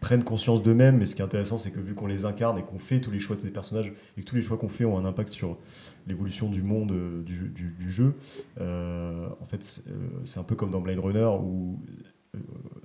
prennent 0.00 0.24
conscience 0.24 0.62
d'eux-mêmes. 0.62 0.98
Mais 0.98 1.06
ce 1.06 1.14
qui 1.14 1.22
est 1.22 1.24
intéressant, 1.24 1.58
c'est 1.58 1.70
que 1.70 1.80
vu 1.80 1.94
qu'on 1.94 2.06
les 2.06 2.24
incarne 2.24 2.58
et 2.58 2.62
qu'on 2.62 2.78
fait 2.78 3.00
tous 3.00 3.10
les 3.10 3.20
choix 3.20 3.36
de 3.36 3.40
ces 3.40 3.50
personnages 3.50 3.92
et 4.16 4.20
que 4.20 4.26
tous 4.26 4.36
les 4.36 4.42
choix 4.42 4.56
qu'on 4.56 4.68
fait 4.68 4.84
ont 4.84 4.98
un 4.98 5.04
impact 5.04 5.30
sur 5.30 5.58
l'évolution 6.06 6.48
du 6.48 6.62
monde 6.62 6.92
euh, 6.92 7.22
du, 7.22 7.90
jeu, 7.90 8.14
euh, 8.60 9.28
en 9.40 9.46
fait, 9.46 9.84
euh, 9.88 9.92
c'est 10.24 10.40
un 10.40 10.44
peu 10.44 10.54
comme 10.54 10.70
dans 10.70 10.80
Blade 10.80 10.98
Runner 10.98 11.28
où 11.40 11.80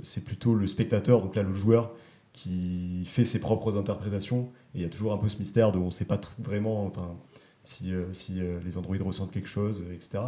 c'est 0.03 0.25
plutôt 0.25 0.53
le 0.55 0.67
spectateur, 0.67 1.21
donc 1.21 1.35
là 1.35 1.43
le 1.43 1.55
joueur, 1.55 1.93
qui 2.33 3.05
fait 3.05 3.23
ses 3.23 3.39
propres 3.39 3.77
interprétations. 3.77 4.51
Et 4.75 4.79
il 4.79 4.81
y 4.81 4.85
a 4.85 4.89
toujours 4.89 5.13
un 5.13 5.17
peu 5.17 5.29
ce 5.29 5.39
mystère 5.39 5.71
de 5.71 5.77
on 5.77 5.85
ne 5.85 5.91
sait 5.91 6.05
pas 6.05 6.19
vraiment 6.37 6.85
enfin, 6.85 7.17
si, 7.63 7.93
si 8.11 8.41
les 8.65 8.77
androïdes 8.77 9.03
ressentent 9.03 9.31
quelque 9.31 9.47
chose, 9.47 9.85
etc. 9.93 10.19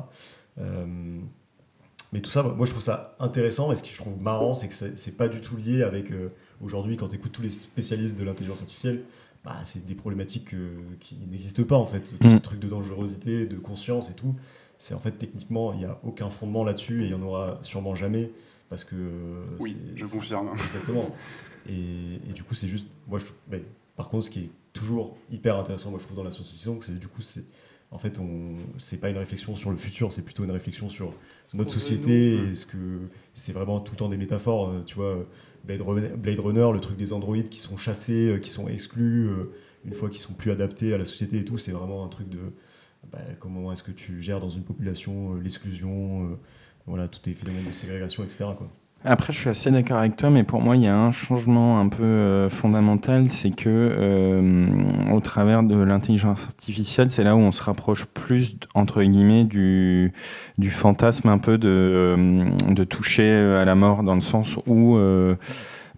mais 2.14 2.22
tout 2.22 2.32
ça, 2.32 2.44
moi 2.44 2.66
je 2.66 2.72
trouve 2.72 2.84
ça 2.84 3.16
intéressant 3.20 3.72
et 3.72 3.76
ce 3.76 3.84
que 3.84 3.90
je 3.90 3.98
trouve 3.98 4.22
marrant, 4.22 4.56
c'est 4.56 4.68
que 4.68 4.74
c'est 4.74 5.18
pas 5.18 5.28
du 5.28 5.42
tout 5.42 5.58
lié 5.58 5.84
avec 5.84 6.12
Aujourd'hui, 6.62 6.98
quand 6.98 7.08
tu 7.08 7.16
écoutes 7.16 7.32
tous 7.32 7.42
les 7.42 7.50
spécialistes 7.50 8.18
de 8.18 8.24
l'intelligence 8.24 8.62
artificielle, 8.62 9.04
bah, 9.46 9.56
c'est 9.64 9.86
des 9.86 9.96
problématiques 9.96 10.54
euh, 10.54 10.78
qui 11.00 11.16
n'existent 11.32 11.64
pas 11.64 11.78
en 11.78 11.86
fait. 11.86 12.12
Mm. 12.22 12.34
ces 12.36 12.42
trucs 12.42 12.60
de 12.60 12.68
dangerosité, 12.68 13.46
de 13.46 13.58
conscience 13.58 14.10
et 14.10 14.14
tout, 14.14 14.36
c'est 14.78 14.94
en 14.94 15.00
fait 15.00 15.12
techniquement, 15.12 15.74
il 15.74 15.80
n'y 15.80 15.86
a 15.86 15.98
aucun 16.04 16.30
fondement 16.30 16.66
là-dessus 16.66 17.04
et 17.04 17.08
il 17.08 17.16
n'y 17.16 17.22
en 17.22 17.26
aura 17.26 17.60
sûrement 17.64 17.96
jamais 17.96 18.32
parce 18.70 18.84
que. 18.84 18.96
Oui, 19.60 19.78
je 19.96 20.06
confirme. 20.06 20.50
Exactement. 20.54 21.16
et, 21.70 22.16
et, 22.30 22.34
du 22.34 22.44
coup, 22.44 22.56
c'est 22.56 22.68
juste. 22.68 22.88
Moi, 23.08 23.20
je, 23.20 23.58
par 23.96 24.10
contre, 24.10 24.26
ce 24.26 24.32
qui 24.32 24.40
est 24.40 24.50
toujours 24.74 25.18
hyper 25.32 25.58
intéressant, 25.58 25.92
moi 25.92 26.00
je 26.00 26.06
trouve, 26.06 26.18
dans 26.18 26.24
la 26.24 26.32
science-fiction, 26.32 26.80
c'est 26.82 27.00
du 27.00 27.08
coup, 27.08 27.22
c'est. 27.22 27.46
En 27.92 27.98
fait, 27.98 28.20
on, 28.20 28.56
c'est 28.78 29.00
pas 29.00 29.10
une 29.10 29.18
réflexion 29.18 29.56
sur 29.56 29.72
le 29.72 29.78
futur, 29.78 30.14
c'est 30.14 30.22
plutôt 30.22 30.44
une 30.44 30.52
réflexion 30.52 30.90
sur 30.90 31.14
notre 31.56 31.72
société. 31.72 32.36
Et 32.36 32.56
ce 32.56 32.66
que 32.66 33.00
c'est 33.34 33.52
vraiment 33.52 33.80
tout 33.80 33.94
le 33.94 33.98
temps 33.98 34.10
des 34.10 34.18
métaphores, 34.18 34.70
euh, 34.70 34.84
tu 34.86 34.96
vois. 34.96 35.26
Blade 35.64 35.82
Runner, 36.40 36.72
le 36.74 36.80
truc 36.80 36.98
des 36.98 37.14
androïdes 37.14 37.50
qui 37.50 37.60
sont 37.60 37.78
chassés, 37.78 38.30
euh, 38.30 38.38
qui 38.38 38.50
sont 38.50 38.68
exclus, 38.68 39.28
euh, 39.28 39.52
une 39.86 39.94
fois 39.94 40.10
qu'ils 40.10 40.22
sont 40.22 40.34
plus 40.34 40.52
adaptés 40.52 40.94
à 40.94 40.98
la 40.98 41.06
société 41.06 41.40
et 41.40 41.46
tout, 41.46 41.58
c'est 41.58 41.72
vraiment 41.72 42.06
un 42.06 42.10
truc 42.10 42.30
de 42.30 42.40
bah, 43.12 43.20
comment 43.40 43.72
est-ce 43.72 43.84
que 43.84 43.92
tu 43.92 44.22
gères 44.22 44.40
dans 44.40 44.50
une 44.50 44.64
population 44.64 45.36
euh, 45.36 45.42
l'exclusion, 45.42 46.38
voilà, 46.86 47.08
tous 47.08 47.22
les 47.26 47.34
phénomènes 47.34 47.68
de 47.68 47.72
ségrégation, 47.72 48.24
etc. 48.24 48.46
Quoi. 48.58 48.70
Après, 49.06 49.32
je 49.32 49.40
suis 49.40 49.50
assez 49.50 49.72
d'accord 49.72 49.98
avec 49.98 50.18
toi, 50.18 50.30
mais 50.30 50.44
pour 50.44 50.62
moi, 50.62 50.76
il 50.76 50.84
y 50.84 50.88
a 50.88 50.96
un 50.96 51.12
changement 51.12 51.80
un 51.80 51.88
peu 51.88 52.48
fondamental, 52.50 53.30
c'est 53.30 53.52
que 53.52 54.70
au 55.12 55.20
travers 55.22 55.64
de 55.64 55.76
l'intelligence 55.82 56.44
artificielle, 56.44 57.10
c'est 57.10 57.24
là 57.24 57.36
où 57.36 57.40
on 57.40 57.54
se 57.54 57.64
rapproche 57.64 58.06
plus, 58.06 58.58
entre 58.76 59.02
guillemets, 59.02 59.46
du, 59.46 60.12
du 60.58 60.70
fantasme 60.70 61.30
un 61.30 61.38
peu 61.38 61.58
de, 61.58 62.46
de 62.68 62.84
toucher 62.84 63.32
à 63.32 63.64
la 63.64 63.76
mort, 63.76 64.04
dans 64.04 64.16
le 64.16 64.22
sens 64.22 64.58
où 64.68 64.98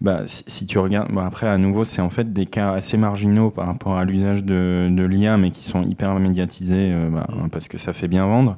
bah, 0.02 0.22
si, 0.26 0.66
tu 0.66 0.80
regardes, 0.80 1.12
bah, 1.12 1.24
après 1.24 1.46
à 1.46 1.58
nouveau, 1.58 1.84
c'est 1.84 2.02
en 2.02 2.10
fait 2.10 2.32
des 2.32 2.44
cas 2.44 2.72
assez 2.72 2.96
marginaux 2.96 3.50
par 3.50 3.66
rapport 3.66 3.96
à 3.96 4.04
l'usage 4.04 4.42
de, 4.42 4.88
de 4.90 5.04
l'IA, 5.04 5.36
mais 5.36 5.52
qui 5.52 5.62
sont 5.62 5.84
hyper 5.84 6.12
médiatisés 6.18 6.90
euh, 6.90 7.08
bah, 7.08 7.24
mm. 7.28 7.50
parce 7.50 7.68
que 7.68 7.78
ça 7.78 7.92
fait 7.92 8.08
bien 8.08 8.26
vendre. 8.26 8.56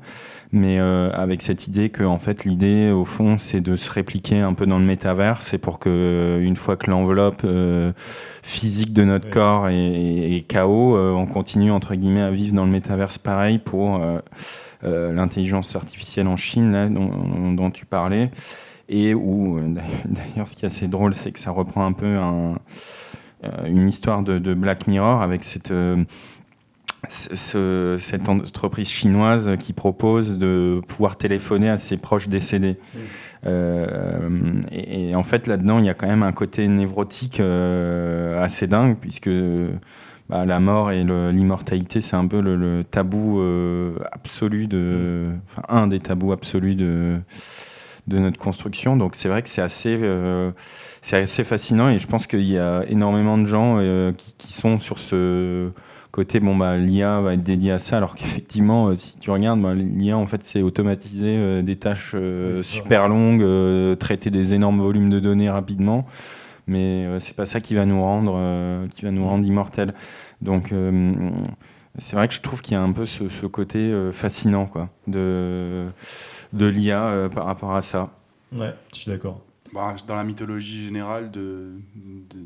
Mais 0.52 0.78
euh, 0.78 1.10
avec 1.12 1.42
cette 1.42 1.66
idée 1.66 1.90
que 1.90 2.02
en 2.02 2.16
fait 2.16 2.44
l'idée 2.44 2.92
au 2.92 3.04
fond 3.04 3.38
c'est 3.38 3.60
de 3.60 3.76
se 3.76 3.90
répliquer 3.90 4.38
un 4.38 4.54
peu 4.54 4.64
dans 4.64 4.78
le 4.78 4.86
métavers, 4.86 5.42
c'est 5.42 5.58
pour 5.58 5.78
que 5.80 5.90
euh, 5.90 6.40
une 6.40 6.56
fois 6.56 6.76
que 6.76 6.90
l'enveloppe 6.90 7.46
physique 8.42 8.94
de 8.94 9.04
notre 9.04 9.28
corps 9.28 9.68
est, 9.68 9.74
est 9.76 10.50
KO, 10.50 10.96
on 10.96 11.26
continue 11.26 11.72
entre 11.72 11.94
guillemets 11.94 12.22
à 12.22 12.30
vivre 12.30 12.54
dans 12.54 12.64
le 12.64 12.70
métaverse 12.70 13.18
pareil 13.18 13.58
pour 13.58 14.00
l'intelligence 14.82 15.76
artificielle 15.76 16.28
en 16.28 16.36
Chine 16.36 16.72
là, 16.72 16.88
dont, 16.88 17.52
dont 17.52 17.70
tu 17.70 17.84
parlais 17.84 18.30
et 18.88 19.14
où 19.14 19.58
euh, 19.58 19.74
d'ailleurs 20.04 20.48
ce 20.48 20.56
qui 20.56 20.64
est 20.64 20.66
assez 20.66 20.88
drôle 20.88 21.14
c'est 21.14 21.32
que 21.32 21.38
ça 21.38 21.50
reprend 21.50 21.84
un 21.86 21.92
peu 21.92 22.16
un, 22.16 22.58
euh, 23.44 23.66
une 23.66 23.88
histoire 23.88 24.22
de, 24.22 24.38
de, 24.38 24.54
Black 24.54 24.86
Mirror 24.86 25.22
avec 25.22 25.44
cette 25.44 25.70
euh, 25.70 26.04
ce, 27.08 27.96
cette 27.98 28.28
entreprise 28.28 28.88
chinoise 28.88 29.56
qui 29.58 29.72
propose 29.72 30.38
de 30.38 30.80
pouvoir 30.88 31.16
téléphoner 31.16 31.70
à 31.70 31.78
ses 31.78 31.96
proches 31.96 32.28
décédés. 32.28 32.76
Euh, 33.46 34.28
et, 34.70 35.14
en 35.14 35.22
fait, 35.22 35.46
là-dedans, 35.46 35.78
il 35.78 35.86
y 35.86 35.88
a 35.88 35.94
quand 35.94 36.06
même 36.06 36.22
un 36.22 36.32
côté 36.32 36.66
névrotique 36.68 37.40
euh, 37.40 38.42
assez 38.42 38.66
dingue, 38.66 38.96
puisque 39.00 39.30
bah, 40.28 40.44
la 40.44 40.60
mort 40.60 40.90
et 40.90 41.04
l'immortalité, 41.04 42.00
c'est 42.00 42.16
un 42.16 42.26
peu 42.26 42.40
le, 42.40 42.56
le 42.56 42.84
tabou 42.84 43.40
euh, 43.40 43.96
absolu 44.12 44.66
de. 44.66 45.26
Enfin, 45.46 45.62
un 45.68 45.86
des 45.86 46.00
tabous 46.00 46.32
absolus 46.32 46.74
de 46.74 47.18
de 48.06 48.18
notre 48.18 48.38
construction. 48.38 48.96
Donc 48.96 49.14
c'est 49.14 49.28
vrai 49.28 49.42
que 49.42 49.48
c'est 49.48 49.62
assez, 49.62 49.98
euh, 50.00 50.50
c'est 51.00 51.16
assez 51.16 51.44
fascinant 51.44 51.88
et 51.88 51.98
je 51.98 52.06
pense 52.06 52.26
qu'il 52.26 52.42
y 52.42 52.58
a 52.58 52.84
énormément 52.88 53.38
de 53.38 53.46
gens 53.46 53.76
euh, 53.78 54.12
qui, 54.12 54.34
qui, 54.36 54.52
sont 54.52 54.78
sur 54.78 54.98
ce 54.98 55.70
côté, 56.10 56.38
bon, 56.38 56.56
bah, 56.56 56.76
l'IA 56.76 57.20
va 57.20 57.34
être 57.34 57.42
dédiée 57.42 57.72
à 57.72 57.78
ça, 57.78 57.96
alors 57.96 58.14
qu'effectivement, 58.14 58.88
euh, 58.88 58.94
si 58.94 59.18
tu 59.18 59.30
regardes, 59.30 59.60
bah, 59.60 59.74
l'IA, 59.74 60.16
en 60.16 60.26
fait, 60.26 60.44
c'est 60.44 60.62
automatiser 60.62 61.62
des 61.62 61.76
tâches 61.76 62.14
super 62.62 63.08
longues, 63.08 63.98
traiter 63.98 64.30
des 64.30 64.54
énormes 64.54 64.80
volumes 64.80 65.10
de 65.10 65.20
données 65.20 65.50
rapidement. 65.50 66.06
Mais 66.66 67.06
c'est 67.20 67.36
pas 67.36 67.44
ça 67.44 67.60
qui 67.60 67.74
va 67.74 67.84
nous 67.84 68.00
rendre 68.00 68.86
qui 68.88 69.04
va 69.04 69.10
nous 69.10 69.26
rendre 69.26 69.44
immortels. 69.46 69.92
Donc 70.40 70.72
c'est 71.98 72.16
vrai 72.16 72.28
que 72.28 72.34
je 72.34 72.40
trouve 72.40 72.60
qu'il 72.60 72.74
y 72.74 72.76
a 72.76 72.82
un 72.82 72.92
peu 72.92 73.06
ce, 73.06 73.28
ce 73.28 73.46
côté 73.46 74.10
fascinant 74.12 74.66
quoi 74.66 74.90
de 75.06 75.88
de 76.54 76.66
l'IA 76.66 77.06
euh, 77.06 77.28
par 77.28 77.44
rapport 77.44 77.74
à 77.74 77.82
ça. 77.82 78.10
Ouais, 78.52 78.74
je 78.92 78.98
suis 78.98 79.10
d'accord. 79.10 79.42
Bah, 79.72 79.96
dans 80.06 80.14
la 80.14 80.24
mythologie 80.24 80.84
générale 80.84 81.32
de, 81.32 81.72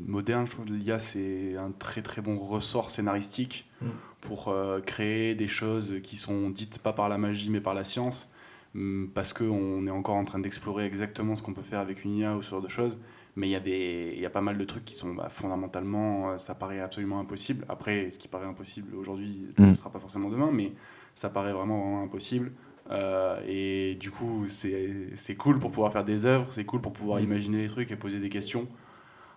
moderne, 0.07 0.47
je 0.47 0.51
trouve 0.51 0.65
que 0.65 0.71
l'IA 0.71 0.97
c'est 0.97 1.55
un 1.57 1.71
très 1.71 2.01
très 2.01 2.21
bon 2.21 2.37
ressort 2.37 2.89
scénaristique 2.89 3.69
mm. 3.81 3.87
pour 4.19 4.47
euh, 4.47 4.81
créer 4.81 5.35
des 5.35 5.47
choses 5.47 5.97
qui 6.01 6.17
sont 6.17 6.49
dites 6.49 6.79
pas 6.79 6.91
par 6.91 7.07
la 7.07 7.19
magie 7.19 7.51
mais 7.51 7.61
par 7.61 7.75
la 7.75 7.83
science, 7.83 8.33
mm, 8.73 9.07
parce 9.13 9.33
qu'on 9.33 9.85
est 9.85 9.91
encore 9.91 10.15
en 10.15 10.25
train 10.25 10.39
d'explorer 10.39 10.85
exactement 10.85 11.35
ce 11.35 11.43
qu'on 11.43 11.53
peut 11.53 11.61
faire 11.61 11.79
avec 11.79 12.03
une 12.03 12.15
IA 12.15 12.35
ou 12.35 12.41
ce 12.41 12.49
genre 12.49 12.61
de 12.61 12.67
choses. 12.67 12.97
Mais 13.35 13.47
il 13.47 13.51
y, 13.51 13.55
a 13.55 13.59
des, 13.59 14.17
y 14.19 14.25
a 14.25 14.29
pas 14.29 14.41
mal 14.41 14.57
de 14.57 14.65
trucs 14.65 14.85
qui 14.85 14.95
sont 14.95 15.13
bah, 15.13 15.29
fondamentalement, 15.29 16.31
euh, 16.31 16.37
ça 16.37 16.55
paraît 16.55 16.79
absolument 16.79 17.19
impossible. 17.19 17.65
Après, 17.69 18.11
ce 18.11 18.19
qui 18.19 18.27
paraît 18.27 18.47
impossible 18.47 18.95
aujourd'hui 18.95 19.47
ne 19.57 19.67
mm. 19.67 19.75
sera 19.75 19.91
pas 19.91 19.99
forcément 19.99 20.29
demain, 20.29 20.49
mais 20.51 20.73
ça 21.15 21.29
paraît 21.29 21.53
vraiment, 21.53 21.79
vraiment 21.79 22.03
impossible. 22.03 22.51
Euh, 22.91 23.39
et 23.47 23.95
du 23.95 24.11
coup, 24.11 24.45
c'est 24.47 25.35
cool 25.37 25.59
pour 25.59 25.71
pouvoir 25.71 25.93
faire 25.93 26.03
des 26.03 26.25
œuvres, 26.25 26.51
c'est 26.51 26.65
cool 26.65 26.81
pour 26.81 26.91
pouvoir 26.91 27.19
mm. 27.19 27.23
imaginer 27.23 27.57
des 27.59 27.67
trucs 27.67 27.91
et 27.91 27.95
poser 27.95 28.19
des 28.19 28.29
questions. 28.29 28.67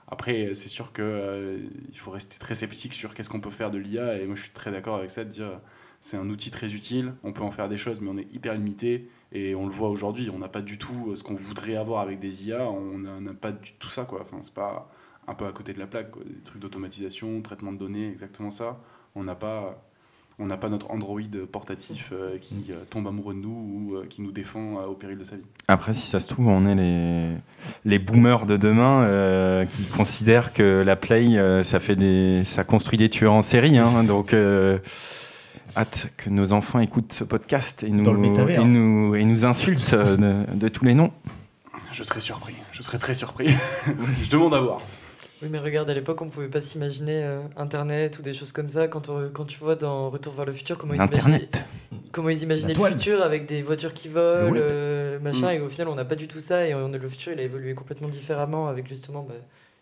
Après, 0.08 0.52
c'est 0.54 0.68
sûr 0.68 0.92
qu'il 0.92 1.04
euh, 1.04 1.58
il 1.88 1.98
faut 1.98 2.10
rester 2.10 2.38
très 2.38 2.54
sceptique 2.54 2.92
sur 2.94 3.14
qu'est-ce 3.14 3.30
qu'on 3.30 3.40
peut 3.40 3.50
faire 3.50 3.70
de 3.70 3.78
l'IA. 3.78 4.18
Et 4.18 4.26
moi, 4.26 4.34
je 4.34 4.42
suis 4.42 4.52
très 4.52 4.70
d'accord 4.70 4.96
avec 4.96 5.10
ça, 5.10 5.24
de 5.24 5.30
dire 5.30 5.60
c'est 6.02 6.16
un 6.16 6.28
outil 6.28 6.50
très 6.50 6.74
utile, 6.74 7.14
on 7.22 7.32
peut 7.32 7.42
en 7.42 7.52
faire 7.52 7.68
des 7.68 7.78
choses, 7.78 8.00
mais 8.00 8.10
on 8.10 8.18
est 8.18 8.30
hyper 8.34 8.54
limité. 8.54 9.08
Et 9.34 9.54
on 9.54 9.66
le 9.66 9.72
voit 9.72 9.88
aujourd'hui, 9.88 10.30
on 10.34 10.38
n'a 10.38 10.48
pas 10.48 10.60
du 10.60 10.76
tout 10.78 11.14
ce 11.16 11.22
qu'on 11.22 11.34
voudrait 11.34 11.76
avoir 11.76 12.00
avec 12.02 12.18
des 12.18 12.48
IA, 12.48 12.68
on 12.70 12.98
n'a 12.98 13.32
pas 13.32 13.52
du 13.52 13.72
tout 13.78 13.88
ça. 13.88 14.04
Quoi. 14.04 14.20
Enfin, 14.20 14.36
c'est 14.42 14.52
pas 14.54 14.90
un 15.26 15.34
peu 15.34 15.46
à 15.46 15.52
côté 15.52 15.72
de 15.72 15.78
la 15.78 15.86
plaque. 15.86 16.10
quoi. 16.10 16.22
Des 16.24 16.42
trucs 16.42 16.60
d'automatisation, 16.60 17.40
traitement 17.40 17.72
de 17.72 17.78
données, 17.78 18.10
exactement 18.10 18.50
ça. 18.50 18.78
On 19.14 19.24
n'a 19.24 19.34
pas, 19.34 19.82
on 20.38 20.44
n'a 20.46 20.58
pas 20.58 20.68
notre 20.68 20.90
Android 20.90 21.20
portatif 21.50 22.10
euh, 22.12 22.36
qui 22.38 22.66
euh, 22.70 22.74
tombe 22.90 23.06
amoureux 23.06 23.32
de 23.32 23.38
nous 23.38 23.48
ou 23.90 23.96
euh, 23.96 24.06
qui 24.06 24.20
nous 24.20 24.32
défend 24.32 24.78
euh, 24.80 24.86
au 24.86 24.94
péril 24.94 25.16
de 25.16 25.24
sa 25.24 25.36
vie. 25.36 25.42
Après, 25.68 25.92
si 25.94 26.06
ça 26.06 26.20
se 26.20 26.28
trouve, 26.28 26.48
on 26.48 26.66
est 26.66 26.74
les, 26.74 27.30
les 27.86 27.98
boomers 27.98 28.44
de 28.44 28.58
demain 28.58 29.04
euh, 29.04 29.64
qui 29.64 29.84
considèrent 29.84 30.52
que 30.52 30.82
la 30.84 30.96
Play, 30.96 31.38
euh, 31.38 31.62
ça, 31.62 31.80
fait 31.80 31.96
des, 31.96 32.44
ça 32.44 32.64
construit 32.64 32.98
des 32.98 33.08
tueurs 33.08 33.34
en 33.34 33.42
série. 33.42 33.78
hein. 33.78 34.04
donc, 34.06 34.34
euh, 34.34 34.78
hâte 35.76 36.08
que 36.16 36.30
nos 36.30 36.52
enfants 36.52 36.80
écoutent 36.80 37.12
ce 37.12 37.24
podcast 37.24 37.82
et 37.82 37.90
nous, 37.90 38.04
Dans 38.04 38.12
le 38.12 38.18
métavers. 38.18 38.60
et 38.60 38.64
nous, 38.64 39.14
et 39.14 39.24
nous 39.24 39.44
insultent 39.44 39.94
euh, 39.94 40.16
de, 40.46 40.54
de 40.58 40.68
tous 40.68 40.84
les 40.84 40.94
noms. 40.94 41.12
Je 41.92 42.02
serais 42.04 42.20
surpris, 42.20 42.54
je 42.72 42.82
serais 42.82 42.98
très 42.98 43.14
surpris. 43.14 43.48
je 44.24 44.30
demande 44.30 44.54
à 44.54 44.60
voir. 44.60 44.80
Oui, 45.42 45.48
mais 45.50 45.58
regarde, 45.58 45.90
à 45.90 45.94
l'époque, 45.94 46.22
on 46.22 46.28
pouvait 46.28 46.48
pas 46.48 46.60
s'imaginer 46.60 47.24
euh, 47.24 47.40
Internet 47.56 48.18
ou 48.18 48.22
des 48.22 48.32
choses 48.32 48.52
comme 48.52 48.68
ça. 48.68 48.86
Quand, 48.88 49.08
on- 49.08 49.28
quand 49.32 49.44
tu 49.44 49.58
vois 49.58 49.74
dans 49.74 50.08
Retour 50.08 50.32
vers 50.34 50.44
le 50.46 50.52
futur, 50.52 50.78
comment 50.78 50.94
ils 50.94 50.96
imaginaient, 50.98 51.18
Internet. 51.18 51.66
comment 52.12 52.28
ils 52.28 52.42
imaginaient 52.44 52.74
le 52.74 52.84
futur 52.90 53.22
avec 53.22 53.46
des 53.46 53.62
voitures 53.62 53.92
qui 53.92 54.08
volent, 54.08 54.54
euh, 54.56 55.18
machin, 55.18 55.48
Mm. 55.52 55.56
et 55.56 55.60
au 55.60 55.68
final, 55.68 55.88
on 55.88 55.94
n'a 55.96 56.04
pas 56.04 56.14
du 56.14 56.28
tout 56.28 56.38
ça. 56.40 56.66
Et 56.66 56.74
on- 56.74 56.88
le 56.88 57.08
futur, 57.08 57.32
il 57.32 57.40
a 57.40 57.42
évolué 57.42 57.74
complètement 57.74 58.08
différemment 58.08 58.68
avec 58.68 58.88
justement 58.88 59.26
bah, 59.28 59.34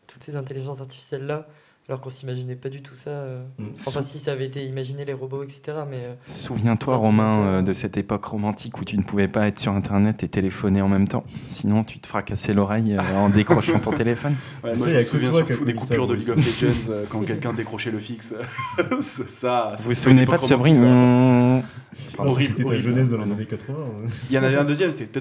toutes 0.07 0.23
ces 0.25 0.35
intelligences 0.35 0.81
artificielles-là, 0.81 1.47
alors 1.89 2.01
qu'on 2.01 2.11
s'imaginait 2.11 2.55
pas 2.55 2.69
du 2.69 2.83
tout 2.83 2.95
ça. 2.95 3.11
euh. 3.11 3.43
Mm. 3.59 3.65
Enfin, 3.87 4.03
si 4.03 4.19
ça 4.19 4.31
avait 4.33 4.47
été 4.47 4.65
imaginé, 4.65 5.05
les 5.05 5.13
robots, 5.13 5.43
etc. 5.43 5.79
Mais 5.91 5.97
euh, 6.05 6.11
Souviens-toi, 6.25 6.95
Romain, 6.95 7.41
euh, 7.41 7.63
de 7.63 7.73
cette 7.73 7.97
époque 7.97 8.25
romantique 8.27 8.79
où 8.81 8.85
tu 8.85 8.97
ne 8.97 9.03
pouvais 9.03 9.27
pas 9.27 9.49
être 9.49 9.59
sur 9.59 9.73
Internet 9.73 10.23
et 10.23 10.29
téléphoner 10.29 10.83
en 10.83 10.89
même 10.89 11.09
temps. 11.09 11.25
Sinon, 11.49 11.83
tu 11.83 11.99
te 11.99 12.07
fracassais 12.07 12.55
l'oreille 12.55 12.97
euh, 12.97 13.17
en 13.19 13.29
décrochant 13.31 13.81
ton 13.81 13.91
téléphone. 13.91 14.37
Ouais, 14.63 14.77
moi, 14.77 14.87
ça, 14.87 14.91
je 14.93 14.97
me 14.99 15.03
souviens 15.05 15.33
surtout 15.33 15.65
des 15.65 15.75
coupures 15.75 16.07
de. 16.07 16.15
League 16.15 16.31
of 16.31 16.37
Legends 16.63 16.91
euh, 16.91 17.05
quand 17.09 17.23
quelqu'un 17.23 17.53
décrochait 17.55 17.91
le 17.91 17.99
fixe. 17.99 18.35
ça, 19.01 19.23
ça, 19.29 19.77
Vous 19.79 19.85
vous 19.85 19.91
c'est 19.91 19.95
souvenez 19.97 20.27
pas 20.27 20.39
de 20.39 20.45
ce 20.45 20.55
bruit. 20.55 20.77
C'est 20.77 20.85
Ah, 20.85 21.63
ça, 21.99 22.23
horrible, 22.23 22.55
c'était 22.57 22.69
ta 22.71 22.81
jeunesse 22.81 23.11
dans 23.11 23.25
les 23.25 23.33
années 23.33 23.47
80. 23.47 23.75
ouais. 23.75 24.07
Il 24.31 24.37
y 24.37 24.39
en 24.39 24.45
avait 24.45 24.57
un 24.59 24.65
deuxième, 24.65 24.93
c'était. 24.93 25.21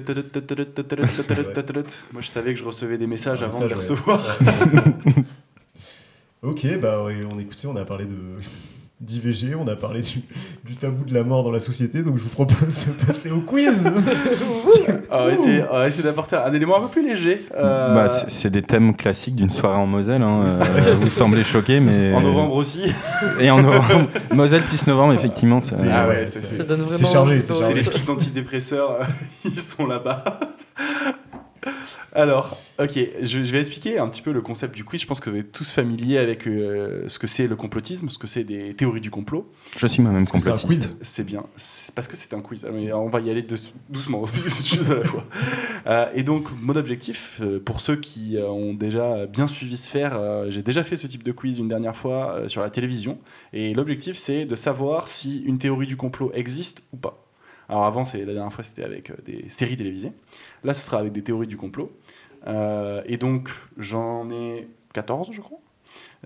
Moi, 2.12 2.22
je 2.22 2.28
savais 2.28 2.54
que 2.54 2.60
je 2.60 2.64
recevais 2.64 2.96
des 2.96 3.08
messages 3.08 3.42
Un 3.42 3.46
avant 3.46 3.60
de 3.60 3.66
les 3.66 3.74
recevoir. 3.74 4.20
Ok, 6.42 6.66
bah 6.80 7.02
ouais, 7.04 7.16
on 7.30 7.38
écoutait, 7.38 7.66
on 7.66 7.76
a 7.76 7.84
parlé 7.84 8.06
de 8.06 8.14
d'IVG, 9.00 9.54
on 9.54 9.66
a 9.68 9.76
parlé 9.76 10.00
du, 10.02 10.20
du 10.64 10.74
tabou 10.74 11.04
de 11.04 11.12
la 11.14 11.22
mort 11.22 11.42
dans 11.44 11.50
la 11.50 11.60
société, 11.60 12.02
donc 12.02 12.16
je 12.18 12.22
vous 12.22 12.28
propose 12.30 12.86
de 12.86 13.06
passer 13.06 13.30
au 13.30 13.40
quiz. 13.40 13.90
On 15.12 15.24
va 15.24 15.32
essayer, 15.32 15.64
on 15.68 15.72
va 15.72 15.86
essayer 15.88 16.04
d'apporter 16.04 16.36
un 16.36 16.52
élément 16.52 16.76
un 16.78 16.82
peu 16.82 16.88
plus 16.88 17.06
léger. 17.08 17.44
euh, 17.56 17.94
Bah, 17.94 18.08
c'est 18.08 18.30
c'est 18.30 18.48
des 18.50 18.62
thèmes 18.62 18.94
classiques 18.94 19.34
d'une 19.34 19.50
soirée 19.50 19.76
en 19.76 19.86
Moselle. 19.86 20.22
Hein. 20.22 20.44
euh, 20.46 20.94
vous 21.00 21.08
semblez 21.08 21.42
choqué, 21.42 21.80
mais. 21.80 22.14
en 22.14 22.20
novembre 22.20 22.54
aussi. 22.54 22.82
Et 23.40 23.50
en 23.50 23.60
novembre. 23.60 24.08
Moselle 24.32 24.62
plus 24.62 24.86
novembre, 24.86 25.12
effectivement. 25.14 25.60
ça- 25.60 25.76
C'est- 25.76 25.88
Ah 25.90 26.06
ouais, 26.06 26.14
ouais, 26.20 26.26
c'est- 26.26 26.44
c'est- 26.44 26.56
ça 26.58 26.62
donne 26.64 26.82
vraiment. 26.82 26.96
c'est 26.96 27.12
chargé. 27.12 27.42
C'est 27.42 27.74
les 27.74 27.82
pics 27.90 28.06
d'antidépresseurs, 28.06 29.00
ils 29.44 29.58
sont 29.58 29.86
là-bas. 29.86 30.22
Alors, 32.12 32.56
ok, 32.80 32.98
je, 33.22 33.44
je 33.44 33.52
vais 33.52 33.58
expliquer 33.58 33.98
un 33.98 34.08
petit 34.08 34.20
peu 34.22 34.32
le 34.32 34.40
concept 34.40 34.74
du 34.74 34.84
quiz. 34.84 35.00
Je 35.00 35.06
pense 35.06 35.20
que 35.20 35.30
vous 35.30 35.36
êtes 35.36 35.52
tous 35.52 35.70
familiers 35.70 36.18
avec 36.18 36.46
euh, 36.48 37.08
ce 37.08 37.18
que 37.20 37.26
c'est 37.28 37.46
le 37.46 37.54
complotisme, 37.54 38.08
ce 38.08 38.18
que 38.18 38.26
c'est 38.26 38.42
des 38.42 38.74
théories 38.74 39.00
du 39.00 39.10
complot. 39.10 39.48
Je 39.76 39.86
suis 39.86 40.02
moi-même 40.02 40.26
complotiste. 40.26 40.66
quiz 40.66 40.96
C'est 41.02 41.24
bien, 41.24 41.44
parce 41.94 42.08
que 42.08 42.16
c'est 42.16 42.34
un 42.34 42.40
quiz. 42.40 42.66
Mais 42.72 42.92
on 42.92 43.08
va 43.08 43.20
y 43.20 43.30
aller 43.30 43.42
de- 43.42 43.56
doucement, 43.88 44.24
chose 44.64 44.90
à 44.90 44.96
la 44.96 45.04
fois. 45.04 45.24
Euh, 45.86 46.06
et 46.14 46.24
donc, 46.24 46.48
mon 46.60 46.74
objectif, 46.74 47.40
euh, 47.42 47.60
pour 47.60 47.80
ceux 47.80 47.96
qui 47.96 48.36
ont 48.38 48.74
déjà 48.74 49.26
bien 49.26 49.46
suivi 49.46 49.76
Sphère, 49.76 50.16
euh, 50.16 50.50
j'ai 50.50 50.62
déjà 50.62 50.82
fait 50.82 50.96
ce 50.96 51.06
type 51.06 51.22
de 51.22 51.32
quiz 51.32 51.58
une 51.58 51.68
dernière 51.68 51.94
fois 51.96 52.42
sur 52.48 52.60
la 52.60 52.70
télévision. 52.70 53.18
Et 53.52 53.72
l'objectif, 53.72 54.16
c'est 54.16 54.46
de 54.46 54.54
savoir 54.56 55.06
si 55.06 55.42
une 55.42 55.58
théorie 55.58 55.86
du 55.86 55.96
complot 55.96 56.32
existe 56.34 56.82
ou 56.92 56.96
pas. 56.96 57.24
Alors 57.68 57.84
avant, 57.84 58.02
la 58.12 58.24
dernière 58.24 58.52
fois, 58.52 58.64
c'était 58.64 58.82
avec 58.82 59.12
des 59.24 59.44
séries 59.48 59.76
télévisées. 59.76 60.10
Là, 60.64 60.74
ce 60.74 60.84
sera 60.84 60.98
avec 60.98 61.12
des 61.12 61.22
théories 61.22 61.46
du 61.46 61.56
complot. 61.56 61.92
Euh, 62.46 63.02
et 63.06 63.16
donc, 63.16 63.50
j'en 63.76 64.30
ai 64.30 64.68
14, 64.92 65.30
je 65.32 65.40
crois. 65.40 65.58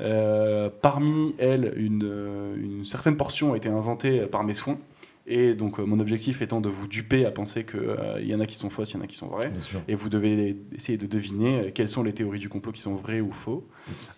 Euh, 0.01 0.71
parmi 0.83 1.35
elles, 1.39 1.73
une, 1.77 2.05
euh, 2.05 2.57
une 2.57 2.85
certaine 2.85 3.17
portion 3.17 3.53
a 3.53 3.57
été 3.57 3.69
inventée 3.69 4.27
par 4.27 4.43
mes 4.45 4.55
soins. 4.55 4.79
Et 5.27 5.55
donc, 5.55 5.79
euh, 5.81 5.85
mon 5.87 6.01
objectif 6.01 6.43
étant 6.43 6.61
de 6.61 6.69
vous 6.69 6.87
duper 6.87 7.25
à 7.25 7.31
penser 7.31 7.65
qu'il 7.65 8.27
y 8.29 8.35
en 8.35 8.41
a 8.41 8.47
qui 8.47 8.57
sont 8.57 8.69
fausses, 8.69 8.93
il 8.93 8.97
y 8.99 9.01
en 9.01 9.05
a 9.05 9.07
qui 9.07 9.17
sont 9.17 9.29
vraies. 9.29 9.51
Et 9.89 9.95
vous 9.95 10.11
devez 10.11 10.57
essayer 10.77 10.99
de 10.99 11.07
deviner 11.07 11.61
euh, 11.61 11.71
quelles 11.75 11.89
sont 11.89 12.03
les 12.03 12.13
théories 12.13 12.39
du 12.41 12.51
complot 12.51 12.73
qui 12.73 12.81
sont 12.83 12.95
vraies 12.97 13.23
ou 13.23 13.33
faux. 13.33 13.67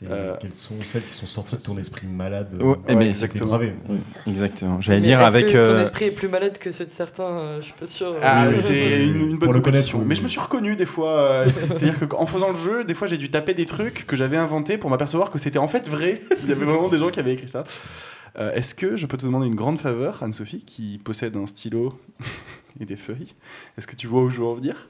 Euh, 0.05 0.35
Quelles 0.41 0.53
sont 0.55 0.75
celles 0.83 1.05
qui 1.05 1.13
sont 1.13 1.27
sorties 1.27 1.57
de 1.57 1.63
ton 1.63 1.79
esprit 1.79 2.07
malade 2.09 2.61
Ouais, 2.61 2.75
été 2.89 3.09
exactement. 3.09 3.47
gravé 3.47 3.73
Exactement. 4.27 4.81
J'allais 4.81 5.01
dire 5.01 5.21
avec. 5.21 5.47
que 5.47 5.63
son 5.63 5.71
euh, 5.73 5.83
esprit 5.83 6.07
est 6.07 6.11
plus 6.11 6.29
malade 6.29 6.59
que 6.59 6.71
ceux 6.73 6.85
de 6.85 6.91
certains 6.91 7.39
euh, 7.39 7.61
Je 7.61 7.67
suis 7.67 7.75
pas 7.75 7.87
sûr. 7.87 8.15
Ah, 8.23 8.49
c'est 8.57 8.71
oui, 8.99 9.05
une, 9.05 9.31
bonne 9.31 9.39
Pour 9.39 9.53
le 9.53 9.61
compétition. 9.61 9.99
connaître, 9.99 10.03
oui. 10.03 10.09
Mais 10.09 10.15
je 10.17 10.23
me 10.23 10.29
suis 10.29 10.41
reconnu 10.41 10.75
des 10.77 10.87
fois. 10.87 11.19
euh, 11.21 11.47
C'est-à-dire 11.53 12.09
qu'en 12.09 12.27
faisant 12.27 12.49
le 12.51 12.57
jeu, 12.59 12.85
des 12.85 12.95
fois 12.95 13.07
j'ai 13.07 13.17
dû 13.17 13.29
taper 13.29 13.55
des 13.55 13.67
trucs 13.67 14.07
que 14.07 14.17
j'avais 14.17 14.37
inventés 14.37 14.77
pour 14.77 14.91
m'apercevoir 14.91 15.31
que 15.31 15.39
c'était 15.39 15.59
en 15.59 15.69
fait 15.69 15.89
vrai. 15.89 16.21
Il 16.43 16.49
y 16.49 16.53
avait 16.53 16.65
vraiment 16.65 16.89
des 16.89 16.99
gens 16.99 17.11
qui 17.11 17.21
avaient 17.21 17.35
écrit 17.35 17.49
ça. 17.49 17.65
Euh, 18.39 18.53
Est-ce 18.53 18.75
que 18.75 18.97
je 18.97 19.07
peux 19.07 19.17
te 19.17 19.25
demander 19.25 19.47
une 19.47 19.55
grande 19.55 19.79
faveur, 19.79 20.23
Anne-Sophie, 20.23 20.63
qui 20.67 20.99
possède 20.99 21.37
un 21.37 21.47
stylo 21.47 21.99
et 22.81 22.85
des 22.85 22.97
feuilles? 22.97 23.35
Est-ce 23.79 23.87
que 23.87 23.97
tu 23.97 24.07
vois 24.07 24.23
où 24.23 24.31
je 24.31 24.39
veux 24.39 24.47
en 24.47 24.55
venir? 24.55 24.89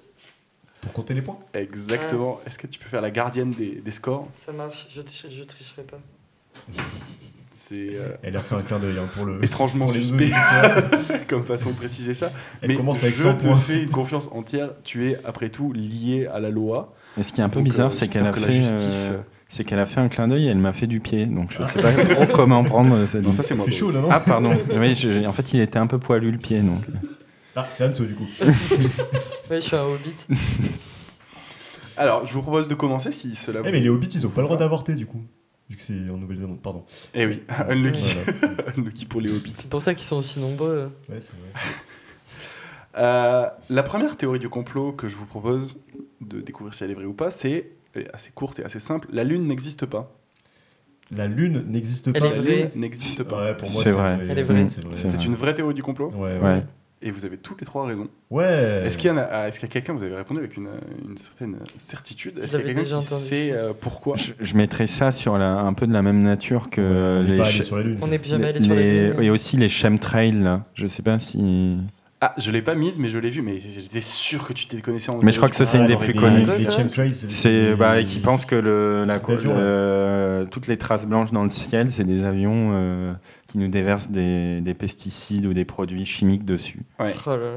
Pour 0.81 0.93
compter 0.93 1.15
les 1.15 1.23
points? 1.23 1.39
Exactement. 1.55 2.41
Est-ce 2.47 2.59
que 2.59 2.67
tu 2.67 2.79
peux 2.79 2.89
faire 2.89 3.01
la 3.03 3.11
gardienne 3.11 3.51
des, 3.51 3.77
des 3.77 3.91
scores? 3.91 4.29
Ça 4.39 4.53
marche, 4.53 4.87
je, 4.91 5.01
je 5.31 5.43
tricherai 5.45 5.83
pas. 5.83 5.99
C'est 7.53 7.97
euh, 7.97 8.09
Elle 8.23 8.37
a 8.37 8.41
fait 8.41 8.55
un 8.55 8.61
clin 8.61 8.79
d'œil 8.79 8.99
hein, 8.99 9.09
pour 9.15 9.25
le. 9.25 9.43
étrangement 9.43 9.87
pour 9.87 9.95
suspect 9.95 10.31
comme 11.29 11.43
façon 11.43 11.71
de 11.71 11.77
préciser 11.77 12.13
ça. 12.13 12.31
Elle 12.61 12.69
Mais 12.69 12.77
commence 12.77 13.03
avec 13.03 13.17
je 13.17 13.23
100 13.23 13.35
te 13.37 13.47
points. 13.47 13.57
fais 13.57 13.83
une 13.83 13.89
confiance 13.89 14.29
entière. 14.31 14.73
Tu 14.85 15.09
es, 15.09 15.19
après 15.25 15.49
tout, 15.49 15.73
lié 15.73 16.27
à 16.27 16.39
la 16.39 16.51
loi. 16.51 16.95
Et 17.17 17.23
ce 17.23 17.33
qui 17.33 17.41
est 17.41 17.45
un 17.45 17.49
peu 17.49 17.57
Donc, 17.61 17.65
bizarre, 17.65 17.87
euh, 17.87 17.91
c'est 17.91 18.09
qu'elle 18.09 18.27
a 18.27 18.33
fait. 18.35 18.41
la 18.47 18.51
justice, 18.51 19.09
euh, 19.11 19.19
c'est 19.49 19.65
qu'elle 19.65 19.79
a 19.79 19.87
fait 19.87 20.01
un 20.01 20.09
clin 20.09 20.27
d'œil 20.29 20.47
et 20.47 20.51
elle 20.51 20.59
m'a 20.59 20.73
fait 20.73 20.87
du 20.87 21.01
pied. 21.01 21.27
Donc 21.27 21.53
je 21.53 21.63
sais 21.65 21.81
pas 21.81 21.93
trop 21.93 22.27
comment 22.33 22.63
prendre 22.65 23.05
cette. 23.07 23.23
Non, 23.23 23.33
ça 23.33 23.43
c'est 23.43 23.55
moi. 23.55 23.71
Chaud 23.71 23.91
là, 23.93 24.01
non 24.01 24.09
Ah 24.11 24.21
pardon. 24.21 24.51
Oui, 24.75 24.95
je- 24.95 25.25
en 25.27 25.33
fait, 25.33 25.53
il 25.55 25.61
était 25.61 25.79
un 25.79 25.87
peu 25.87 25.99
poilu 25.99 26.31
le 26.31 26.39
pied, 26.39 26.61
donc. 26.61 26.83
Ah, 27.55 27.67
c'est 27.71 27.85
Anso 27.89 28.05
du 28.05 28.15
coup. 28.15 28.27
Ouais, 29.51 29.61
je 29.61 29.67
suis 29.67 29.77
un 29.77 29.83
hobbit. 29.85 30.13
Alors, 31.97 32.27
je 32.27 32.33
vous 32.35 32.43
propose 32.43 32.69
de 32.69 32.75
commencer 32.75 33.13
si 33.13 33.35
cela 33.37 33.61
Eh, 33.65 33.71
mais 33.73 33.81
les 33.81 33.89
hobbits, 33.89 34.09
ils 34.13 34.27
ont 34.27 34.31
pas 34.31 34.41
le 34.43 34.47
droit 34.49 34.57
d'avorter 34.59 34.95
du 34.95 35.07
coup. 35.07 35.23
Vu 35.71 35.77
que 35.77 35.83
c'est 35.83 36.11
en 36.11 36.17
Nouvelle-Zélande, 36.19 36.61
pardon. 36.61 36.85
Eh 37.15 37.27
oui, 37.27 37.43
unlucky. 37.69 38.03
Voilà. 38.41 38.71
unlucky 38.77 39.07
pour 39.07 39.21
les 39.21 39.31
hobbits. 39.33 39.55
C'est 39.57 39.71
pour 39.71 39.81
ça 39.83 39.95
qu'ils 39.95 40.05
sont 40.05 40.17
aussi 40.17 40.39
nombreux. 40.41 40.91
Ouais, 41.09 41.21
c'est 41.21 41.33
vrai. 41.33 41.61
Euh, 42.99 43.47
la 43.71 43.83
première 43.83 44.17
théorie 44.17 44.39
du 44.39 44.49
complot 44.49 44.93
que 44.93 45.07
je 45.09 45.17
vous 45.17 45.27
propose 45.27 45.81
de 46.21 46.41
découvrir 46.41 46.75
si 46.75 46.85
elle 46.85 46.91
est 46.91 46.95
vraie 46.95 47.05
ou 47.05 47.13
pas, 47.15 47.31
c'est 47.31 47.71
elle 47.97 48.03
est 48.03 48.15
assez 48.15 48.31
courte 48.35 48.59
et 48.61 48.65
assez 48.65 48.81
simple. 48.81 49.09
La 49.13 49.25
Lune 49.25 49.47
n'existe 49.47 49.87
pas. 49.87 50.13
La 51.13 51.29
lune 51.29 51.63
n'existe 51.69 52.13
pas. 52.13 52.19
La. 52.31 52.37
Lune 52.41 52.71
n'existe 52.75 53.23
pas. 53.23 53.45
Ouais, 53.45 53.57
pour 53.57 53.71
moi, 53.71 53.83
C'est 53.85 53.93
vrai. 53.93 54.19
Elle 54.29 54.39
est 54.39 54.43
vraie. 54.43 54.67
C'est 54.93 55.25
une 55.25 55.37
vraie 55.37 55.55
théorie 55.55 55.75
du 55.75 55.83
complot. 55.83 56.11
Ouais, 56.17 56.37
ouais. 56.39 56.41
Ouais. 56.43 56.65
Et 57.03 57.11
vous 57.13 57.25
avez 57.25 57.37
toutes 57.37 57.61
les 57.61 57.67
trois 57.67 57.87
raisons. 57.87 58.09
Ouais. 58.31 58.83
Est-ce 58.85 58.99
qu'il 58.99 59.09
y, 59.09 59.13
en 59.13 59.19
a, 59.19 59.21
ah, 59.23 59.43
a 59.45 59.51
quelqu'un, 59.51 59.93
vous 59.93 60.03
avez 60.03 60.17
répondu 60.17 60.41
avec 60.41 60.57
une, 60.57 60.69
une 61.09 61.17
certaine 61.19 61.59
certitude, 61.79 62.39
est-ce 62.39 62.57
qu'il 62.57 62.67
y 62.67 62.71
a 62.71 62.75
quelqu'un 62.75 62.83
qui 62.89 62.95
entendu, 62.95 63.23
sait 63.23 63.53
euh, 63.53 63.73
pourquoi 63.81 64.17
Je, 64.17 64.33
je 64.41 64.57
mettrais 64.57 64.87
ça 64.89 65.13
sur 65.13 65.37
la, 65.39 65.59
un 65.61 65.75
peu 65.75 65.87
de 65.87 65.93
la 65.93 66.03
même 66.03 66.23
nature 66.23 66.71
que 66.71 67.21
On 67.21 67.23
les. 67.23 67.37
pas 67.37 67.47
allé 67.47 67.63
sur 67.63 67.77
la 67.77 67.83
lune. 67.85 67.99
On 68.03 68.07
n'est 68.09 68.21
jamais 68.25 68.47
allé 68.47 68.59
les- 68.59 68.65
sur 68.65 68.75
la 68.75 68.81
les- 68.81 69.09
lune. 69.11 69.23
Et 69.23 69.31
aussi 69.31 69.59
les 69.59 69.69
chemtrails, 69.69 70.33
là. 70.43 70.65
Je 70.75 70.87
sais 70.89 71.03
pas 71.03 71.19
si. 71.21 71.77
Ah, 72.23 72.33
je 72.39 72.51
l'ai 72.51 72.63
pas 72.63 72.75
mise, 72.75 72.99
mais 72.99 73.11
je 73.11 73.19
l'ai 73.19 73.29
vue, 73.29 73.43
mais 73.43 73.59
j'étais 73.61 74.01
sûr 74.01 74.47
que 74.47 74.55
tu 74.55 74.67
t'es 74.67 74.81
connaissais 74.81 75.11
en 75.11 75.19
Mais 75.23 75.33
je 75.33 75.37
crois 75.37 75.51
que 75.51 75.55
ça, 75.57 75.67
c'est 75.67 75.77
une 75.77 75.87
des 75.87 75.99
plus 75.99 76.15
connues. 76.15 76.47
Ouais, 76.47 76.71
chemtrails, 76.71 77.15
C'est 77.15 77.77
bah, 77.77 78.03
qui 78.03 78.21
pense 78.21 78.47
que 78.47 78.55
le, 78.55 79.05
la, 79.05 79.19
d'avion, 79.19 79.55
le- 79.55 80.47
toutes 80.51 80.67
les 80.67 80.79
traces 80.79 81.07
blanches 81.07 81.31
dans 81.33 81.43
le 81.43 81.51
ciel, 81.51 81.91
c'est 81.91 82.05
des 82.05 82.25
avions 82.25 82.71
euh, 82.73 83.13
qui 83.47 83.59
nous 83.59 83.69
déversent 83.69 84.09
des, 84.11 84.63
des 84.63 84.73
pesticides 84.73 85.45
ou 85.45 85.53
des 85.53 85.67
produits 85.67 86.07
chimiques 86.07 86.47
dessus. 86.47 86.81
Oh 86.99 87.03
là 87.03 87.37
là. 87.37 87.51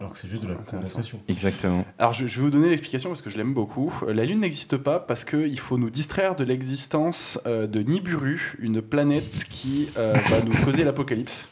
Alors 0.00 0.12
que 0.12 0.18
c'est 0.18 0.28
juste 0.28 0.42
de 0.42 0.48
la 0.48 0.54
condensation. 0.54 1.18
Exactement. 1.28 1.84
Alors, 1.98 2.12
je, 2.12 2.26
je 2.28 2.36
vais 2.36 2.42
vous 2.42 2.50
donner 2.50 2.68
l'explication 2.68 3.10
parce 3.10 3.22
que 3.22 3.30
je 3.30 3.36
l'aime 3.36 3.54
beaucoup. 3.54 3.92
Euh, 4.06 4.12
La 4.14 4.24
Lune 4.24 4.40
n'existe 4.40 4.76
pas 4.76 5.00
parce 5.00 5.24
qu'il 5.24 5.58
faut 5.58 5.78
nous 5.78 5.90
distraire 5.90 6.36
de 6.36 6.44
l'existence 6.44 7.40
euh, 7.46 7.66
de 7.66 7.80
Nibiru, 7.80 8.54
une 8.60 8.82
planète 8.82 9.44
qui 9.50 9.88
euh, 9.96 10.12
va 10.12 10.42
nous 10.42 10.54
causer 10.64 10.84
l'apocalypse. 10.84 11.48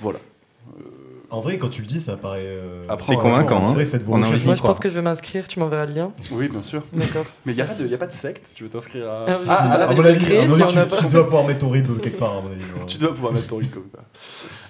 Voilà. 0.00 0.18
En 1.34 1.40
vrai, 1.40 1.58
quand 1.58 1.68
tu 1.68 1.80
le 1.82 1.86
dis, 1.88 2.00
ça 2.00 2.16
paraît. 2.16 2.42
euh, 2.44 2.84
Après, 2.88 3.04
C'est 3.04 3.16
convaincant, 3.16 3.56
En 3.56 3.66
hein. 3.66 3.72
vrai, 3.74 3.86
faites 3.86 4.02
vos 4.04 4.12
On 4.12 4.16
a 4.16 4.18
recherches. 4.18 4.30
envie 4.34 4.40
d'y 4.42 4.46
Moi, 4.46 4.54
je 4.54 4.62
pense 4.62 4.78
que 4.78 4.88
je 4.88 4.94
vais 4.94 5.02
m'inscrire. 5.02 5.48
Tu 5.48 5.58
m'enverras 5.58 5.86
le 5.86 5.92
lien. 5.92 6.12
Oui, 6.30 6.48
bien 6.48 6.62
sûr. 6.62 6.82
D'accord. 6.92 7.24
Mais 7.46 7.52
il 7.52 7.56
n'y 7.56 7.62
a, 7.62 7.64
pas 7.64 7.74
de- 7.74 7.86
y 7.88 7.94
a 7.94 7.98
pas 7.98 8.06
de 8.06 8.12
secte. 8.12 8.52
Tu 8.54 8.62
veux 8.64 8.68
t'inscrire 8.70 9.10
à. 9.10 9.14
Ah, 9.20 9.24
Ah, 9.28 9.36
si. 9.36 9.48
à 9.50 9.92
mon 9.94 10.04
avis, 10.04 10.24
créer 10.24 10.46
mon 10.46 10.54
avis, 10.60 10.72
tu, 10.84 10.88
pas. 10.88 10.96
tu 10.98 11.06
dois 11.08 11.24
pouvoir 11.24 11.44
mettre 11.44 11.58
ton 11.60 11.70
rib 11.70 11.86
quelque 12.00 12.18
part, 12.18 12.36
à 12.38 12.40
mon 12.40 12.50
avis. 12.52 12.62
Tu 12.86 12.98
dois 12.98 13.12
pouvoir 13.14 13.32
mettre 13.32 13.48
ton 13.48 13.56
riz 13.56 13.66
comme 13.68 13.88
ça. 13.94 14.04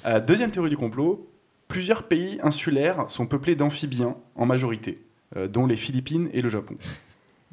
Euh, 0.09 0.21
deuxième 0.21 0.51
théorie 0.51 0.71
du 0.71 0.77
complot. 0.77 1.29
Plusieurs 1.69 2.03
pays 2.05 2.39
insulaires 2.43 3.05
sont 3.09 3.27
peuplés 3.27 3.57
d'amphibiens 3.57 4.17
en 4.37 4.47
majorité, 4.47 5.03
euh, 5.37 5.49
dont 5.49 5.67
les 5.67 5.77
Philippines 5.77 6.29
et 6.33 6.41
le 6.43 6.49
Japon. 6.49 6.77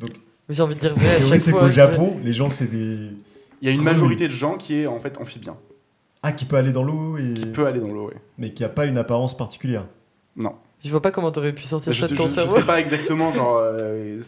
Oui, 0.03 0.09
J'ai 0.49 0.61
envie 0.63 0.75
de 0.75 0.79
dire 0.79 0.93
vrai 0.95 1.37
c'est 1.39 1.51
qu'au 1.51 1.69
Japon, 1.69 2.17
les 2.23 2.33
gens, 2.33 2.49
c'est 2.49 2.69
des. 2.71 3.09
Il 3.61 3.67
y 3.67 3.69
a 3.69 3.73
une 3.73 3.83
majorité 3.83 4.27
de 4.27 4.33
gens 4.33 4.55
qui 4.57 4.75
est 4.75 4.87
en 4.87 4.99
fait 4.99 5.17
amphibien, 5.19 5.55
Ah, 6.23 6.31
qui 6.31 6.45
peut 6.45 6.55
aller 6.55 6.71
dans 6.71 6.83
l'eau, 6.83 7.17
et... 7.17 7.33
qui 7.33 7.45
peut 7.47 7.65
aller 7.65 7.79
dans 7.79 7.87
l'eau. 7.87 8.07
ouais. 8.09 8.15
mais 8.37 8.51
qui 8.53 8.63
a 8.63 8.69
pas 8.69 8.85
une 8.85 8.97
apparence 8.97 9.35
particulière. 9.35 9.85
Non. 10.35 10.53
Je 10.83 10.89
vois 10.89 11.01
pas 11.01 11.11
comment 11.11 11.31
t'aurais 11.31 11.53
pu 11.53 11.63
sortir 11.63 11.93
Je 11.93 12.01
ça 12.01 12.07
sais, 12.07 12.13
de 12.13 12.17
ton 12.17 12.23
je- 12.25 12.29
je 12.29 12.35
cerveau. 12.35 12.55
sais 12.55 12.63
pas 12.65 12.79
exactement, 12.79 13.31
genre, 13.31 13.57
euh, 13.61 14.19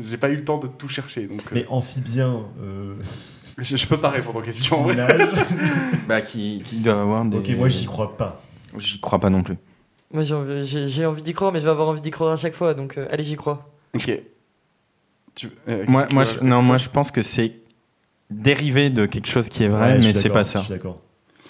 j'ai 0.00 0.16
pas 0.18 0.28
eu 0.30 0.36
le 0.36 0.44
temps 0.44 0.58
de 0.58 0.66
tout 0.66 0.88
chercher, 0.88 1.26
donc 1.26 1.40
euh, 1.40 1.54
Mais 1.54 1.66
amphibien, 1.68 2.42
euh, 2.62 2.94
je, 3.58 3.76
je 3.76 3.86
peux 3.86 3.96
pas 3.96 4.10
répondre 4.10 4.38
aux 4.38 4.42
questions. 4.42 4.86
Bah, 6.08 6.20
qui, 6.20 6.60
qui 6.64 6.76
doivent 6.80 6.98
avoir 6.98 7.24
des. 7.24 7.36
ok, 7.38 7.48
moi 7.56 7.68
j'y 7.68 7.86
crois 7.86 8.16
pas. 8.16 8.42
J'y 8.76 9.00
crois 9.00 9.20
pas 9.20 9.30
non 9.30 9.42
plus. 9.42 9.56
Moi 10.12 10.24
j'ai 10.24 10.34
envie, 11.06 11.22
d'y 11.22 11.32
croire, 11.32 11.52
mais 11.52 11.60
je 11.60 11.64
vais 11.64 11.70
avoir 11.70 11.88
envie 11.88 12.00
d'y 12.00 12.10
croire 12.10 12.32
à 12.32 12.36
chaque 12.36 12.54
fois, 12.54 12.74
donc 12.74 12.98
euh, 12.98 13.06
allez, 13.10 13.24
j'y 13.24 13.36
crois. 13.36 13.70
Ok. 13.94 14.10
Tu- 15.34 15.48
euh, 15.68 15.84
Moi, 15.88 16.06
moi, 16.12 16.24
je, 16.24 16.40
non, 16.40 16.60
moi, 16.60 16.76
je 16.76 16.88
pense 16.90 17.10
que 17.10 17.22
c'est 17.22 17.52
dérivé 18.30 18.90
de 18.90 19.06
quelque 19.06 19.28
chose 19.28 19.48
qui 19.48 19.62
est 19.64 19.68
vrai, 19.68 19.92
Ouais, 19.94 20.02
je 20.02 20.08
mais 20.08 20.12
c'est 20.12 20.28
pas 20.28 20.42
Je 20.42 20.48
ça. 20.48 20.60
suis 20.60 20.70
d'accord. 20.70 21.00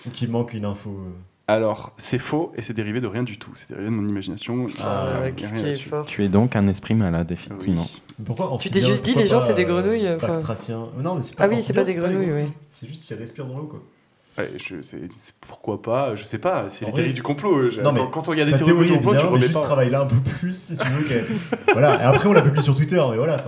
Donc 0.05 0.23
il 0.23 0.31
manque 0.31 0.55
une 0.55 0.65
info. 0.65 0.91
euh. 0.91 1.11
Alors, 1.49 1.93
c'est 1.97 2.19
faux 2.19 2.53
et 2.57 2.63
c'est 2.63 2.73
dérivé 2.73 3.01
de 3.01 3.07
rien 3.09 3.25
du 3.25 3.39
tout. 3.39 3.51
C'est 3.57 3.69
dérivé 3.71 3.91
de 3.91 3.95
mon 3.95 4.09
imagination. 4.09 4.69
Ah, 4.81 5.21
ouais, 5.23 5.33
qu'est-ce 5.33 5.53
rien 5.53 5.63
qui 5.65 5.69
est 5.71 5.73
fort. 5.81 6.07
Tu 6.07 6.25
es 6.25 6.29
donc 6.29 6.55
un 6.57 6.67
esprit 6.69 6.95
malade, 6.95 7.31
effectivement. 7.33 7.83
Oui. 8.19 8.25
Pourquoi 8.27 8.57
Tu 8.61 8.71
t'es 8.71 8.81
juste 8.81 9.05
dit, 9.05 9.15
les 9.15 9.27
gens, 9.27 9.41
c'est 9.41 9.55
des 9.55 9.65
euh, 9.65 9.69
grenouilles, 9.81 10.09
enfin. 10.15 10.29
bactracien 10.29 10.87
Non, 10.99 11.17
mais 11.17 11.23
c'est 11.23 11.35
pas 11.37 11.45
Ah 11.45 11.49
oui, 11.49 11.63
c'est 11.63 11.73
pas 11.73 11.85
des 11.85 11.95
grenouilles, 11.95 12.27
les 12.27 12.33
oui. 12.45 12.49
C'est 12.71 12.89
juste 12.89 13.05
qu'ils 13.05 13.17
respirent 13.17 13.47
dans 13.47 13.57
l'eau, 13.59 13.67
quoi. 13.67 13.83
Ouais, 14.39 14.49
je, 14.57 14.81
c'est, 14.81 14.99
c'est- 15.21 15.35
pourquoi 15.47 15.83
pas 15.83 16.15
Je 16.17 16.25
sais 16.25 16.39
pas. 16.39 16.71
C'est 16.71 16.87
les 16.87 16.93
théories 16.93 17.13
du 17.13 17.23
complot. 17.23 17.69
Je- 17.69 17.83
Non, 17.83 17.93
mais 17.93 18.01
quand, 18.11 18.29
on 18.29 18.31
regarde 18.31 18.49
des 18.51 18.57
Ta 18.57 18.65
théories 18.65 18.87
théorie 18.87 18.89
du 18.89 18.95
complot, 19.05 19.11
tu 19.11 19.17
bien, 19.17 19.25
mais 19.25 19.31
remets 19.33 19.41
juste 19.43 19.53
pas. 19.55 19.61
travaille 19.61 19.91
là 19.91 20.01
un 20.03 20.07
peu 20.07 20.17
plus 20.17 20.57
si 20.59 20.79
tu 20.79 20.87
veux. 20.89 21.25
voilà, 21.73 22.01
et 22.01 22.05
après 22.05 22.29
on 22.29 22.33
la 22.33 22.41
publie 22.41 22.63
sur 22.63 22.75
Twitter, 22.75 23.03
mais 23.11 23.17
voilà. 23.19 23.45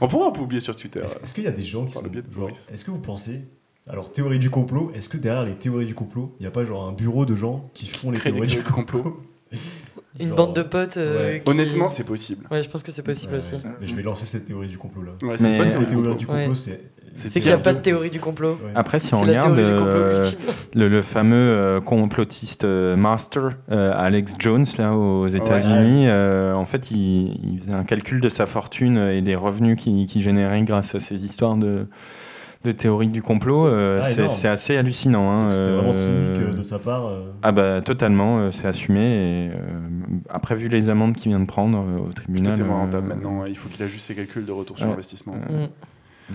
On 0.00 0.06
pourra 0.06 0.32
publier 0.32 0.60
sur 0.60 0.76
Twitter. 0.76 1.00
Est-ce 1.00 1.34
qu'il 1.34 1.42
y 1.42 1.48
a 1.48 1.50
des 1.50 1.64
gens 1.64 1.84
qui 1.84 1.94
Par 1.94 2.02
sont. 2.02 2.04
le 2.04 2.10
biais 2.10 2.22
de 2.22 2.32
genre, 2.32 2.44
Boris. 2.44 2.68
Est-ce 2.72 2.84
que 2.84 2.92
vous 2.92 3.00
pensez. 3.00 3.40
Alors, 3.90 4.12
théorie 4.12 4.38
du 4.38 4.50
complot, 4.50 4.92
est-ce 4.94 5.08
que 5.08 5.16
derrière 5.16 5.44
les 5.44 5.54
théories 5.54 5.86
du 5.86 5.94
complot, 5.94 6.34
il 6.38 6.42
n'y 6.44 6.46
a 6.46 6.50
pas 6.50 6.64
genre 6.64 6.86
un 6.86 6.92
bureau 6.92 7.26
de 7.26 7.34
gens 7.34 7.70
qui 7.74 7.86
font 7.86 8.10
les 8.10 8.18
théories 8.20 8.40
du 8.42 8.46
théories 8.54 8.64
du 8.64 8.72
complot. 8.72 9.02
complot 9.02 9.20
Une 10.20 10.28
Genre, 10.28 10.36
bande 10.36 10.54
de 10.56 10.62
potes. 10.62 10.96
euh, 10.96 11.32
ouais. 11.34 11.42
qui- 11.44 11.50
Honnêtement, 11.50 11.88
c'est 11.88 12.04
possible. 12.04 12.46
Ouais, 12.50 12.62
je 12.62 12.68
pense 12.68 12.82
que 12.82 12.90
c'est 12.92 13.02
possible 13.02 13.32
Ouais, 13.32 13.38
aussi. 13.38 13.54
Mais 13.80 13.86
je 13.86 13.94
vais 13.94 14.02
lancer 14.02 14.26
cette 14.26 14.46
théorie 14.46 14.68
du 14.68 14.78
complot 14.78 15.02
là. 15.02 15.12
Ouais, 15.28 15.36
c'est 15.38 15.44
Mais- 15.44 15.56
une 15.64 15.70
théorie 15.70 15.86
du 15.86 15.94
complot. 15.96 16.14
du 16.14 16.26
complot, 16.26 16.48
Ouais. 16.48 16.54
c'est. 16.54 16.80
C'est 17.12 17.28
qu'il 17.40 17.46
n'y 17.46 17.50
a 17.50 17.58
pas 17.58 17.72
de 17.72 17.80
théorie 17.80 18.10
du 18.10 18.20
complot. 18.20 18.52
Ouais. 18.64 18.70
Après, 18.76 19.00
si 19.00 19.12
on 19.14 19.20
regarde 19.22 19.56
théorie 19.56 19.72
du 19.72 19.78
complot 19.78 19.92
euh, 19.96 20.30
le, 20.76 20.88
le 20.88 21.02
fameux 21.02 21.34
euh, 21.36 21.80
complotiste 21.80 22.64
euh, 22.64 22.94
master 22.94 23.48
euh, 23.72 23.92
Alex 23.96 24.36
Jones 24.38 24.64
là 24.78 24.94
aux 24.94 25.26
États-Unis, 25.26 26.06
euh, 26.06 26.54
en 26.54 26.64
fait, 26.66 26.92
il, 26.92 27.36
il 27.54 27.58
faisait 27.60 27.72
un 27.74 27.82
calcul 27.82 28.20
de 28.20 28.28
sa 28.28 28.46
fortune 28.46 28.96
et 28.96 29.22
des 29.22 29.34
revenus 29.34 29.76
qu'il 29.76 30.06
qu'il 30.06 30.22
générait 30.22 30.62
grâce 30.62 30.94
à 30.94 31.00
ces 31.00 31.24
histoires 31.24 31.56
de, 31.56 31.88
de 32.64 32.72
théorie 32.72 33.08
du 33.08 33.22
complot. 33.22 33.66
euh, 33.66 34.00
Ah, 34.02 34.28
c'est 34.28 34.48
assez 34.48 34.76
hallucinant. 34.76 35.30
hein, 35.30 35.50
C'était 35.50 35.72
vraiment 35.72 35.90
euh, 35.90 35.92
cynique 35.92 36.40
euh, 36.42 36.52
de 36.58 36.62
sa 36.62 36.78
part. 36.78 37.06
euh. 37.06 37.30
Ah 37.42 37.52
bah 37.52 37.80
totalement, 37.80 38.38
euh, 38.40 38.50
c'est 38.50 38.66
assumé. 38.68 39.00
Et, 39.00 39.50
euh, 39.50 39.80
après, 40.28 40.54
vu 40.54 40.68
les 40.68 40.90
amendes 40.90 41.14
qu'il 41.16 41.30
vient 41.30 41.40
de 41.40 41.46
prendre 41.46 41.78
euh, 41.78 42.08
au 42.08 42.12
tribunal, 42.12 42.54
c'est 42.54 42.62
moins 42.64 42.76
euh, 42.76 42.80
rentable 42.80 43.08
maintenant. 43.08 43.44
Il 43.46 43.56
faut 43.56 43.68
qu'il 43.68 43.82
ajuste 43.82 44.04
ses 44.04 44.14
calculs 44.14 44.44
de 44.44 44.52
retour 44.52 44.78
sur 44.78 44.86
Ouais. 44.88 44.92
investissement. 44.94 45.34
Euh, 45.50 45.66
Mm. 46.28 46.34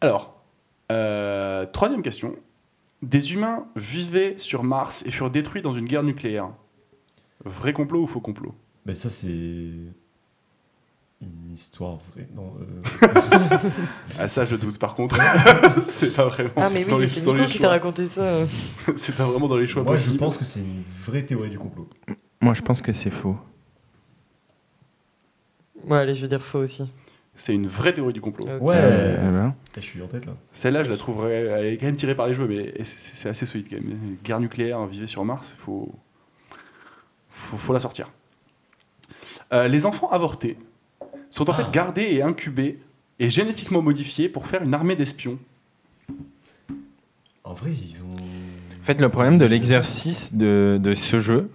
Alors, 0.00 0.42
euh, 0.90 1.66
troisième 1.66 2.02
question. 2.02 2.34
Des 3.02 3.34
humains 3.34 3.66
vivaient 3.76 4.34
sur 4.38 4.64
Mars 4.64 5.04
et 5.06 5.10
furent 5.12 5.30
détruits 5.30 5.62
dans 5.62 5.72
une 5.72 5.84
guerre 5.84 6.02
nucléaire. 6.02 6.48
Vrai 7.44 7.72
complot 7.72 8.02
ou 8.02 8.06
faux 8.06 8.20
complot? 8.20 8.54
Mais 8.86 8.94
ça, 8.96 9.08
c'est. 9.10 9.70
Une 11.22 11.52
histoire 11.54 11.98
vraie. 12.12 12.28
Non. 12.34 12.52
euh, 12.60 13.58
Ah 14.18 14.28
ça 14.28 14.44
je 14.44 14.56
doute 14.56 14.78
par 14.78 14.94
contre. 14.94 15.16
c'est 15.88 16.14
pas 16.14 16.26
vraiment 16.28 16.50
Ah, 16.56 16.68
mais 16.70 16.84
dans 16.84 16.96
oui, 16.96 17.02
les, 17.02 17.08
c'est 17.08 17.22
dans 17.22 17.32
Nico 17.32 17.44
les 17.46 17.50
qui 17.50 17.58
t'a 17.58 17.64
choix. 17.64 17.68
raconté 17.70 18.06
ça. 18.06 18.40
c'est 18.96 19.16
pas 19.16 19.24
vraiment 19.24 19.48
dans 19.48 19.56
les 19.56 19.66
choix 19.66 19.82
Moi, 19.82 19.96
je 19.96 20.12
pense 20.14 20.36
que 20.36 20.44
c'est 20.44 20.60
une 20.60 20.82
vraie 21.04 21.24
théorie 21.24 21.48
du 21.50 21.58
complot. 21.58 21.88
Moi, 22.42 22.52
je 22.52 22.60
pense 22.60 22.82
que 22.82 22.92
c'est 22.92 23.10
faux. 23.10 23.38
Ouais, 25.84 25.98
allez, 25.98 26.14
je 26.14 26.20
vais 26.22 26.28
dire 26.28 26.42
faux 26.42 26.58
aussi. 26.58 26.90
C'est 27.34 27.54
une 27.54 27.66
vraie 27.66 27.92
théorie 27.94 28.12
du 28.12 28.20
complot. 28.20 28.46
Ok. 28.56 28.62
Ouais. 28.62 28.76
Euh, 28.78 29.48
je 29.76 29.80
suis 29.80 30.02
en 30.02 30.06
tête 30.08 30.26
là. 30.26 30.32
Celle-là, 30.52 30.82
je 30.82 30.90
la 30.90 30.96
trouverais 30.96 31.34
elle 31.44 31.66
est 31.66 31.76
quand 31.76 31.86
même 31.86 31.96
tirée 31.96 32.14
par 32.14 32.26
les 32.26 32.34
cheveux, 32.34 32.48
mais 32.48 32.72
c'est- 32.84 32.98
c'est 32.98 33.16
c'est 33.16 33.28
assez 33.28 33.44
solide 33.46 33.66
quand 33.70 33.76
même. 33.76 34.16
Guerre 34.24 34.40
nucléaire, 34.40 34.84
vivre 34.86 35.06
sur 35.06 35.24
Mars, 35.24 35.54
il 35.58 35.62
faut... 35.62 35.94
faut 37.30 37.56
faut 37.58 37.72
la 37.74 37.80
sortir. 37.80 38.10
Euh, 39.52 39.68
les 39.68 39.84
enfants 39.86 40.08
avortés 40.08 40.56
sont 41.30 41.48
en 41.50 41.52
Ah. 41.52 41.56
fait 41.64 41.70
gardés 41.72 42.02
et 42.10 42.22
incubés 42.22 42.78
et 43.18 43.28
génétiquement 43.30 43.82
modifiés 43.82 44.28
pour 44.28 44.46
faire 44.46 44.62
une 44.62 44.74
armée 44.74 44.96
d'espions. 44.96 45.38
En 47.44 47.54
vrai, 47.54 47.70
ils 47.70 48.02
ont. 48.02 48.16
En 48.16 48.82
fait, 48.84 49.00
le 49.00 49.08
problème 49.08 49.38
de 49.38 49.44
l'exercice 49.44 50.34
de, 50.34 50.78
de 50.82 50.94
ce 50.94 51.18
jeu, 51.18 51.48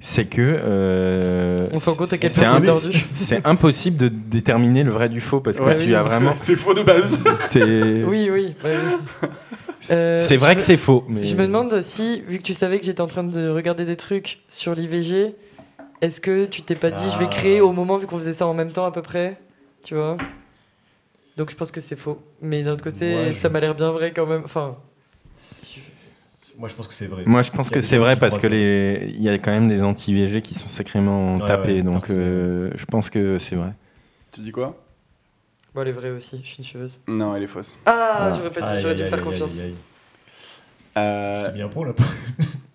c'est 0.00 0.26
que 0.26 0.40
euh, 0.42 1.68
c'est 1.74 2.44
un- 2.44 3.40
impossible 3.44 3.96
de 3.96 4.08
déterminer 4.08 4.84
le 4.84 4.90
vrai 4.92 5.08
du 5.08 5.20
faux 5.20 5.40
parce 5.40 5.58
que 5.58 5.64
Ouais, 5.64 5.76
tu 5.76 5.86
oui, 5.86 5.94
as 5.94 6.02
vraiment. 6.02 6.34
C'est 6.36 6.56
faux 6.56 6.74
de 6.74 6.82
base. 6.82 7.24
C'est 7.40 8.04
Oui, 8.04 8.28
oui. 8.32 8.54
bah 8.62 8.68
oui. 8.72 9.28
Euh, 9.92 10.18
c'est 10.18 10.36
vrai 10.36 10.50
me- 10.50 10.54
que 10.56 10.60
c'est 10.62 10.76
faux. 10.76 11.04
Mais... 11.08 11.24
Je 11.24 11.36
me 11.36 11.46
demande 11.46 11.80
si, 11.82 12.20
vu 12.28 12.38
que 12.38 12.42
tu 12.42 12.52
savais 12.52 12.80
que 12.80 12.84
j'étais 12.84 13.00
en 13.00 13.06
train 13.06 13.22
de 13.22 13.48
regarder 13.48 13.86
des 13.86 13.96
trucs 13.96 14.40
sur 14.48 14.74
l'IVG, 14.74 15.34
est-ce 16.00 16.20
que 16.20 16.44
tu 16.46 16.62
t'es 16.62 16.74
pas 16.74 16.90
dit 16.90 17.02
je 17.12 17.18
vais 17.18 17.26
Ah. 17.26 17.34
créer 17.34 17.60
au 17.60 17.72
moment, 17.72 17.96
vu 17.98 18.06
qu'on 18.06 18.18
faisait 18.18 18.34
ça 18.34 18.46
en 18.46 18.54
même 18.54 18.72
temps 18.72 18.84
à 18.86 18.92
peu 18.92 19.02
près 19.02 19.38
Tu 19.84 19.94
vois? 19.94 20.16
Donc 21.36 21.50
je 21.50 21.56
pense 21.56 21.70
que 21.70 21.80
c'est 21.80 21.96
faux. 21.96 22.20
Mais 22.42 22.62
d'un 22.62 22.72
autre 22.72 22.84
côté, 22.84 23.14
Ouais, 23.26 23.32
ça 23.32 23.48
je- 23.48 23.52
m'a 23.52 23.60
l'air 23.60 23.74
bien 23.74 23.90
vrai 23.92 24.12
quand 24.12 24.26
même. 24.26 24.42
Enfin, 24.44 24.76
Moi, 26.58 26.68
je 26.68 26.74
pense 26.74 26.88
que 26.88 26.94
c'est 26.94 27.06
vrai. 27.06 27.22
Moi, 27.26 27.42
je 27.42 27.52
pense 27.52 27.70
que 27.70 27.80
c'est 27.80 27.98
vrai 27.98 28.16
parce 28.18 28.36
que 28.38 28.48
les... 28.48 29.12
il 29.14 29.22
y 29.22 29.28
a 29.28 29.38
quand 29.38 29.52
même 29.52 29.68
des 29.68 29.84
anti-IVG 29.84 30.42
qui 30.42 30.54
sont 30.54 30.66
sacrément 30.66 31.36
Ouais, 31.36 31.46
tapés, 31.46 31.74
ouais, 31.74 31.82
donc 31.82 32.10
euh, 32.10 32.70
je 32.74 32.84
pense 32.84 33.10
que 33.10 33.38
c'est 33.38 33.54
vrai. 33.54 33.72
tu 34.32 34.40
dis 34.40 34.50
quoi? 34.50 34.76
Bon, 35.72 35.82
elle 35.82 35.88
est 35.88 35.92
vraie 35.92 36.10
aussi, 36.10 36.40
je 36.42 36.48
suis 36.48 36.56
une 36.58 36.64
chieuse. 36.64 37.00
Non, 37.06 37.36
elle 37.36 37.44
est 37.44 37.46
fausse. 37.46 37.78
Ah, 37.86 37.92
Ah. 38.32 38.34
j'aurais 38.36 38.50
pas 38.50 38.60
dû, 38.62 38.66
Aïe, 38.66 38.80
j'aurais 38.82 38.94
dû 38.96 39.02
aïe, 39.02 39.10
me 39.10 39.16
faire 39.16 39.18
aïe, 39.20 39.24
confiance. 39.32 39.60
aïe, 39.60 39.66
aïe. 39.66 39.74
Euh, 40.96 41.52
mis 41.54 41.62
un 41.62 41.68
point 41.68 41.86
là. 41.86 41.92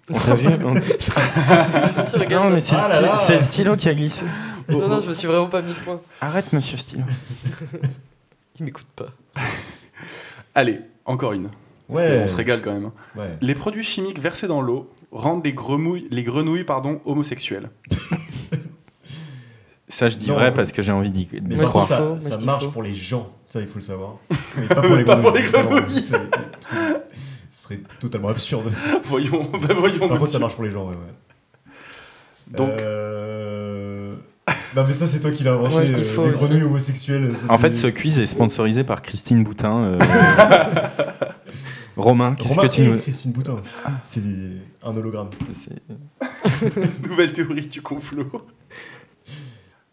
On 0.09 0.19
t'a 0.19 0.35
vu 0.35 0.47
On- 0.65 0.75
Je 0.75 1.99
me 1.99 2.03
suis 2.05 2.17
regardé. 2.17 2.35
Non, 2.35 2.49
mais 2.49 2.59
c'est 2.59 2.75
le, 2.75 2.81
Ah 2.81 2.87
là 2.89 2.93
stylo- 2.95 3.05
là. 3.11 3.17
c'est 3.17 3.35
le 3.35 3.41
stylo 3.41 3.75
qui 3.77 3.89
a 3.89 3.93
glissé. 3.93 4.25
Non, 4.69 4.87
non, 4.87 4.99
je 5.01 5.07
me 5.09 5.13
suis 5.13 5.27
vraiment 5.27 5.47
pas 5.47 5.61
mis 5.61 5.73
le 5.73 5.79
point. 5.83 5.99
Arrête, 6.21 6.51
monsieur 6.53 6.77
stylo. 6.77 7.03
Il 8.59 8.65
m'écoute 8.65 8.87
pas. 8.95 9.07
Allez, 10.55 10.79
encore 11.05 11.33
une. 11.33 11.49
Parce 11.87 12.01
Ouais. 12.03 12.19
qu'on 12.21 12.27
se 12.27 12.35
régale 12.35 12.61
quand 12.61 12.71
même. 12.73 12.85
hein. 12.85 12.93
Ouais. 13.15 13.37
Les 13.41 13.55
produits 13.55 13.83
chimiques 13.83 14.19
versés 14.19 14.47
dans 14.47 14.61
l'eau 14.61 14.91
rendent 15.11 15.43
les 15.45 15.53
grenouilles, 15.53 16.07
les 16.11 16.23
grenouilles 16.23 16.63
pardon, 16.63 17.01
homosexuelles. 17.05 17.69
Ça, 19.87 20.07
je 20.07 20.17
dis 20.17 20.29
Non, 20.29 20.35
vrai 20.35 20.53
parce 20.53 20.71
que 20.71 20.81
j'ai 20.81 20.91
envie 20.91 21.11
d'y 21.11 21.27
croire. 21.59 21.87
ça, 21.87 22.17
marche 22.43 22.65
faux. 22.65 22.71
pour 22.71 22.83
les 22.83 22.95
gens. 22.95 23.31
Ça, 23.49 23.59
il 23.61 23.67
faut 23.67 23.75
le 23.75 23.81
savoir. 23.83 24.15
Mais 24.57 24.67
pas 24.67 24.81
pour 24.81 24.95
les 24.95 25.03
Pas 25.03 25.17
pour 25.17 25.31
grenouilles. 25.31 25.43
les 25.43 25.51
grenouilles. 25.51 25.81
Non, 25.81 25.87
c'est- 25.89 26.01
c'est- 26.01 26.17
Ce 26.17 27.32
serait 27.63 27.79
totalement 27.99 28.29
absurde. 28.29 28.71
voyons, 29.05 29.49
bah 29.51 29.73
voyons. 29.77 30.07
Par 30.07 30.17
contre, 30.17 30.31
ça 30.31 30.39
marche 30.39 30.55
pour 30.55 30.63
les 30.63 30.71
gens, 30.71 30.85
ouais. 30.89 30.95
ouais. 30.95 32.55
Donc, 32.57 32.69
Euh, 32.69 34.15
Non, 34.75 34.85
mais 34.87 34.93
ça, 34.93 35.07
c'est 35.07 35.19
toi 35.19 35.31
qui 35.31 35.43
l'as 35.43 35.53
inventé. 35.53 35.75
Ouais, 35.77 35.91
euh, 35.91 36.27
les 36.27 36.33
grenouilles 36.33 36.63
homosexuelles. 36.63 37.37
ça, 37.37 37.51
En 37.53 37.57
fait, 37.57 37.73
ce 37.75 37.87
quiz 37.87 38.19
est 38.19 38.25
sponsorisé 38.25 38.83
par 38.83 39.01
Christine 39.01 39.43
Boutin. 39.43 39.75
euh. 39.85 39.99
Romain, 41.95 42.33
qu'est-ce 42.35 42.57
que 42.59 42.67
tu 42.67 42.81
nous. 42.81 42.97
Christine 42.97 43.31
Boutin. 43.31 43.61
C'est 44.05 44.21
un 44.83 44.97
hologramme. 44.97 45.29
C'est- 45.51 45.81
nouvelle 47.07 47.31
théorie 47.31 47.67
du 47.67 47.81
complot. 47.81 48.29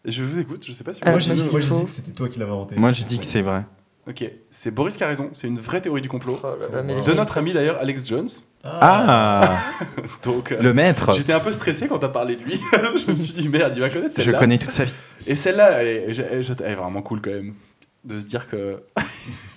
Je 0.03 0.23
vous 0.23 0.39
écoute, 0.39 0.65
je 0.67 0.73
sais 0.73 0.83
pas 0.83 0.93
si 0.93 0.99
vous 1.01 1.07
Ah, 1.07 1.11
moi, 1.11 1.19
j'ai 1.19 1.31
dit, 1.33 1.43
j'ai 1.51 1.59
dit 1.59 1.85
que 1.85 1.91
c'était 1.91 2.11
toi 2.11 2.27
qui 2.27 2.39
l'avais 2.39 2.51
inventé. 2.51 2.75
Moi, 2.75 2.91
je 2.91 3.03
dis 3.03 3.19
que 3.19 3.25
c'est 3.25 3.43
vrai. 3.43 3.65
Ok, 4.07 4.29
c'est 4.49 4.71
Boris 4.71 4.97
qui 4.97 5.03
a 5.03 5.07
raison, 5.07 5.29
c'est 5.33 5.47
une 5.47 5.59
vraie 5.59 5.79
théorie 5.79 6.01
du 6.01 6.09
complot. 6.09 6.39
Oh 6.43 6.47
là 6.59 6.67
là, 6.77 6.83
mais 6.83 7.01
De 7.03 7.13
notre 7.13 7.37
ami 7.37 7.53
d'ailleurs, 7.53 7.77
Alex 7.79 8.07
Jones. 8.07 8.29
Ah 8.63 9.59
Donc, 10.23 10.51
euh, 10.51 10.61
Le 10.61 10.73
maître 10.73 11.13
j'étais 11.13 11.33
un 11.33 11.39
peu 11.39 11.51
stressé 11.51 11.87
quand 11.87 11.99
t'as 11.99 12.09
parlé 12.09 12.35
de 12.35 12.41
lui. 12.43 12.59
je 13.05 13.11
me 13.11 13.15
suis 13.15 13.33
dit, 13.33 13.47
merde, 13.49 13.73
il 13.75 13.79
va 13.79 13.89
connaître 13.89 14.15
Je 14.17 14.21
celle-là. 14.23 14.39
connais 14.39 14.57
toute 14.57 14.71
sa 14.71 14.85
vie. 14.85 14.93
Et 15.27 15.35
celle-là, 15.35 15.81
elle, 15.83 15.87
est- 15.87 16.03
elle 16.07 16.19
est- 16.19 16.61
elle 16.61 16.71
est 16.71 16.75
vraiment 16.75 17.01
cool 17.03 17.21
quand 17.21 17.29
même. 17.31 17.53
De 18.03 18.17
se 18.17 18.25
dire 18.25 18.49
que 18.49 18.81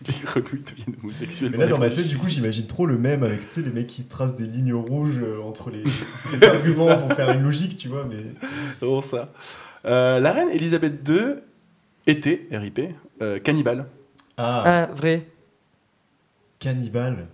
les 0.06 0.14
grenouilles 0.26 0.62
deviennent 0.62 0.96
homosexuelles. 1.02 1.50
Mais 1.52 1.56
là, 1.56 1.66
dans 1.68 1.78
ma 1.78 1.88
tête, 1.88 2.06
du 2.06 2.18
coup, 2.18 2.28
j'imagine 2.28 2.66
trop 2.66 2.84
le 2.84 2.98
même 2.98 3.22
avec 3.22 3.48
tu 3.48 3.62
sais, 3.62 3.66
les 3.66 3.72
mecs 3.72 3.86
qui 3.86 4.04
tracent 4.04 4.36
des 4.36 4.44
lignes 4.46 4.74
rouges 4.74 5.22
euh, 5.22 5.40
entre 5.42 5.70
les, 5.70 5.82
les 5.82 6.44
arguments 6.46 6.88
ça. 6.88 6.96
pour 6.96 7.12
faire 7.14 7.30
une 7.30 7.42
logique, 7.42 7.78
tu 7.78 7.88
vois. 7.88 8.04
Mais 8.06 8.16
C'est 8.78 8.84
vraiment 8.84 9.00
ça. 9.00 9.32
Euh, 9.86 10.20
la 10.20 10.32
reine 10.32 10.50
Elisabeth 10.50 11.08
II 11.08 11.36
était, 12.06 12.46
RIP, 12.52 12.80
euh, 13.22 13.38
cannibale. 13.38 13.86
Ah, 14.36 14.62
Ah, 14.66 14.88
vrai. 14.94 15.26
cannibale. 16.58 17.26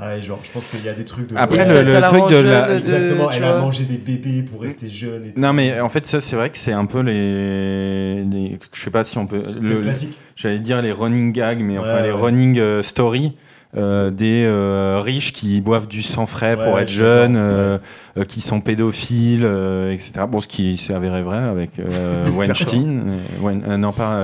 Ah, 0.00 0.16
et 0.16 0.22
genre, 0.22 0.38
je 0.44 0.52
pense 0.52 0.70
qu'il 0.70 0.86
y 0.86 0.88
a 0.88 0.94
des 0.94 1.04
trucs 1.04 1.28
de. 1.28 1.36
Après, 1.36 1.66
le, 1.66 1.82
le 1.92 2.00
truc 2.02 2.28
de 2.30 2.36
la. 2.48 2.76
Exactement, 2.76 3.30
elle 3.30 3.42
a 3.42 3.50
vois. 3.52 3.60
mangé 3.62 3.84
des 3.84 3.96
bébés 3.98 4.42
pour 4.44 4.62
rester 4.62 4.88
jeune 4.88 5.24
et 5.24 5.32
tout. 5.32 5.40
Non, 5.40 5.52
mais 5.52 5.80
en 5.80 5.88
fait, 5.88 6.06
ça, 6.06 6.20
c'est 6.20 6.36
vrai 6.36 6.50
que 6.50 6.56
c'est 6.56 6.72
un 6.72 6.86
peu 6.86 7.00
les, 7.00 8.22
les- 8.24 8.58
Je 8.72 8.80
sais 8.80 8.90
pas 8.90 9.02
si 9.02 9.18
on 9.18 9.26
peut. 9.26 9.42
C'est 9.44 9.60
le- 9.60 9.80
classique. 9.80 10.16
J'allais 10.36 10.60
dire 10.60 10.80
les 10.82 10.92
running 10.92 11.32
gags, 11.32 11.60
mais 11.60 11.78
enfin 11.78 11.94
Ouais, 11.96 12.02
les 12.04 12.12
ouais. 12.12 12.20
running 12.20 12.58
euh, 12.60 12.80
story. 12.82 13.36
euh, 13.76 14.10
des 14.10 14.44
euh, 14.46 14.98
riches 15.02 15.32
qui 15.32 15.60
boivent 15.60 15.88
du 15.88 16.00
sang 16.02 16.24
frais 16.26 16.56
Ouais, 16.56 16.64
pour 16.64 16.78
être 16.78 16.88
jeunes, 16.88 17.36
euh, 17.36 17.76
euh, 18.16 18.24
qui 18.24 18.40
sont 18.40 18.60
pédophiles, 18.62 19.44
euh, 19.44 19.92
etc. 19.92 20.12
Bon, 20.28 20.40
ce 20.40 20.46
qui 20.48 20.76
s'est 20.78 20.94
avéré 20.94 21.20
vrai 21.22 21.36
avec 21.38 21.78
euh, 21.80 22.24
Weinstein. 22.36 23.18
Wein- 23.42 23.76
non, 23.78 23.92
pas. 23.92 24.20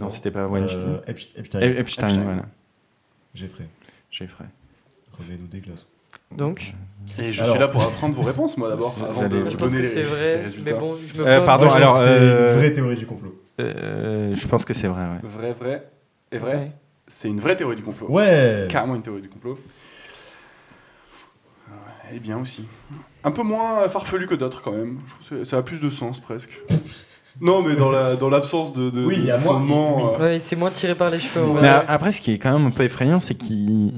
Euh, 0.00 0.04
non, 0.04 0.10
c'était 0.10 0.30
pas 0.30 0.46
Weinstein. 0.46 0.80
Euh, 0.80 1.12
Epst- 1.12 1.28
Epstein. 1.36 1.60
Ep- 1.60 1.78
Epstein, 1.78 2.06
Epstein. 2.08 2.22
voilà. 2.24 2.42
Jeffrey. 3.34 3.66
Jeffrey. 4.10 4.44
Remets-nous 5.18 5.46
des 5.48 5.60
glaces. 5.60 5.86
Donc, 6.34 6.72
Et 7.18 7.24
je 7.24 7.40
Alors- 7.42 7.52
suis 7.54 7.60
là 7.60 7.68
pour 7.68 7.82
apprendre 7.82 8.14
vos 8.14 8.22
réponses, 8.22 8.56
moi, 8.56 8.68
d'abord, 8.68 8.94
avant 9.08 9.28
de 9.28 9.36
vous 9.38 9.50
je 9.50 9.56
pense 9.56 9.70
donner 9.70 9.82
les, 9.82 10.02
vrai, 10.02 10.42
résultats. 10.42 10.72
mais 10.72 10.78
bon, 10.78 10.96
je 10.96 11.20
me 11.20 11.26
Euh, 11.26 11.44
pardon, 11.44 11.66
Moi, 11.66 11.74
je 11.74 11.82
alors, 11.82 11.98
c'est 11.98 12.08
euh, 12.10 12.52
une 12.54 12.58
vraie 12.58 12.72
théorie 12.72 12.96
du 12.96 13.06
complot. 13.06 13.40
Euh, 13.60 14.34
je 14.34 14.48
pense 14.48 14.64
que 14.64 14.72
c'est 14.74 14.88
vrai, 14.88 15.02
ouais. 15.02 15.18
Vrai, 15.22 15.52
vrai 15.52 15.88
et 16.32 16.38
vrai. 16.38 16.54
Ouais. 16.56 16.72
C'est 17.06 17.28
une 17.28 17.40
vraie 17.40 17.56
théorie 17.56 17.76
du 17.76 17.82
complot. 17.82 18.06
Ouais 18.08 18.66
Carrément 18.70 18.94
une 18.94 19.02
théorie 19.02 19.22
du 19.22 19.28
complot. 19.30 19.58
Eh 22.12 22.20
bien 22.20 22.38
aussi. 22.38 22.66
Un 23.24 23.30
peu 23.30 23.42
moins 23.42 23.86
farfelu 23.88 24.26
que 24.26 24.34
d'autres 24.34 24.62
quand 24.62 24.72
même. 24.72 24.98
Je 25.20 25.26
trouve 25.26 25.38
que 25.40 25.44
ça 25.44 25.58
a 25.58 25.62
plus 25.62 25.80
de 25.80 25.90
sens 25.90 26.20
presque. 26.20 26.58
Non, 27.40 27.62
mais 27.62 27.76
dans 27.76 27.90
la 27.90 28.16
dans 28.16 28.28
l'absence 28.30 28.72
de, 28.72 28.90
de, 28.90 29.04
Oui, 29.04 29.16
de 29.16 29.20
il 29.20 29.26
y 29.26 29.30
a 29.30 29.38
moins- 29.38 29.54
fondement, 29.54 29.96
oui. 29.96 30.02
euh, 30.18 30.22
Ouais, 30.34 30.38
c'est 30.40 30.56
moins 30.56 30.70
tiré 30.70 30.94
par 30.96 31.08
les 31.10 31.18
cheveux. 31.18 31.46
Mais 31.60 31.68
après, 31.68 32.10
ce 32.10 32.20
qui 32.20 32.32
est 32.32 32.38
quand 32.38 32.52
même 32.52 32.66
un 32.66 32.70
peu 32.72 32.82
effrayant, 32.82 33.20
c'est 33.20 33.34
qu'ils, 33.34 33.92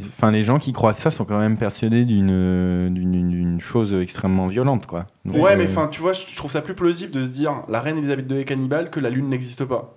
enfin, 0.00 0.32
les 0.32 0.42
gens 0.42 0.58
qui 0.58 0.72
croient 0.72 0.92
ça 0.92 1.10
sont 1.12 1.24
quand 1.24 1.38
même 1.38 1.56
persuadés 1.56 2.04
d'une 2.04 2.92
d'une 2.92 3.28
d'une 3.30 3.60
chose 3.60 3.94
extrêmement 3.94 4.46
violente, 4.48 4.86
quoi. 4.86 5.06
Donc, 5.24 5.36
Ouais, 5.42 5.52
euh, 5.52 5.56
mais 5.56 5.66
enfin, 5.66 5.86
tu 5.86 6.00
vois, 6.00 6.12
je 6.12 6.34
trouve 6.36 6.50
ça 6.50 6.60
plus 6.62 6.74
plausible 6.74 7.12
de 7.12 7.22
se 7.22 7.28
dire 7.30 7.62
la 7.68 7.80
reine 7.80 7.98
Elisabeth 7.98 8.30
II 8.30 8.40
est 8.40 8.44
cannibale 8.44 8.90
que 8.90 8.98
la 9.00 9.10
lune 9.10 9.28
n'existe 9.28 9.64
pas. 9.64 9.94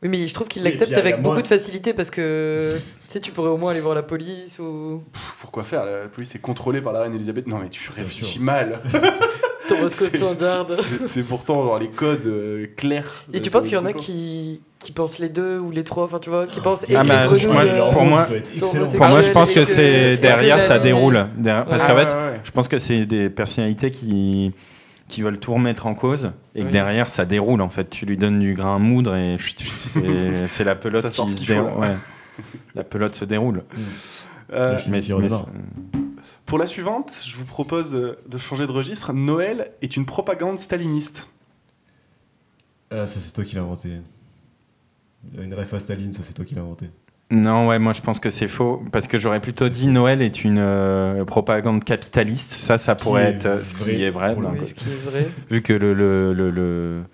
Oui, 0.00 0.08
mais 0.08 0.26
je 0.28 0.32
trouve 0.32 0.46
qu'il 0.46 0.62
l'accepte 0.62 0.92
avec 0.96 1.16
beaucoup 1.20 1.34
moins- 1.34 1.42
de 1.42 1.46
facilité 1.48 1.92
parce 1.92 2.10
que 2.10 2.76
tu 3.08 3.12
sais, 3.14 3.18
tu 3.20 3.32
pourrais 3.32 3.48
au 3.50 3.56
moins 3.56 3.72
aller 3.72 3.80
voir 3.80 3.96
la 3.96 4.04
police 4.04 4.60
ou 4.60 5.02
Pff, 5.12 5.34
Pourquoi 5.40 5.64
faire? 5.64 5.84
La 5.84 6.06
police 6.06 6.34
est 6.36 6.38
contrôlée 6.38 6.80
par 6.80 6.92
la 6.92 7.00
reine 7.00 7.14
Elisabeth. 7.14 7.48
Non, 7.48 7.58
mais 7.58 7.68
tu 7.68 7.90
réfléchis 7.90 8.38
mal. 8.38 8.78
C'est- 9.88 10.16
Standard. 10.16 10.66
pourtant 11.28 11.62
genre 11.64 11.78
les 11.78 11.88
codes 11.88 12.26
euh, 12.26 12.66
clairs. 12.76 13.24
Et 13.32 13.40
tu 13.40 13.50
penses 13.50 13.64
qu'il 13.64 13.72
y 13.74 13.76
en 13.76 13.84
a 13.84 13.92
qui, 13.92 14.60
qui 14.78 14.92
pensent 14.92 15.18
les 15.18 15.28
deux 15.28 15.58
ou 15.58 15.70
les 15.70 15.84
trois, 15.84 16.04
enfin 16.04 16.18
tu 16.18 16.30
vois, 16.30 16.46
qui 16.46 16.60
pensent 16.60 16.84
et 16.88 16.96
Ah, 16.96 17.04
bah, 17.04 17.22
les 17.22 17.28
moi, 17.28 17.36
je- 17.36 17.46
pour 17.92 18.02
euh, 18.02 18.04
moi-. 18.04 18.26
Pour 18.26 19.08
moi, 19.08 19.20
je 19.20 19.30
pense 19.32 19.50
que 19.50 19.64
c'est 19.64 20.12
c'est 20.12 20.20
derrière, 20.20 20.60
ça 20.60 20.78
déroule. 20.78 21.26
Derrière- 21.36 21.66
Parce 21.66 21.84
Ah, 21.84 21.92
qu'en 21.92 21.96
fait, 21.98 22.14
ouais, 22.14 22.20
ouais. 22.32 22.40
je 22.44 22.50
pense 22.50 22.68
que 22.68 22.78
c'est 22.78 23.06
des 23.06 23.28
personnalités 23.30 23.90
qui 23.90 24.52
qui 25.08 25.22
veulent 25.22 25.38
tout 25.38 25.54
remettre 25.54 25.86
en 25.86 25.94
cause 25.94 26.32
et 26.54 26.60
que 26.60 26.66
Oui. 26.66 26.70
derrière 26.70 27.08
ça 27.08 27.24
déroule 27.24 27.62
en 27.62 27.70
fait 27.70 27.88
tu 27.88 28.04
lui 28.04 28.18
donnes 28.18 28.40
du 28.40 28.52
grain 28.52 28.76
à 28.76 28.78
moudre 28.78 29.16
et 29.16 29.36
c'est 30.46 30.64
la 30.64 30.74
pelote 30.74 31.00
Ça 31.00 31.10
sort 31.10 31.24
qui 31.24 31.32
ce 31.32 31.38
se 31.46 31.52
déroule 31.52 31.72
la 32.74 32.84
pelote 32.84 33.14
se 33.14 33.24
déroule 33.24 33.62
Euh, 34.52 34.78
mais 34.90 35.00
c'est- 35.00 35.14
Pour 36.48 36.56
la 36.56 36.66
suivante, 36.66 37.12
je 37.26 37.36
vous 37.36 37.44
propose 37.44 37.94
euh, 37.94 38.16
de 38.26 38.38
changer 38.38 38.66
de 38.66 38.72
registre. 38.72 39.12
Noël 39.12 39.70
est 39.82 39.96
une 39.98 40.06
propagande 40.06 40.58
staliniste. 40.58 41.28
Ah, 42.90 43.06
ça, 43.06 43.20
c'est 43.20 43.32
toi 43.32 43.44
qui 43.44 43.54
l'as 43.54 43.60
inventé. 43.60 43.90
Une 45.38 45.52
ref 45.52 45.74
à 45.74 45.78
Staline, 45.78 46.14
ça, 46.14 46.22
c'est 46.22 46.32
toi 46.32 46.46
qui 46.46 46.54
l'as 46.54 46.62
inventé. 46.62 46.86
Non, 47.30 47.68
ouais, 47.68 47.78
moi 47.78 47.92
je 47.92 48.00
pense 48.00 48.18
que 48.18 48.30
c'est 48.30 48.48
faux. 48.48 48.82
Parce 48.90 49.06
que 49.06 49.18
j'aurais 49.18 49.40
plutôt 49.40 49.68
dit 49.68 49.88
Noël 49.88 50.22
est 50.22 50.42
une 50.42 50.56
euh, 50.58 51.22
propagande 51.26 51.84
capitaliste. 51.84 52.52
Ça, 52.52 52.78
ça 52.78 52.94
pourrait 52.94 53.24
être 53.24 53.44
euh, 53.44 53.62
ce 53.62 53.74
qui 53.74 53.82
vrai 53.82 54.00
est 54.00 54.08
vrai. 54.08 54.34
ce 54.64 54.72
qui 54.72 54.88
est 54.88 55.10
vrai. 55.10 55.28
Vu 55.50 55.60
que 55.60 55.74
le, 55.74 55.92
le, 55.92 56.32
le, 56.32 56.50
le, 56.50 57.04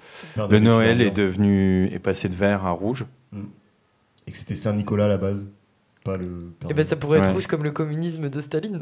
le. 0.49 0.59
Noël 0.61 1.01
est 1.01 1.11
devenu 1.11 1.89
est 1.93 1.99
passé 1.99 2.29
de 2.29 2.37
vert 2.37 2.65
à 2.65 2.71
rouge. 2.71 3.05
Et 4.29 4.31
que 4.31 4.37
c'était 4.37 4.55
Saint-Nicolas 4.55 5.07
à 5.07 5.09
la 5.09 5.19
base. 5.19 5.51
Pas 6.05 6.17
le. 6.19 6.53
Père 6.61 6.71
Et 6.71 6.75
ben 6.75 6.83
de- 6.83 6.89
ça 6.89 6.97
pourrait 6.97 7.19
être 7.19 7.27
Ouais. 7.29 7.33
rouge 7.33 7.47
comme 7.47 7.65
le 7.65 7.71
communisme 7.73 8.29
de 8.29 8.41
Staline. 8.41 8.79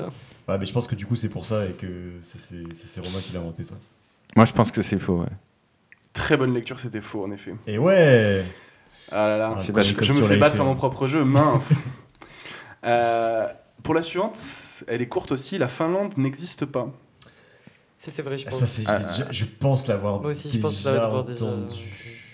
Ah, 0.49 0.59
mais 0.59 0.67
je 0.67 0.73
pense 0.73 0.87
que 0.89 0.95
du 0.97 1.07
coup, 1.07 1.15
c'est 1.17 1.29
pour 1.29 1.47
ça 1.47 1.65
et 1.67 1.71
que 1.73 1.87
c'est- 2.21 2.39
c'est 2.39 2.65
c'est 2.75 3.01
Romain 3.01 3.21
qui 3.25 3.33
l'a 3.33 3.39
inventé 3.41 3.63
ça. 3.65 3.75
Moi 4.37 4.45
je 4.45 4.53
pense 4.53 4.71
que 4.73 4.83
c'est 4.83 4.99
faux. 4.99 5.21
Ouais. 5.21 5.29
Très 6.13 6.37
bonne 6.37 6.53
lecture, 6.53 6.79
c'était 6.81 7.01
faux 7.01 7.25
en 7.25 7.31
effet. 7.31 7.55
Et 7.67 7.79
ouais 7.79 8.45
Ah 9.11 9.29
là 9.29 9.37
là, 9.39 9.55
Ah, 9.57 9.63
je, 9.63 9.73
me 9.73 9.81
fais 10.27 10.37
battre 10.37 10.57
F1. 10.57 10.61
à 10.61 10.65
mon 10.65 10.75
propre 10.75 11.07
jeu, 11.07 11.25
mince. 11.25 11.83
Euh, 12.85 13.47
pour 13.85 13.95
la 13.95 14.03
suivante, 14.03 14.37
elle 14.89 15.01
est 15.03 15.09
courte 15.09 15.31
aussi. 15.33 15.57
La 15.59 15.69
Finlande 15.69 16.17
n'existe 16.19 16.65
pas. 16.67 16.93
Ça 17.99 18.11
c'est 18.11 18.23
vrai, 18.23 18.37
je 18.37 18.45
Ah, 18.47 18.51
pense. 18.51 18.59
Ça, 18.59 18.67
c'est. 18.67 18.83
Ah, 18.89 18.99
déjà- 19.01 19.31
Je 19.31 19.45
pense 19.45 19.87
l'avoir. 19.87 20.21
Moi 20.21 20.31
aussi, 20.31 20.51
je 20.53 20.59
pense 20.59 20.85
l'avoir 20.85 21.25
déjà 21.25 21.45
entendu. 21.45 21.75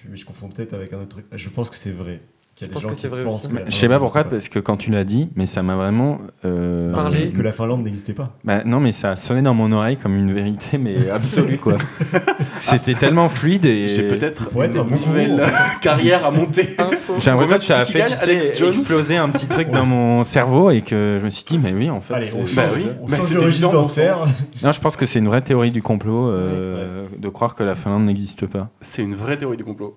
Mais 0.09 0.17
je 0.17 0.25
confonds 0.25 0.49
peut-être 0.49 0.73
avec 0.73 0.93
un 0.95 1.01
autre 1.01 1.09
truc. 1.09 1.27
Je 1.33 1.49
pense 1.51 1.69
que 1.69 1.77
c'est 1.77 1.91
vrai. 1.91 2.23
Qu'il 2.59 2.67
y 2.67 2.71
a 2.71 2.73
Je 2.73 2.73
des 2.73 2.75
pense 2.75 2.83
gens 2.83 2.89
que 2.89 2.95
qui 2.97 3.01
c'est 3.01 3.07
vrai 3.09 3.23
pensent 3.23 3.45
aussi. 3.47 3.55
Je 3.69 3.71
sais 3.73 3.89
pas 3.89 4.01
pourquoi, 4.01 4.25
parce 4.25 4.49
que 4.49 4.59
quand 4.59 4.77
tu 4.77 4.91
l'as 4.91 5.05
dit, 5.05 5.29
mais 5.37 5.47
ça 5.47 5.63
m'a 5.63 5.77
vraiment. 5.77 6.19
euh, 6.45 6.93
Parlé. 6.93 7.31
Que 7.31 7.41
la 7.41 7.53
Finlande 7.53 7.85
n'existait 7.85 8.15
pas. 8.15 8.37
Bah, 8.43 8.63
non, 8.65 8.81
mais 8.81 8.91
ça 8.91 9.13
a 9.13 9.17
sonné 9.17 9.43
dans 9.43 9.55
mon 9.55 9.71
oreille 9.71 9.97
comme 9.97 10.17
une 10.17 10.33
vérité, 10.35 10.77
mais 10.77 11.09
absolue 11.11 11.59
quoi. 11.59 11.77
C'était 12.59 12.95
tellement 12.95 13.29
fluide 13.29 13.65
et. 13.65 13.87
J'ai 13.87 14.09
peut-être 14.09 14.49
être 14.61 14.85
une 14.85 14.91
nouvelle 14.91 15.47
carrière 15.81 16.25
à 16.27 16.33
monter. 16.33 16.71
Info. 16.79 17.15
J'ai 17.21 17.31
l'impression 17.31 17.59
que 17.59 17.63
ça 17.65 17.79
a 17.79 17.85
fait 17.85 18.03
tu 18.05 18.13
sais, 18.15 18.39
exploser 18.67 19.17
un 19.17 19.29
petit 19.29 19.47
truc 19.47 19.71
dans 19.71 19.87
mon 19.87 20.25
cerveau 20.25 20.71
et 20.71 20.81
que 20.83 21.19
je 21.21 21.25
me 21.25 21.31
suis 21.31 21.45
dit, 21.45 21.59
mais 21.59 21.73
oui, 21.73 21.91
en 21.91 22.01
fait. 22.01 22.15
Allez, 22.15 22.27
c'est- 22.27 22.35
on 22.35 22.45
change, 22.45 22.57
Bah 22.57 22.63
oui, 22.75 22.87
bah 23.09 23.17
change 23.19 23.25
c'est 23.27 23.35
de 23.35 23.39
registre 23.39 23.69
évident. 23.73 24.27
Non, 24.65 24.73
je 24.73 24.81
pense 24.81 24.97
que 24.97 25.07
c'est 25.07 25.21
une 25.21 25.29
vraie 25.29 25.43
théorie 25.43 25.71
du 25.71 25.81
complot 25.83 26.29
euh, 26.29 27.07
de 27.17 27.29
croire 27.29 27.55
que 27.55 27.63
la 27.63 27.77
Finlande 27.77 28.05
n'existe 28.05 28.49
pas. 28.49 28.71
C'est 28.81 29.03
une 29.03 29.15
vraie 29.15 29.37
théorie 29.39 29.57
du 29.57 29.65
complot. 29.65 29.97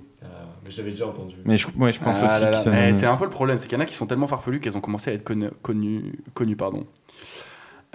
L'avais 0.78 0.92
déjà 0.92 1.08
entendu. 1.08 1.36
Mais 1.46 1.58
je, 1.58 1.68
ouais, 1.78 1.92
je 1.92 2.00
pense 2.00 2.20
Ah 2.22 2.26
aussi 2.26 2.42
là 2.42 2.50
que 2.50 2.56
là. 2.56 2.62
ça. 2.62 2.88
Eh, 2.90 2.94
c'est 2.94 3.06
un 3.06 3.18
peu 3.18 3.24
le 3.26 3.30
problème, 3.30 3.58
c'est 3.60 3.68
qu'il 3.68 3.78
y 3.78 3.82
en 3.82 3.84
a 3.84 3.86
qui 3.88 3.94
sont 3.94 4.08
tellement 4.08 4.28
farfelus 4.28 4.60
qu'elles 4.60 4.78
ont 4.78 4.82
commencé 4.82 5.12
à 5.12 5.14
être 5.14 5.24
connues. 5.24 5.50
Connues, 5.62 6.20
connues, 6.34 6.56
pardon. 6.56 6.86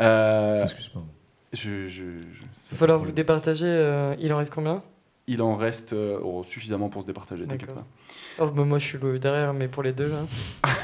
Euh, 0.00 0.62
Excuse-moi. 0.64 1.04
je, 1.52 1.86
je, 1.88 1.88
je- 1.88 2.02
Il 2.02 2.70
va 2.72 2.76
falloir 2.76 2.98
vous 2.98 3.12
départager. 3.12 3.66
euh, 3.66 4.14
il 4.18 4.32
en 4.32 4.36
reste 4.38 4.52
combien? 4.54 4.82
Il 5.28 5.42
en 5.42 5.56
reste 5.56 5.92
euh, 5.92 6.20
oh, 6.22 6.44
suffisamment 6.44 6.88
pour 6.88 7.02
se 7.02 7.06
départager, 7.08 7.46
t'inquiète 7.46 7.68
D'accord. 7.70 7.82
pas. 8.38 8.44
oh, 8.44 8.50
bah, 8.50 8.64
Moi 8.64 8.78
je 8.78 8.84
suis 8.86 8.98
le 8.98 9.18
derrière, 9.18 9.54
mais 9.54 9.66
pour 9.68 9.82
les 9.82 9.92
deux 9.92 10.08
là. 10.08 10.72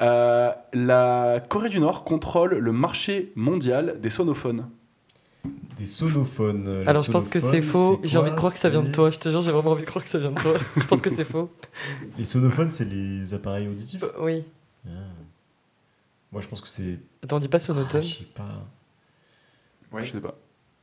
Euh, 0.00 0.50
la 0.72 1.40
Corée 1.48 1.68
du 1.68 1.78
Nord 1.78 2.04
contrôle 2.04 2.54
le 2.56 2.72
marché 2.72 3.32
mondial 3.36 4.00
des 4.00 4.08
sonophones. 4.10 4.68
Des 5.80 5.86
sonophones. 5.86 6.68
euh, 6.68 6.84
Alors 6.86 7.02
je 7.02 7.10
pense 7.10 7.28
que 7.28 7.40
c'est 7.40 7.62
faux. 7.62 8.00
J'ai 8.04 8.18
envie 8.18 8.30
de 8.30 8.36
croire 8.36 8.52
que 8.52 8.58
ça 8.58 8.68
vient 8.68 8.82
de 8.82 8.92
toi. 8.92 9.10
Je 9.10 9.18
te 9.18 9.28
jure, 9.30 9.40
j'ai 9.42 9.50
vraiment 9.50 9.70
envie 9.72 9.82
de 9.82 9.86
croire 9.88 10.04
que 10.04 10.10
ça 10.10 10.18
vient 10.18 10.30
de 10.30 10.38
toi. 10.40 10.52
je 10.76 10.84
pense 10.86 11.00
que 11.00 11.10
c'est 11.10 11.24
faux. 11.24 11.50
Les 12.18 12.24
sonophones, 12.26 12.70
c'est 12.70 12.84
les 12.84 13.32
appareils 13.34 13.66
auditifs? 13.66 14.02
Euh, 14.02 14.10
Oui. 14.20 14.44
Ah. 14.86 14.90
Moi, 16.32 16.42
je 16.42 16.48
pense 16.48 16.60
que 16.60 16.68
c'est. 16.68 17.00
Attends, 17.24 17.36
on 17.36 17.40
dit 17.40 17.48
pas 17.48 17.56
Ah, 17.56 17.60
sonotone. 17.60 18.02
je 18.02 18.14
sais 18.18 18.24
pas. 18.24 18.66
Ouais. 19.90 20.04
Je 20.04 20.12
sais 20.12 20.20
pas. 20.20 20.34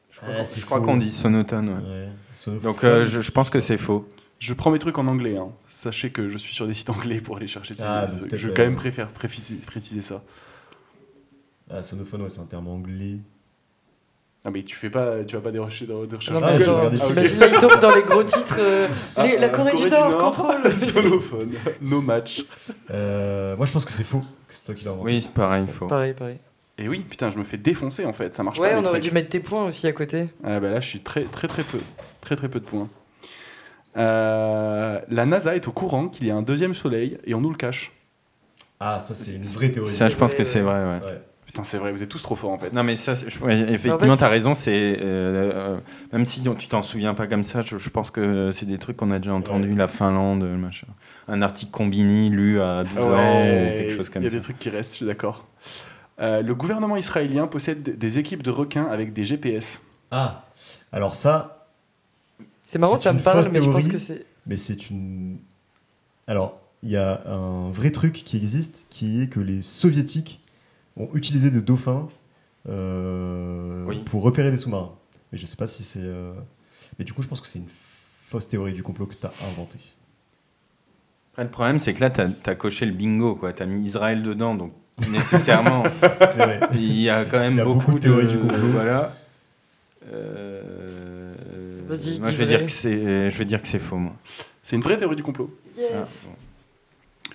Je 0.10 0.18
crois 0.18 0.30
Ah, 0.34 0.38
qu'on- 0.40 0.46
c'est 0.46 0.60
je 0.62 0.66
crois 0.66 0.78
faux. 0.80 0.84
qu'on 0.86 0.98
dit 0.98 1.12
sonotone. 1.12 1.70
ouais. 1.70 1.76
Ouais. 1.90 2.10
Sonophone. 2.34 2.72
Donc 2.72 2.84
euh, 2.84 3.06
je, 3.06 3.22
je 3.22 3.32
pense 3.32 3.50
que 3.52 3.60
c'est 3.60 3.78
faux. 3.78 4.10
Je 4.40 4.54
prends 4.56 4.72
mes 4.72 4.80
trucs 4.80 4.98
en 4.98 5.06
anglais. 5.08 5.38
hein. 5.38 5.50
Sachez 5.68 6.10
que 6.12 6.28
je 6.30 6.38
suis 6.38 6.54
sur 6.56 6.66
des 6.68 6.74
sites 6.74 6.90
anglais 6.90 7.22
pour 7.22 7.38
aller 7.38 7.48
chercher 7.48 7.74
ça. 7.76 8.02
Ah, 8.02 8.08
je 8.08 8.48
euh, 8.48 8.54
quand 8.56 8.64
même 8.64 8.76
préfère 8.76 9.08
préciser, 9.10 9.64
préciser 9.66 10.02
ça. 10.02 10.24
Ah, 11.70 11.84
sonophone, 11.84 12.24
ouais, 12.24 12.30
c'est 12.30 12.40
un 12.42 12.46
terme 12.46 12.68
anglais. 12.68 13.18
Ah 14.46 14.52
mais 14.52 14.64
tu 14.64 14.76
fais 14.76 14.90
pas, 14.90 15.24
tu 15.26 15.36
vas 15.36 15.42
pas 15.42 15.52
des 15.52 15.60
recherches 15.60 15.90
de, 15.90 16.06
de 16.06 16.16
recherche 16.16 16.30
Non, 16.30 16.40
mais 16.40 16.58
regardez, 16.64 16.98
Ah, 17.02 17.06
ok. 17.06 17.10
t'imagines 17.14 17.40
là, 17.40 17.48
il 17.48 17.60
tombe 17.60 17.80
dans 17.82 17.96
les 17.96 18.02
gros 18.04 18.24
titres. 18.24 18.56
euh, 18.60 18.88
les- 19.18 19.36
Ah, 19.36 19.40
la 19.40 19.50
Corée, 19.50 19.74
du 19.76 19.90
Nord, 19.90 20.18
contrôle. 20.20 20.76
sonophone, 20.76 21.52
no 21.82 22.02
match. 22.02 22.46
Euh, 22.92 23.58
moi, 23.58 23.66
je 23.66 23.74
pense 23.74 23.84
que 23.84 23.92
c'est 23.92 24.06
faux. 24.06 24.22
C'est 24.50 24.66
toi 24.66 24.76
qui 24.76 24.86
l'as. 24.86 24.94
Oui, 24.94 25.22
c'est 25.22 25.34
pareil, 25.34 25.66
faux. 25.68 25.88
Pareil, 25.88 26.14
pareil. 26.14 26.38
Et 26.78 26.88
oui, 26.88 27.00
putain, 27.10 27.30
je 27.32 27.38
me 27.40 27.44
fais 27.44 27.58
défoncer 27.58 28.06
en 28.06 28.14
fait, 28.14 28.34
ça 28.36 28.44
marche 28.44 28.60
Ouais, 28.60 28.70
pas. 28.72 28.78
on 28.78 28.82
les 28.82 28.88
aurait 28.88 29.00
trucs. 29.00 29.12
dû 29.12 29.16
mettre 29.16 29.30
tes 29.30 29.40
points 29.40 29.66
aussi 29.66 29.88
à 29.88 29.92
côté. 29.92 30.30
Ah 30.44 30.60
bah 30.60 30.70
là, 30.70 30.80
je 30.80 30.88
suis 30.88 31.00
très 31.00 31.24
très 31.24 31.48
très 31.48 31.64
peu, 31.64 31.80
très 32.22 32.36
très 32.36 32.48
peu 32.50 32.60
de 32.60 32.66
points. 32.66 32.88
Euh, 33.98 35.00
la 35.10 35.26
NASA 35.26 35.56
est 35.56 35.68
au 35.68 35.72
courant 35.72 36.08
qu'il 36.08 36.28
y 36.28 36.32
a 36.32 36.36
un 36.36 36.44
deuxième 36.44 36.76
soleil 36.76 37.18
et 37.26 37.34
on 37.34 37.42
nous 37.42 37.50
le 37.50 37.56
cache. 37.58 37.92
Ah, 38.80 39.00
ça, 39.00 39.16
c'est 39.16 39.34
une 39.34 39.42
vraie 39.42 39.72
théorie. 39.72 39.90
Ça, 39.90 40.08
je 40.08 40.16
pense 40.16 40.34
que 40.34 40.40
Ouais, 40.40 40.44
c'est 40.46 40.60
ouais. 40.60 40.66
vrai, 40.66 40.84
ouais. 40.84 41.06
Ouais. 41.06 41.22
Putain, 41.48 41.64
c'est 41.64 41.78
vrai, 41.78 41.92
vous 41.92 42.04
êtes 42.04 42.10
tous 42.10 42.22
trop 42.22 42.36
forts 42.36 42.52
en 42.52 42.60
fait. 42.60 42.74
Non 42.74 42.84
mais 42.84 42.96
ça, 42.98 43.14
je- 43.14 43.40
ouais, 43.40 43.58
effectivement, 43.74 44.14
En 44.14 44.16
fait- 44.18 44.20
t'as 44.20 44.28
raison. 44.28 44.54
C'est 44.54 44.98
euh, 45.02 45.52
euh, 45.54 45.78
même 46.12 46.26
si 46.26 46.44
tu 46.58 46.68
t'en 46.68 46.82
souviens 46.82 47.14
pas 47.14 47.26
comme 47.26 47.42
ça, 47.44 47.62
je, 47.62 47.78
je 47.78 47.90
pense 47.90 48.12
que 48.12 48.52
c'est 48.52 48.66
des 48.66 48.78
trucs 48.78 48.98
qu'on 48.98 49.12
a 49.12 49.18
déjà 49.20 49.34
entendu. 49.34 49.74
La 49.74 49.88
Finlande, 49.88 50.44
machin. 50.58 50.88
Un 51.30 51.42
article 51.42 51.72
Combini 51.72 52.30
lu 52.30 52.60
à 52.62 52.84
12 52.84 52.98
ans 53.06 53.12
Ouais, 53.12 53.72
ou 53.74 53.78
quelque 53.78 53.96
chose 53.96 54.10
comme 54.10 54.22
Il 54.22 54.26
y 54.26 54.28
a 54.28 54.32
ça. 54.32 54.38
des 54.38 54.44
trucs 54.44 54.60
qui 54.60 54.70
restent, 54.70 54.92
je 54.92 54.98
suis 54.98 55.06
d'accord. 55.06 55.48
Euh, 56.20 56.42
le 56.42 56.54
gouvernement 56.54 56.98
israélien 56.98 57.48
possède 57.48 57.98
des 57.98 58.20
équipes 58.20 58.44
de 58.44 58.52
requins 58.52 58.86
avec 58.92 59.14
des 59.14 59.24
GPS. 59.24 59.82
Ah, 60.12 60.46
alors 60.92 61.16
ça, 61.16 61.68
C'est 62.66 62.80
marrant, 62.80 62.98
ça 62.98 63.14
me 63.14 63.20
parle, 63.20 63.46
mais 63.54 63.62
je 63.62 63.70
pense 63.70 63.88
que 63.88 63.98
c'est. 63.98 64.26
mais 64.46 64.58
c'est 64.58 64.90
une. 64.90 65.38
Alors, 66.28 66.60
il 66.84 66.90
y 66.90 66.98
a 66.98 67.22
un 67.26 67.70
vrai 67.72 67.92
truc 67.92 68.14
qui 68.14 68.36
existe, 68.38 68.88
qui 68.90 69.22
est 69.22 69.28
que 69.28 69.40
les 69.40 69.62
soviétiques 69.62 70.42
ont 70.98 71.10
utilisé 71.14 71.50
des 71.52 71.62
dauphins 71.62 72.08
euh, 72.70 73.86
Oui. 73.86 74.04
pour 74.06 74.22
repérer 74.24 74.52
des 74.52 74.58
sous-marins. 74.58 74.94
Mais 75.32 75.38
je 75.38 75.46
sais 75.46 75.56
pas 75.58 75.68
si 75.68 75.84
c'est. 75.84 76.00
euh, 76.04 76.34
Mais 77.00 77.06
du 77.06 77.14
coup, 77.14 77.22
je 77.22 77.28
pense 77.28 77.42
que 77.42 77.48
c'est 77.48 77.60
une 77.60 77.68
fausse 78.28 78.48
théorie 78.50 78.74
du 78.74 78.84
complot 78.84 79.06
que 79.06 79.16
tu 79.16 79.26
as 79.26 79.32
inventée. 79.50 79.80
Après, 81.34 81.44
le 81.44 81.50
problème, 81.50 81.80
c'est 81.80 81.94
que 81.94 82.00
là, 82.02 82.10
tu 82.10 82.22
as, 82.22 82.56
coché 82.56 82.86
le 82.86 82.92
bingo, 82.94 83.36
quoi. 83.36 83.54
Tu 83.54 83.62
as 83.64 83.66
mis 83.66 83.86
Israël 83.86 84.24
dedans, 84.24 84.56
donc 84.56 84.74
nécessairement, 85.12 85.84
C'est 86.32 86.38
vrai. 86.38 86.60
il 86.74 87.00
y 87.00 87.10
a 87.10 87.26
quand 87.26 87.40
même 87.40 87.60
a 87.60 87.64
beaucoup, 87.64 87.80
beaucoup 87.80 88.00
de 88.00 88.04
théories 88.04 88.28
du 88.28 88.38
complot. 88.40 88.68
Voilà. 88.72 89.14
Euh, 90.12 91.34
Vas-y, 91.88 92.16
je 92.16 92.22
moi, 92.22 92.32
je 92.32 92.38
vais 92.38 92.46
dire 92.46 92.66
que 92.66 92.72
c'est, 92.72 93.30
je 93.30 93.38
vais 93.38 93.46
dire 93.46 93.62
que 93.62 93.68
c'est 93.68 93.80
faux, 93.80 93.98
moi. 93.98 94.14
C'est 94.64 94.76
une 94.76 94.82
vraie 94.82 94.98
théorie 94.98 95.16
du 95.16 95.24
complot, 95.24 95.50
Ah, 95.78 95.82
Yes. 96.00 96.26
bon. 96.26 96.32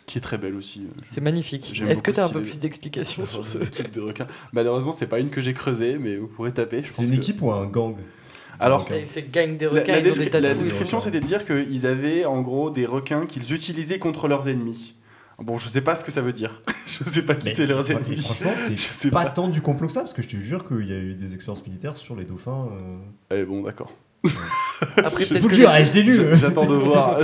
Qui 0.07 0.18
est 0.18 0.20
très 0.20 0.38
belle 0.38 0.55
aussi. 0.55 0.86
C'est 1.09 1.20
magnifique. 1.20 1.72
Est-ce 1.88 2.03
que 2.03 2.11
tu 2.11 2.20
as 2.20 2.24
un 2.26 2.28
peu 2.28 2.40
plus 2.42 2.59
d'explications 2.61 3.24
sur 3.26 3.46
ce 3.46 3.59
truc 3.64 3.90
de 3.92 4.00
requin. 4.00 4.26
Malheureusement, 4.53 4.92
c'est 4.92 5.07
pas 5.07 5.18
une 5.20 5.30
que 5.30 5.40
j'ai 5.40 5.55
creusée, 5.55 5.96
mais 5.98 6.16
vous 6.16 6.26
pourrez 6.26 6.53
taper. 6.53 6.82
C'est 6.90 7.03
une 7.05 7.11
que- 7.11 7.16
équipe 7.16 7.40
ou 7.42 7.50
un 7.53 7.66
gang? 7.66 7.96
Alors. 8.61 8.86
Et 8.92 9.07
C'est 9.07 9.30
gang 9.32 9.57
des 9.57 9.64
La, 9.66 9.70
requins, 9.72 9.92
la 9.92 9.98
ils 10.00 10.12
ont 10.20 10.24
des 10.24 10.40
la 10.40 10.55
description, 10.55 10.98
Ouais. 10.98 11.05
c'était 11.05 11.20
de 11.20 11.26
dire 11.26 11.44
qu'ils 11.46 11.86
avaient 11.86 12.24
en 12.24 12.42
gros 12.42 12.70
des 12.70 12.86
requins 12.86 13.26
qu'ils 13.26 13.53
utilisaient 13.53 13.98
contre 13.98 14.28
leurs 14.28 14.48
ennemis. 14.48 14.94
Bon, 15.38 15.59
je 15.59 15.68
sais 15.68 15.80
pas 15.80 15.96
ce 15.96 16.05
que 16.05 16.12
ça 16.12 16.20
veut 16.20 16.32
dire. 16.32 16.62
je 16.86 17.03
sais 17.05 17.24
pas 17.24 17.34
qui 17.34 17.50
c'est 17.50 17.66
leurs 17.66 17.88
Ouais, 17.90 17.96
ennemis. 17.96 18.18
Franchement, 18.18 18.53
Je 18.70 18.76
c'est 18.76 19.11
pas 19.11 19.24
pas. 19.24 19.30
tant 19.30 19.48
du 19.48 19.61
complot 19.62 19.86
que 19.88 19.92
ça, 19.92 20.00
parce 20.00 20.12
que 20.12 20.22
je 20.22 20.28
te 20.28 20.36
jure 20.36 20.68
qu'il 20.68 20.86
y 20.86 20.92
a 20.92 20.98
eu 20.98 21.14
des 21.14 21.34
expériences 21.34 21.66
militaires 21.66 21.96
sur 21.96 22.14
les 22.14 22.24
dauphins. 22.24 22.68
euh. 23.32 23.40
Eh 23.40 23.44
bon, 23.44 23.62
d'accord. 23.62 23.92
Après, 24.98 25.24
Je 25.24 25.28
peut-être 25.30 25.48
que 25.48 26.30
eh, 26.32 26.36
J'attends 26.36 26.66
de 26.66 26.74
voir. 26.74 27.18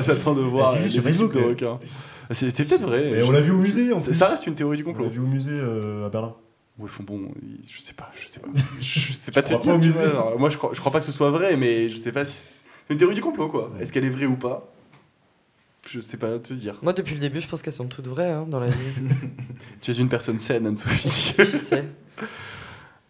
j'attends- 0.00 0.34
de 0.34 0.40
voir 0.42 0.78
les 0.78 0.96
équipes 1.08 1.32
de 1.32 1.38
requins. 1.40 1.78
C'est 2.30 2.50
c'est 2.50 2.64
peut-être 2.64 2.82
vrai. 2.82 3.10
Mais 3.10 3.22
on 3.22 3.30
l'a 3.30 3.40
vu 3.40 3.52
au 3.52 3.58
musée, 3.58 3.92
en 3.92 3.96
plus. 3.96 4.12
Ça 4.14 4.28
reste 4.28 4.46
une 4.46 4.54
théorie 4.54 4.76
du 4.76 4.82
On 4.84 4.88
l'a 4.88 4.92
complot. 4.94 5.10
vu 5.10 5.20
au 5.20 5.26
musée 5.26 5.52
euh, 5.52 6.06
à 6.06 6.08
Berlin. 6.08 6.34
Oui, 6.78 6.88
font 6.88 7.04
bon, 7.04 7.28
je 7.68 7.80
sais 7.80 7.92
pas, 7.94 8.10
je 8.20 8.26
sais 8.26 8.40
pas. 8.40 8.48
Je 8.80 9.12
sais 9.12 9.30
pas 9.30 9.42
te 9.42 9.48
dire. 9.50 9.58
pas 9.60 9.76
musée 9.76 9.90
vois, 9.90 10.06
genre, 10.12 10.38
moi, 10.38 10.50
je 10.50 10.56
crois, 10.56 10.70
je 10.72 10.80
crois 10.80 10.90
pas 10.90 10.98
que 10.98 11.06
ce 11.06 11.12
soit 11.12 11.30
vrai, 11.30 11.56
mais 11.56 11.88
je 11.88 11.96
sais 11.96 12.10
pas 12.10 12.24
si. 12.24 12.58
C'est 12.86 12.92
une 12.92 12.98
théorie 12.98 13.14
du 13.14 13.20
complot, 13.20 13.48
quoi. 13.48 13.70
Ouais. 13.70 13.82
Est-ce 13.82 13.92
qu'elle 13.92 14.04
est 14.04 14.10
vraie 14.10 14.26
ou 14.26 14.36
pas? 14.36 14.72
Je 15.88 16.00
sais 16.00 16.16
pas 16.16 16.38
te 16.38 16.52
dire. 16.54 16.78
Moi, 16.82 16.92
depuis 16.94 17.14
le 17.14 17.20
début, 17.20 17.40
je 17.40 17.46
pense 17.46 17.62
qu'elles 17.62 17.74
sont 17.74 17.86
toutes 17.86 18.08
vraies 18.08 18.30
hein, 18.32 18.46
dans 18.48 18.58
la 18.58 18.66
vie. 18.68 18.94
Tu 19.82 19.90
es 19.90 19.94
une 19.94 20.08
personne 20.08 20.38
saine, 20.38 20.66
Anne-Sophie. 20.66 21.34
je 21.38 21.44
sais. 21.56 21.84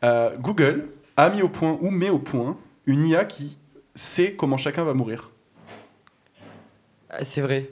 Euh, 0.03 0.37
Google 0.39 0.89
a 1.17 1.31
mis 1.31 1.41
au 1.41 1.49
point 1.49 1.79
ou 1.81 1.91
met 1.91 2.11
au 2.11 2.19
point 2.19 2.59
une 2.87 3.07
IA 3.07 3.25
qui 3.25 3.57
sait 3.95 4.35
comment 4.35 4.57
chacun 4.59 4.85
va 4.85 4.93
mourir. 4.93 5.31
Ah, 7.09 7.25
C'est 7.25 7.41
vrai. 7.41 7.71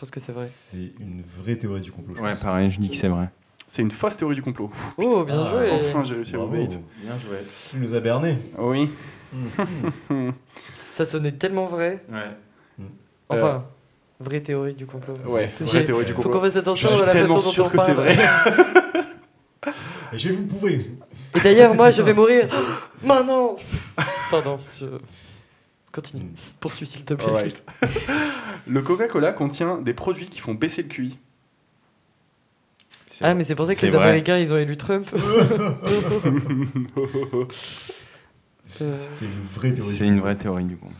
Pense 0.00 0.10
que 0.10 0.18
c'est 0.18 0.32
vrai. 0.32 0.46
C'est 0.50 0.92
une 0.98 1.22
vraie 1.42 1.56
théorie 1.56 1.82
du 1.82 1.92
complot. 1.92 2.14
Ouais, 2.22 2.34
pareil, 2.34 2.70
je 2.70 2.80
dis 2.80 2.88
que 2.88 2.96
c'est 2.96 3.08
vrai. 3.08 3.28
C'est 3.68 3.82
une 3.82 3.90
fausse 3.90 4.16
théorie 4.16 4.34
du 4.34 4.40
complot. 4.42 4.70
Oh, 4.96 5.24
bien 5.24 5.44
Ah, 5.44 5.50
joué. 5.50 5.70
Enfin, 5.72 6.04
j'ai 6.04 6.14
réussi 6.14 6.34
à. 6.36 6.38
Bien 6.38 7.16
joué. 7.18 7.36
Tu 7.70 7.76
nous 7.76 7.94
as 7.94 8.00
berné. 8.00 8.38
Oui. 8.58 8.88
Ça 10.88 11.04
sonnait 11.04 11.32
tellement 11.32 11.66
vrai. 11.66 12.02
Ouais. 12.10 12.86
Enfin, 13.28 13.66
vraie 14.18 14.40
théorie 14.40 14.72
du 14.72 14.86
complot. 14.86 15.18
Ouais, 15.26 15.50
vraie 15.60 15.84
théorie 15.84 16.06
du 16.06 16.12
Faut 16.14 16.22
complot. 16.22 16.38
qu'on 16.38 16.44
fasse 16.46 16.54
Je 16.54 16.58
attention 16.58 16.88
suis 16.88 17.02
à 17.02 17.06
la 17.06 17.12
tellement 17.12 17.34
façon 17.34 17.46
dont 17.48 17.52
sûr 17.52 17.66
on 17.66 17.68
que 17.68 17.78
c'est 17.78 17.94
parle. 17.94 18.06
vrai. 18.08 18.16
Et 20.14 20.18
je 20.18 20.28
vais 20.30 20.34
vous 20.36 20.46
prouver. 20.46 20.90
Et 21.36 21.40
d'ailleurs, 21.40 21.74
moi, 21.76 21.90
je 21.90 22.00
vais 22.02 22.14
mourir. 22.14 22.48
Maintenant. 23.04 23.54
Pardon. 24.30 24.58
Je... 24.80 24.86
Continue. 25.92 26.24
Mm. 26.24 26.34
Poursuis, 26.60 26.86
s'il 26.86 27.04
te 27.04 27.14
plaît. 27.14 27.52
Le 28.66 28.82
Coca-Cola 28.82 29.32
contient 29.32 29.78
des 29.78 29.94
produits 29.94 30.28
qui 30.28 30.38
font 30.40 30.54
baisser 30.54 30.82
le 30.82 30.88
QI. 30.88 31.18
Ah, 33.22 33.34
mais 33.34 33.42
c'est 33.42 33.56
pour 33.56 33.66
ça 33.66 33.74
que 33.74 33.84
les 33.84 33.90
vrai. 33.90 34.04
Américains, 34.04 34.38
ils 34.38 34.52
ont 34.52 34.56
élu 34.58 34.76
Trump. 34.76 35.08
Euh, 38.80 38.92
C'est 38.92 39.24
une 39.24 39.30
vraie 39.32 39.72
théorie. 39.72 39.90
C'est 39.90 40.04
du 40.04 40.04
une 40.04 40.10
complot. 40.14 40.22
vraie 40.26 40.36
théorie 40.36 40.64
du 40.64 40.76
complot. 40.76 40.96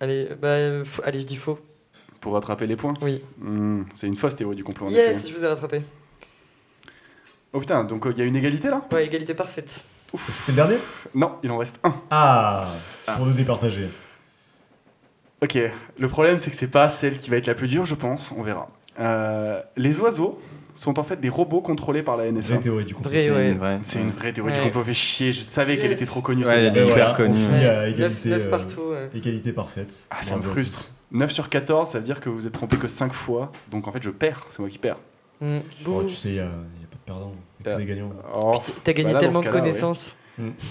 allez, 0.00 0.28
bah, 0.42 0.48
euh, 0.48 0.84
allez, 1.04 1.20
je 1.20 1.26
dis 1.26 1.36
faux. 1.36 1.60
Pour 2.20 2.32
rattraper 2.34 2.66
les 2.66 2.74
points. 2.76 2.94
Oui. 3.00 3.22
Hmm, 3.38 3.82
c'est 3.94 4.08
une 4.08 4.16
fausse 4.16 4.34
théorie 4.34 4.56
du 4.56 4.64
complot, 4.64 4.86
en 4.88 4.90
Yes, 4.90 5.18
effet. 5.18 5.28
je 5.28 5.38
vous 5.38 5.44
ai 5.44 5.46
rattrapé. 5.46 5.82
Oh 7.52 7.60
putain, 7.60 7.84
donc 7.84 8.06
il 8.10 8.18
y 8.18 8.22
a 8.22 8.24
une 8.24 8.34
égalité 8.36 8.68
là? 8.68 8.84
Ouais, 8.90 9.06
égalité 9.06 9.34
parfaite. 9.34 9.84
C'était 10.16 10.52
le 10.52 10.56
dernier 10.56 10.76
Non, 11.14 11.32
il 11.42 11.50
en 11.50 11.58
reste 11.58 11.80
un. 11.84 11.94
Ah, 12.10 12.66
Ah. 13.06 13.14
Pour 13.16 13.26
nous 13.26 13.32
départager. 13.32 13.88
Ok, 15.42 15.58
le 15.98 16.08
problème 16.08 16.38
c'est 16.38 16.50
que 16.50 16.56
c'est 16.56 16.68
pas 16.70 16.88
celle 16.88 17.16
qui 17.16 17.30
va 17.30 17.36
être 17.36 17.46
la 17.46 17.54
plus 17.54 17.66
dure, 17.68 17.86
je 17.86 17.94
pense, 17.94 18.32
on 18.36 18.42
verra. 18.42 18.68
Euh, 18.98 19.60
les 19.76 19.98
oiseaux 20.00 20.38
sont 20.74 20.98
en 20.98 21.02
fait 21.02 21.18
des 21.20 21.28
robots 21.30 21.62
contrôlés 21.62 22.02
par 22.02 22.16
la 22.18 22.30
NSA. 22.30 22.54
Vraie 22.54 22.62
théorie 22.62 22.84
du 22.84 22.94
complot. 22.94 23.10
C'est 23.14 23.30
ouais. 23.30 23.50
une 23.52 23.58
vraie. 23.58 23.78
C'est 23.82 24.00
une 24.00 24.10
vraie 24.10 24.32
théorie 24.32 24.52
Ouais. 24.52 24.58
du 24.58 24.64
complot, 24.64 24.84
fait 24.84 24.94
chier, 24.94 25.32
je 25.32 25.40
savais 25.40 25.76
qu'elle 25.76 25.92
était 25.92 26.04
trop 26.06 26.20
connue. 26.20 26.44
Ouais, 26.44 26.64
elle 26.66 26.76
est 26.76 26.86
hyper 26.88 27.14
connue. 27.16 27.42
Égalité, 27.88 28.28
9, 28.28 28.42
euh, 28.46 28.50
partout. 28.50 28.80
ouais. 28.90 29.10
égalité 29.14 29.52
parfaite. 29.52 30.04
Ah, 30.10 30.20
ça 30.20 30.36
me 30.36 30.42
frustre. 30.42 30.92
9 31.12 31.30
sur 31.32 31.48
14, 31.48 31.88
ça 31.90 31.98
veut 31.98 32.04
dire 32.04 32.20
que 32.20 32.28
vous 32.28 32.46
êtes 32.46 32.52
trompé 32.52 32.76
que 32.76 32.86
5 32.86 33.12
fois, 33.12 33.50
donc 33.70 33.88
en 33.88 33.92
fait 33.92 34.02
je 34.02 34.10
perds, 34.10 34.46
c'est 34.50 34.60
moi 34.60 34.68
qui 34.68 34.78
perds. 34.78 34.98
Mm. 35.40 35.58
Oh, 35.86 36.02
tu 36.04 36.14
sais, 36.14 36.28
il 36.28 36.34
n'y 36.34 36.40
a 36.40 36.44
pas 36.44 36.96
de 36.96 37.04
perdant. 37.06 37.32
Euh. 37.66 38.08
Oh, 38.34 38.60
T'as 38.84 38.92
gagné 38.92 39.10
Voilà, 39.12 39.26
dans 39.26 39.32
tellement 39.32 39.42
de 39.42 39.48
connaissances. 39.48 40.16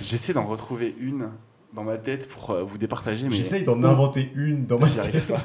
J'essaie 0.02 0.34
d'en 0.34 0.46
retrouver 0.46 0.96
une 1.00 1.30
dans 1.76 1.84
ma 1.84 1.98
tête 1.98 2.28
pour 2.28 2.50
euh, 2.52 2.64
vous 2.64 2.78
départager, 2.80 3.28
mais 3.30 3.36
J'essaye 3.36 3.64
d'en 3.64 3.84
inventer 3.84 4.32
une 4.36 4.66
dans 4.66 4.80
ma 4.80 4.88
j'y 4.88 5.00
arrive 5.00 5.12
tête. 5.12 5.28
pas. 5.28 5.42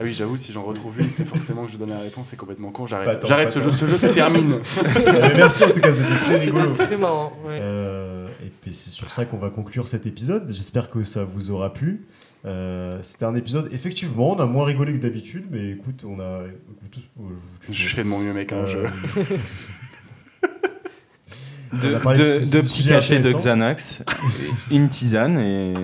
Ah 0.00 0.04
oui, 0.04 0.14
j'avoue, 0.14 0.36
si 0.36 0.52
j'en 0.52 0.62
retrouve 0.62 0.98
une, 1.00 1.10
c'est 1.10 1.26
forcément 1.26 1.66
que 1.66 1.72
je 1.72 1.76
donne 1.76 1.90
la 1.90 1.98
réponse, 1.98 2.28
c'est 2.30 2.36
complètement 2.36 2.70
con, 2.70 2.86
j'arrête. 2.86 3.18
tant, 3.18 3.26
J'arrête 3.26 3.50
ce 3.50 3.60
jeu, 3.60 3.72
ce 3.72 3.84
jeu 3.84 3.98
se 3.98 4.06
termine. 4.06 4.60
Mais 5.06 5.34
merci 5.34 5.64
en 5.64 5.70
tout 5.70 5.80
cas, 5.80 5.92
c'était 5.92 6.14
très 6.16 6.38
rigolo. 6.38 6.72
C'était 6.72 6.86
très 6.86 6.96
marrant. 6.96 7.32
ouais. 7.44 7.58
Euh, 7.60 8.28
et 8.46 8.48
puis 8.62 8.72
c'est 8.74 8.90
sur 8.90 9.10
ça 9.10 9.24
qu'on 9.24 9.38
va 9.38 9.50
conclure 9.50 9.88
cet 9.88 10.06
épisode. 10.06 10.50
J'espère 10.52 10.88
que 10.90 11.02
ça 11.04 11.24
vous 11.24 11.50
aura 11.50 11.72
plu. 11.74 12.06
Euh, 12.46 13.00
C'était 13.02 13.24
un 13.24 13.34
épisode, 13.34 13.68
effectivement, 13.72 14.30
on 14.36 14.38
a 14.38 14.46
moins 14.46 14.64
rigolé 14.64 14.92
que 14.92 14.98
d'habitude, 14.98 15.46
mais 15.50 15.72
écoute, 15.72 16.04
on 16.08 16.20
a. 16.20 16.42
écoute, 16.86 17.02
euh, 17.20 17.22
Je 17.68 17.88
fais 17.88 18.04
de 18.04 18.08
mon 18.08 18.20
mieux, 18.20 18.32
mec, 18.32 18.52
hein, 18.52 18.64
je- 18.66 18.78
Deux, 21.72 21.92
de 22.40 22.60
petits 22.60 22.84
cachets 22.86 23.18
de. 23.20 23.32
Xanax, 23.32 24.02
une 24.70 24.88
tisane 24.88 25.38
et. 25.38 25.74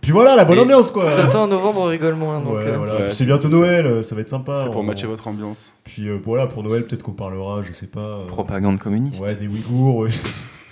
Puis 0.00 0.12
voilà, 0.12 0.36
la 0.36 0.44
bonne 0.44 0.58
Et- 0.58 0.60
ambiance 0.60 0.90
quoi. 0.90 1.04
De 1.06 1.10
toute 1.10 1.20
façon, 1.20 1.38
en 1.38 1.46
novembre, 1.48 1.80
on 1.80 1.84
rigole 1.86 2.14
moins. 2.14 2.40
Donc, 2.40 2.54
Ouais, 2.54 2.66
euh, 2.66 2.76
voilà. 2.76 2.94
Ouais, 2.94 3.06
Puis 3.08 3.16
c'est- 3.16 3.24
bientôt 3.26 3.48
Noël, 3.48 3.86
euh, 3.86 4.02
ça 4.02 4.14
va 4.14 4.20
être 4.20 4.28
sympa. 4.28 4.54
C'est 4.62 4.66
pour 4.70 4.76
On- 4.80 4.82
matcher 4.84 5.06
votre 5.06 5.26
ambiance. 5.26 5.72
Puis 5.84 6.08
euh, 6.08 6.18
voilà, 6.24 6.46
pour 6.46 6.62
Noël, 6.62 6.84
peut-être 6.86 7.02
qu'on 7.02 7.12
parlera, 7.12 7.62
je 7.62 7.72
sais 7.72 7.86
pas. 7.86 8.00
euh, 8.00 8.26
Propagande 8.26 8.78
communiste. 8.78 9.22
Ouais, 9.22 9.34
des 9.34 9.46
Ouïghours, 9.48 9.96
ouais. 9.96 10.10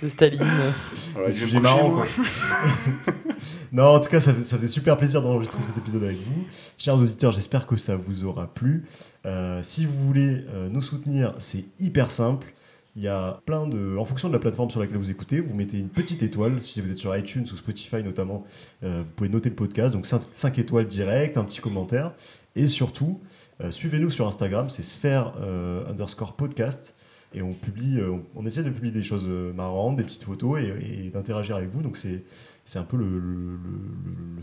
de 0.03 0.07
Staline. 0.09 0.39
Voilà, 1.13 1.27
des 1.29 1.33
sujets 1.33 1.59
marrants 1.59 1.91
quoi. 1.91 2.05
non, 3.71 3.83
en 3.95 3.99
tout 3.99 4.09
cas, 4.09 4.19
ça, 4.19 4.33
fait- 4.33 4.43
ça 4.43 4.57
faisait 4.57 4.67
super 4.67 4.97
plaisir 4.97 5.21
d'enregistrer 5.21 5.61
cet 5.61 5.77
épisode 5.77 6.03
avec 6.03 6.17
vous. 6.17 6.43
Chers 6.77 6.95
auditeurs, 6.95 7.31
j'espère 7.31 7.65
que 7.67 7.77
ça 7.77 7.95
vous 7.95 8.25
aura 8.25 8.47
plu. 8.47 8.85
Euh, 9.25 9.59
si 9.63 9.85
vous 9.85 9.93
voulez 10.07 10.45
euh, 10.53 10.69
nous 10.69 10.81
soutenir, 10.81 11.33
c'est 11.39 11.65
hyper 11.79 12.11
simple. 12.11 12.47
Il 12.95 13.01
y 13.01 13.07
a 13.07 13.41
plein 13.45 13.67
de. 13.67 13.97
En 13.97 14.05
fonction 14.05 14.27
de 14.27 14.33
la 14.33 14.39
plateforme 14.39 14.69
sur 14.69 14.79
laquelle 14.79 14.97
vous 14.97 15.09
écoutez, 15.09 15.39
vous 15.39 15.55
mettez 15.55 15.79
une 15.79 15.89
petite 15.89 16.21
étoile. 16.21 16.61
Si 16.61 16.79
vous 16.79 16.91
êtes 16.91 16.97
sur 16.97 17.15
iTunes 17.17 17.45
ou 17.51 17.55
Spotify 17.55 18.03
notamment, 18.03 18.45
euh, 18.83 18.99
vous 18.99 19.11
pouvez 19.15 19.29
noter 19.29 19.49
le 19.49 19.55
podcast. 19.55 19.93
Donc 19.93 20.05
5, 20.05 20.59
étoiles 20.59 20.87
direct, 20.87 21.37
un 21.37 21.43
petit 21.43 21.59
commentaire. 21.59 22.11
Et 22.55 22.67
surtout, 22.67 23.19
euh, 23.61 23.71
suivez-nous 23.71 24.11
sur 24.11 24.27
Instagram, 24.27 24.69
c'est 24.69 24.83
sphère 24.83 25.33
euh, 25.41 25.89
underscore 25.89 26.33
podcast. 26.33 26.95
Et 27.35 27.41
on 27.41 27.53
publie, 27.53 27.99
on, 28.35 28.45
essaie 28.45 28.61
de 28.61 28.69
publier 28.69 28.93
des 28.93 29.01
choses 29.01 29.27
marrantes, 29.27 29.95
des 29.95 30.03
petites 30.03 30.21
photos 30.21 30.61
et, 30.61 31.09
d'interagir 31.09 31.55
avec 31.55 31.71
vous. 31.71 31.81
Donc 31.81 31.97
c'est 31.97 32.23
c'est 32.63 32.77
un 32.77 32.83
peu 32.83 32.95
le, 32.95 33.57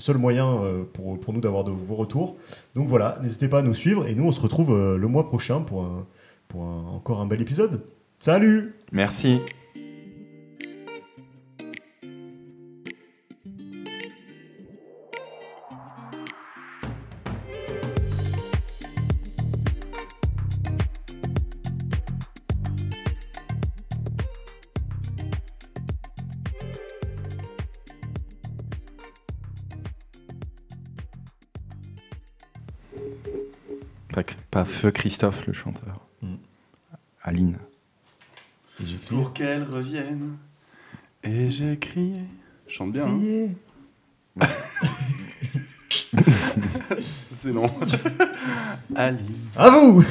seul 0.01 0.19
moyen 0.19 0.61
pour, 0.93 1.21
pour 1.21 1.33
nous 1.33 1.41
d'avoir 1.41 1.63
de 1.63 1.71
vos 1.71 1.95
retours. 1.95 2.37
Donc 2.75 2.89
voilà, 2.89 3.21
n'hésitez 3.23 3.47
pas 3.47 3.61
à 3.61 3.63
nous 3.63 3.75
suivre 3.75 4.09
et 4.09 4.17
nous 4.17 4.25
on 4.25 4.33
se 4.33 4.41
retrouve 4.41 4.77
le 4.77 5.07
mois 5.07 5.29
prochain 5.29 5.61
pour, 5.61 5.89
pour 6.49 6.63
encore 6.63 7.21
un 7.21 7.27
bel 7.27 7.41
épisode. 7.41 7.81
Salut 8.23 8.75
Merci. 8.93 9.41
Pas, 34.13 34.23
pas 34.51 34.67
Feu 34.67 34.91
Christophe, 34.91 35.47
le 35.47 35.55
chanteur. 35.55 36.07
Mm. 36.21 36.35
Aline. 37.23 37.59
Pour 39.11 39.33
qu'elle 39.33 39.65
revienne. 39.65 40.37
Et 41.23 41.51
j'ai 41.51 41.79
crié. 41.79 42.21
Je 42.67 42.73
chante 42.75 42.93
bien. 42.93 43.07
hein. 43.07 43.49
C'est 47.31 47.53
long. 47.53 47.71
Aline. 48.95 49.19
À 49.57 49.71
vous 49.71 50.05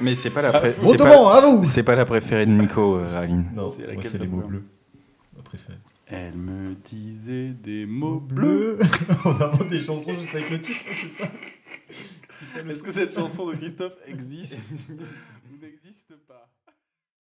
Mais 0.00 0.14
c'est 0.14 0.30
pas 0.30 0.42
la 0.42 0.52
pré- 0.52 0.74
c'est 0.78 0.96
pas, 0.96 1.40
vous 1.52 1.64
c'est 1.64 1.82
pas 1.82 1.96
la 1.96 2.04
préférée 2.04 2.46
de 2.46 2.52
Nico, 2.52 2.96
euh, 2.96 3.20
Aline. 3.22 3.50
Non, 3.54 3.68
C'est 3.70 4.18
les 4.18 4.26
mots 4.26 4.42
bleus. 4.46 4.64
Ma 5.36 5.42
préférée. 5.42 5.78
Elle 6.06 6.34
me 6.34 6.74
disait 6.74 7.50
des 7.50 7.84
mots 7.86 8.18
bleus. 8.20 8.76
Bleu 8.76 8.88
On 9.24 9.30
invente 9.30 9.68
des 9.68 9.82
chansons 9.82 10.12
juste 10.14 10.34
avec 10.34 10.50
le 10.50 10.60
titre, 10.60 10.80
c'est 10.94 11.10
ça 11.10 11.24
Est-ce 12.68 12.82
que 12.82 12.90
cette 12.90 13.14
chanson 13.14 13.46
de 13.46 13.54
Christophe 13.56 13.96
existe? 14.06 14.58
Ou 14.90 15.62
n'existe 15.64 16.14
pas? 16.26 16.48